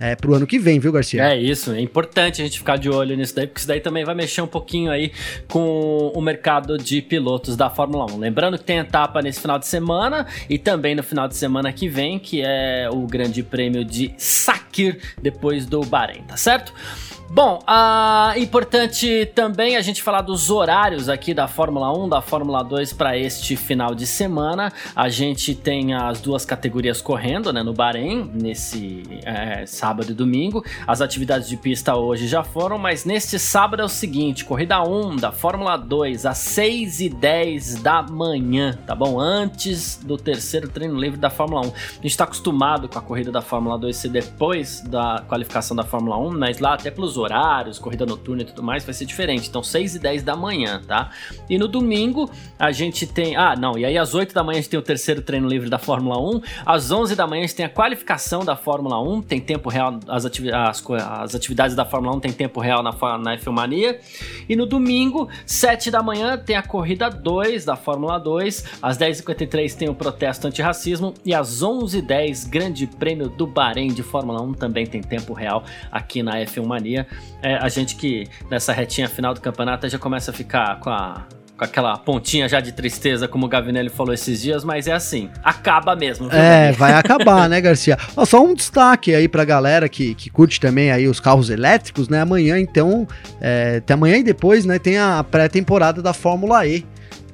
É, 0.01 0.17
pro 0.17 0.35
ano 0.35 0.47
que 0.47 0.59
vem, 0.59 0.81
viu, 0.81 0.91
Garcia? 0.91 1.23
É 1.25 1.37
isso, 1.39 1.73
é 1.73 1.81
importante 1.81 2.41
a 2.41 2.45
gente 2.45 2.59
ficar 2.59 2.77
de 2.77 2.89
olho 2.89 3.15
nisso 3.17 3.37
daí, 3.37 3.47
porque 3.47 3.61
isso 3.61 3.69
daí 3.69 3.81
também 3.81 4.03
vai 4.03 4.15
mexer 4.15 4.41
um 4.41 4.47
pouquinho 4.47 4.91
aí 4.91 5.13
com 5.47 6.11
o 6.15 6.21
mercado 6.23 6.79
de 6.79 7.03
pilotos 7.03 7.55
da 7.55 7.69
Fórmula 7.69 8.11
1. 8.11 8.19
Lembrando 8.19 8.59
que 8.59 8.65
tem 8.65 8.79
etapa 8.79 9.21
nesse 9.21 9.41
final 9.41 9.59
de 9.59 9.67
semana 9.67 10.27
e 10.49 10.59
também 10.59 10.95
no 10.95 11.03
final 11.03 11.29
de 11.29 11.37
semana 11.37 11.71
que 11.71 11.87
vem, 11.87 12.19
que 12.19 12.43
é 12.43 12.89
o 12.91 13.07
Grande 13.07 13.43
Prêmio 13.43 13.85
de 13.85 14.15
Sakir, 14.17 14.99
depois 15.23 15.67
do 15.67 15.83
Bahrein, 15.83 16.23
tá 16.23 16.37
certo? 16.37 16.73
Bom, 17.31 17.59
uh, 17.63 18.39
importante 18.39 19.27
também 19.35 19.77
a 19.77 19.81
gente 19.81 20.03
falar 20.03 20.21
dos 20.21 20.51
horários 20.51 21.09
aqui 21.09 21.33
da 21.33 21.49
Fórmula 21.49 21.91
1, 21.93 22.09
da 22.09 22.21
Fórmula 22.21 22.63
2 22.63 22.93
para 22.93 23.19
este 23.19 23.57
final 23.57 23.95
de 23.95 24.07
semana. 24.07 24.73
A 24.95 25.09
gente 25.09 25.55
tem 25.55 25.95
as 25.95 26.21
duas 26.21 26.45
categorias 26.45 27.01
correndo 27.01 27.53
né, 27.53 27.63
no 27.63 27.73
Bahrein, 27.73 28.31
nesse 28.33 29.03
é, 29.25 29.65
sábado 29.67 30.13
e 30.13 30.15
domingo. 30.15 30.65
As 30.87 31.01
atividades 31.01 31.49
de 31.49 31.57
pista 31.57 31.97
hoje 31.97 32.29
já 32.29 32.45
foram, 32.45 32.79
mas 32.79 33.05
neste 33.05 33.39
sábado 33.39 33.81
é 33.81 33.85
o 33.85 33.89
seguinte: 33.89 34.45
corrida 34.45 34.83
1 34.83 35.17
da 35.17 35.33
Fórmula 35.33 35.77
2 35.77 36.27
às 36.27 36.39
6 36.39 37.01
e 37.01 37.09
10 37.09 37.83
da 37.83 38.03
manhã, 38.03 38.79
tá 38.87 38.95
bom? 38.95 39.19
Antes 39.19 39.97
do 39.97 40.17
terceiro 40.17 40.69
treino 40.69 41.01
livre 41.01 41.19
da 41.19 41.31
Fórmula 41.31 41.63
1. 41.63 41.65
A 41.65 41.69
gente 41.95 42.07
está 42.07 42.25
acostumado 42.25 42.89
com 42.89 42.99
a 42.99 43.03
corrida 43.03 43.33
da 43.33 43.41
Fórmula 43.41 43.79
2 43.79 43.97
ser 43.97 44.11
depois 44.11 44.83
da 44.83 45.25
qualificação 45.27 45.75
da 45.75 45.85
Fórmula 45.85 46.19
1, 46.19 46.39
mas 46.39 46.59
lá 46.59 46.75
até 46.75 46.91
pelos 46.91 47.14
horários, 47.17 47.79
corrida 47.79 48.07
noturna 48.07 48.43
e 48.43 48.45
tudo 48.45 48.63
mais, 48.63 48.85
vai 48.85 48.95
ser 48.95 49.05
diferente. 49.05 49.49
Então, 49.49 49.63
6 49.63 49.97
e 49.97 49.99
10 49.99 50.23
da 50.23 50.37
manhã, 50.37 50.81
tá? 50.87 51.11
E 51.49 51.59
no 51.59 51.69
domingo, 51.69 52.31
a 52.59 52.73
gente 52.73 53.07
tem. 53.07 53.37
Ah, 53.37 53.55
não, 53.57 53.79
e 53.79 53.85
aí 53.85 53.99
às 53.99 54.15
8 54.15 54.35
da 54.35 54.43
manhã 54.43 54.59
a 54.59 54.61
gente 54.61 54.71
tem 54.71 54.79
o 54.79 54.83
terceiro 54.83 55.23
treino 55.23 55.49
livre 55.49 55.69
da 55.69 55.79
Fórmula 55.79 56.21
1. 56.21 56.41
Às 56.65 56.91
11 56.91 57.15
da 57.17 57.27
manhã 57.27 57.45
a 57.45 57.47
gente 57.47 57.57
tem 57.57 57.67
a 57.67 57.69
qualificação 57.69 58.45
da 58.45 58.57
Fórmula 58.57 59.01
1, 59.01 59.23
tem 59.23 59.41
tempo 59.41 59.69
real, 59.69 59.99
as, 60.09 60.25
ativi 60.25 60.53
as, 60.53 60.83
as 60.91 61.35
atividades 61.35 61.77
da 61.77 61.85
Fórmula 61.85 62.17
1 62.17 62.21
tem 62.21 62.33
tempo 62.33 62.61
real 62.61 62.83
na, 62.83 62.93
na 63.19 63.37
F1 63.37 63.53
Mania. 63.53 63.99
E 64.49 64.57
no 64.57 64.67
domingo, 64.67 65.29
7 65.47 65.91
da 65.91 66.03
manhã, 66.03 66.37
tem 66.37 66.57
a 66.57 66.63
corrida 66.63 67.09
2 67.09 67.65
da 67.65 67.77
Fórmula 67.77 68.19
2. 68.19 68.79
Às 68.83 68.99
10h53 68.99 69.75
tem 69.75 69.89
o 69.89 69.95
protesto 69.95 70.47
antirracismo. 70.47 71.15
E 71.25 71.35
às 71.35 71.63
11h10, 71.63 72.49
Grande 72.49 72.87
Prêmio 72.87 73.29
do 73.29 73.47
Bahrein 73.47 73.89
de 73.89 74.03
Fórmula 74.03 74.43
1 74.43 74.55
também 74.55 74.87
tem 74.87 75.03
tempo 75.03 75.33
real 75.33 75.65
aqui 75.91 76.23
na 76.23 76.39
F1 76.41 76.65
Mania 76.65 77.04
é, 77.43 77.57
a 77.57 77.69
gente 77.69 77.97
que 77.97 78.27
nessa 78.51 78.73
retinha 78.73 79.09
final 79.09 79.35
do 79.35 79.41
campeonato 79.41 79.89
já 79.89 79.99
começa 79.99 80.31
a 80.31 80.35
ficar 80.35 80.79
com 80.81 80.91
a 80.91 81.27
com 81.57 81.65
aquela 81.65 81.97
pontinha 81.97 82.49
já 82.49 82.61
de 82.61 82.73
tristeza, 82.73 83.29
como 83.29 83.47
o 83.47 83.49
Gavinelli 83.49 83.89
falou 83.89 84.13
esses 84.13 84.43
dias, 84.43 84.65
mas 84.65 84.89
é 84.89 84.93
assim, 84.93 85.31
acaba 85.43 85.95
mesmo. 85.95 86.29
Viu, 86.29 86.39
é, 86.39 86.73
vai 86.73 86.95
acabar, 86.99 87.49
né, 87.49 87.61
Garcia? 87.61 87.97
Ó, 88.17 88.25
só 88.25 88.45
um 88.45 88.55
destaque 88.55 89.15
aí 89.15 89.29
pra 89.29 89.45
galera 89.45 89.89
que, 89.89 90.15
que 90.15 90.29
curte 90.31 90.59
também 90.59 90.91
aí 90.91 91.07
os 91.07 91.21
carros 91.21 91.51
elétricos, 91.51 92.09
né? 92.09 92.21
Amanhã, 92.21 92.59
então, 92.59 93.07
é, 93.41 93.77
até 93.79 93.95
amanhã 93.95 94.17
e 94.17 94.23
depois, 94.23 94.65
né, 94.65 94.79
tem 94.79 94.99
a 94.99 95.25
pré-temporada 95.25 96.03
da 96.03 96.13
Fórmula 96.13 96.67
E. 96.67 96.85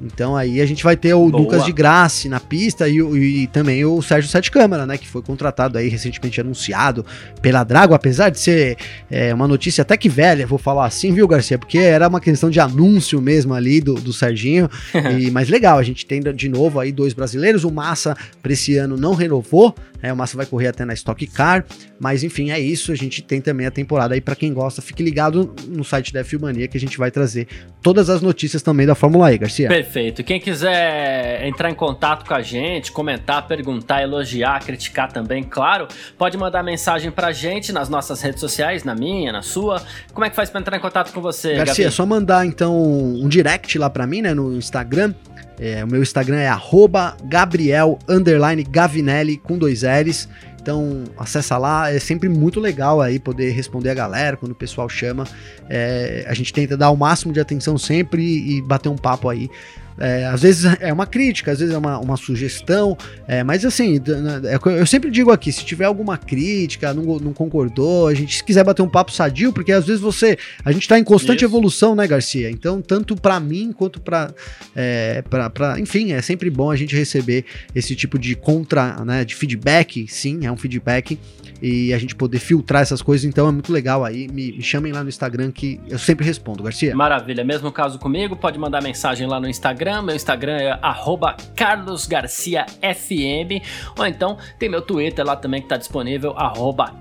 Então 0.01 0.37
aí 0.37 0.61
a 0.61 0.67
gente 0.67 0.83
vai 0.83 0.97
ter 0.97 1.15
o 1.15 1.29
Boa. 1.29 1.43
Lucas 1.43 1.65
de 1.65 1.73
Graça 1.73 2.29
na 2.29 2.41
pista 2.41 2.89
e, 2.89 2.99
e, 2.99 3.47
também 3.49 3.85
o 3.85 4.01
Sérgio 4.01 4.31
Sete 4.31 4.51
Câmara, 4.51 4.87
né? 4.87 4.97
Que 4.97 5.07
foi 5.07 5.23
contratado 5.23 5.77
aí 5.79 5.89
recentemente 5.89 6.41
anunciado 6.41 7.05
pela 7.43 7.63
Drago, 7.63 7.95
apesar 7.95 8.31
de 8.31 8.41
ser 8.41 8.77
é, 9.11 9.33
uma 9.35 9.47
notícia 9.47 9.83
até 9.83 9.97
que 9.97 10.09
velha, 10.09 10.47
vou 10.47 10.59
falar 10.59 10.87
assim, 10.87 11.13
viu, 11.13 11.29
Garcia? 11.29 11.59
Porque 11.59 11.79
era 11.79 12.09
uma 12.09 12.21
questão 12.21 12.51
de 12.51 12.61
anúncio 12.61 13.21
mesmo 13.21 13.55
ali 13.55 13.81
do, 13.81 13.95
do 13.95 14.13
Serginho. 14.13 14.69
e, 15.19 15.31
mas 15.31 15.49
legal, 15.49 15.79
a 15.79 15.83
gente 15.83 16.07
tem 16.07 16.21
de 16.21 16.49
novo 16.49 16.81
aí 16.81 16.93
dois 16.93 17.13
brasileiros. 17.13 17.65
O 17.65 17.71
Massa 17.71 18.17
para 18.43 18.53
esse 18.53 18.77
ano 18.77 18.97
não 18.97 19.15
renovou, 19.15 19.75
né? 20.03 20.13
O 20.13 20.17
Massa 20.17 20.37
vai 20.37 20.47
correr 20.47 20.69
até 20.69 20.85
na 20.85 20.95
Stock 20.95 21.27
Car. 21.27 21.65
Mas 21.99 22.25
enfim, 22.25 22.51
é 22.51 22.59
isso. 22.59 22.93
A 22.93 22.95
gente 22.95 23.23
tem 23.23 23.41
também 23.41 23.67
a 23.67 23.71
temporada 23.71 24.15
aí 24.15 24.21
para 24.21 24.35
quem 24.35 24.53
gosta. 24.53 24.81
Fique 24.81 25.03
ligado 25.03 25.55
no 25.69 25.85
site 25.85 26.13
da 26.13 26.25
Filmania 26.25 26.67
que 26.67 26.77
a 26.77 26.81
gente 26.81 26.97
vai 26.97 27.11
trazer 27.11 27.47
todas 27.83 28.09
as 28.09 28.23
notícias 28.23 28.63
também 28.63 28.87
da 28.87 28.95
Fórmula 28.95 29.33
E, 29.33 29.39
Garcia. 29.39 29.69
Perfeito. 29.69 29.90
Quem 30.23 30.41
quiser 30.41 31.47
entrar 31.47 31.71
em 31.71 31.75
contato 31.75 32.27
com 32.27 32.35
a 32.35 32.43
gente, 32.43 32.93
comentar, 32.93 33.47
perguntar, 33.47 34.03
elogiar, 34.03 34.61
criticar 34.65 35.11
também, 35.13 35.43
claro, 35.43 35.89
pode 36.17 36.37
mandar 36.37 36.63
mensagem 36.63 37.11
pra 37.11 37.33
gente 37.33 37.73
nas 37.73 37.89
nossas 37.89 38.21
redes 38.23 38.41
sociais, 38.41 38.85
na 38.85 38.95
minha, 38.95 39.33
na 39.33 39.43
sua. 39.43 39.83
Como 40.13 40.25
é 40.25 40.31
que 40.31 40.37
faz 40.37 40.51
para 40.51 40.61
entrar 40.61 40.77
em 40.77 40.81
contato 40.81 41.13
com 41.13 41.21
você, 41.21 41.55
Garcia? 41.55 41.87
É 41.87 41.91
só 41.91 42.07
mandar 42.07 42.47
então 42.47 42.81
um 42.81 43.29
direct 43.29 43.79
lá 43.79 43.91
para 43.91 44.07
mim, 44.07 44.23
né, 44.23 44.33
no 44.33 44.55
Instagram. 44.57 45.15
É, 45.63 45.85
o 45.85 45.87
meu 45.87 46.01
Instagram 46.01 46.39
é 46.39 46.49
Gabriel 47.25 47.99
Gavinelli 48.63 49.37
com 49.37 49.59
dois 49.59 49.83
L's. 49.83 50.27
Então, 50.61 51.05
acessa 51.17 51.57
lá, 51.57 51.91
é 51.91 51.99
sempre 51.99 52.29
muito 52.29 52.61
legal 52.61 53.01
aí 53.01 53.19
poder 53.19 53.51
responder 53.51 53.91
a 53.91 53.95
galera 53.95 54.37
quando 54.37 54.53
o 54.53 54.55
pessoal 54.55 54.89
chama. 54.89 55.25
É, 55.69 56.25
a 56.29 56.35
gente 56.35 56.53
tenta 56.53 56.77
dar 56.77 56.91
o 56.91 56.97
máximo 56.97 57.33
de 57.33 57.41
atenção 57.41 57.79
sempre 57.79 58.23
e 58.23 58.61
bater 58.61 58.89
um 58.89 58.97
papo 58.97 59.29
aí 59.29 59.51
é, 59.99 60.27
às 60.27 60.43
vezes 60.43 60.65
é 60.81 60.93
uma 60.93 61.07
crítica, 61.07 61.53
às 61.53 61.59
vezes 61.59 61.75
é 61.75 61.79
uma, 61.79 61.99
uma 61.99 62.17
sugestão, 62.17 62.97
é, 63.27 63.43
mas 63.43 63.65
assim, 63.65 63.97
é 63.97 64.81
eu 64.81 64.87
sempre 64.87 65.11
digo 65.11 65.31
aqui: 65.31 65.53
se 65.53 65.65
tiver 65.65 65.85
alguma 65.85 66.17
crítica, 66.17 66.93
não, 66.95 67.19
não 67.19 67.33
concordou, 67.33 68.07
a 68.07 68.15
gente 68.15 68.37
se 68.37 68.45
quiser 68.45 68.65
bater 68.65 68.83
um 68.83 68.89
papo 68.89 69.13
sadio, 69.13 69.53
porque 69.53 69.73
às 69.73 69.87
vezes 69.87 70.01
você. 70.01 70.39
A 70.65 70.73
gente 70.73 70.89
tá 70.89 70.99
em 70.99 71.05
constante 71.05 71.39
Isso. 71.39 71.47
evolução, 71.47 71.95
né, 71.95 72.07
Garcia? 72.07 72.51
Então, 72.51 72.81
tanto 72.81 73.17
para 73.17 73.39
mim 73.41 73.73
quanto 73.73 74.01
para. 74.01 74.33
É, 74.75 75.23
pra, 75.23 75.51
pra, 75.51 75.81
enfim, 75.81 76.13
é 76.13 76.23
sempre 76.23 76.51
bom 76.51 76.71
a 76.71 76.77
gente 76.77 76.95
receber 76.95 77.45
esse 77.75 77.95
tipo 77.95 78.19
de 78.19 78.35
contra, 78.35 79.05
né, 79.05 79.25
de 79.25 79.35
feedback, 79.35 80.07
sim, 80.09 80.47
é 80.47 80.53
um 80.53 80.57
feedback 80.57 81.19
e 81.63 81.93
a 81.93 81.99
gente 81.99 82.15
poder 82.15 82.39
filtrar 82.39 82.83
essas 82.83 83.03
coisas, 83.03 83.25
então 83.25 83.49
é 83.49 83.53
muito 83.53 83.73
legal 83.73 84.05
aí. 84.05 84.29
Me, 84.29 84.53
me, 84.53 84.63
chamem 84.63 84.93
lá 84.93 85.03
no 85.03 85.09
Instagram 85.09 85.51
que 85.51 85.81
eu 85.89 85.99
sempre 85.99 86.25
respondo, 86.25 86.63
Garcia. 86.63 86.95
Maravilha, 86.95 87.45
mesmo 87.45 87.71
caso 87.71 87.99
comigo, 87.99 88.35
pode 88.35 88.59
mandar 88.59 88.83
mensagem 88.83 89.27
lá 89.27 89.39
no 89.39 89.49
Instagram. 89.49 89.80
Meu 90.03 90.15
Instagram 90.15 90.59
é 90.59 90.79
carlosgarciafm, 91.57 93.63
ou 93.99 94.07
então 94.07 94.37
tem 94.59 94.69
meu 94.69 94.83
Twitter 94.83 95.25
lá 95.25 95.37
também 95.37 95.63
que 95.63 95.69
tá 95.69 95.77
disponível, 95.77 96.35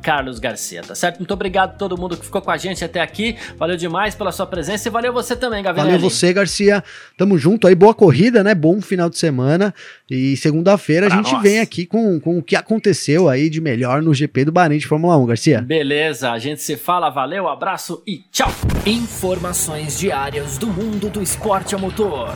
carlosgarcia, 0.01 0.81
tá 0.81 0.95
certo? 0.95 1.17
Muito 1.17 1.33
obrigado 1.33 1.71
a 1.71 1.73
todo 1.73 1.97
mundo 1.97 2.15
que 2.15 2.25
ficou 2.25 2.41
com 2.41 2.51
a 2.51 2.57
gente 2.57 2.83
até 2.83 3.01
aqui. 3.01 3.35
Valeu 3.57 3.75
demais 3.75 4.15
pela 4.15 4.31
sua 4.31 4.45
presença 4.45 4.87
e 4.87 4.91
valeu 4.91 5.11
você 5.11 5.35
também, 5.35 5.61
Gabriel. 5.61 5.87
Valeu 5.87 5.99
você, 5.99 6.31
Garcia. 6.31 6.83
Tamo 7.17 7.37
junto 7.37 7.67
aí, 7.67 7.75
boa 7.75 7.93
corrida, 7.93 8.43
né? 8.43 8.55
Bom 8.55 8.81
final 8.81 9.09
de 9.09 9.17
semana. 9.17 9.73
E 10.09 10.37
segunda-feira 10.37 11.07
a 11.07 11.09
gente 11.09 11.35
vem 11.41 11.59
aqui 11.59 11.85
com, 11.85 12.19
com 12.19 12.39
o 12.39 12.43
que 12.43 12.55
aconteceu 12.55 13.27
aí 13.27 13.49
de 13.49 13.61
melhor 13.61 14.01
no 14.01 14.13
GP 14.13 14.45
do 14.45 14.51
Bahrein 14.51 14.79
de 14.79 14.87
Fórmula 14.87 15.17
1, 15.17 15.25
Garcia. 15.25 15.61
Beleza, 15.61 16.31
a 16.31 16.39
gente 16.39 16.61
se 16.61 16.77
fala, 16.77 17.09
valeu, 17.09 17.47
abraço 17.47 18.01
e 18.07 18.23
tchau! 18.31 18.49
Informações 18.85 19.99
diárias 19.99 20.57
do 20.57 20.67
mundo 20.67 21.09
do 21.09 21.21
esporte 21.21 21.75
a 21.75 21.77
motor. 21.77 22.35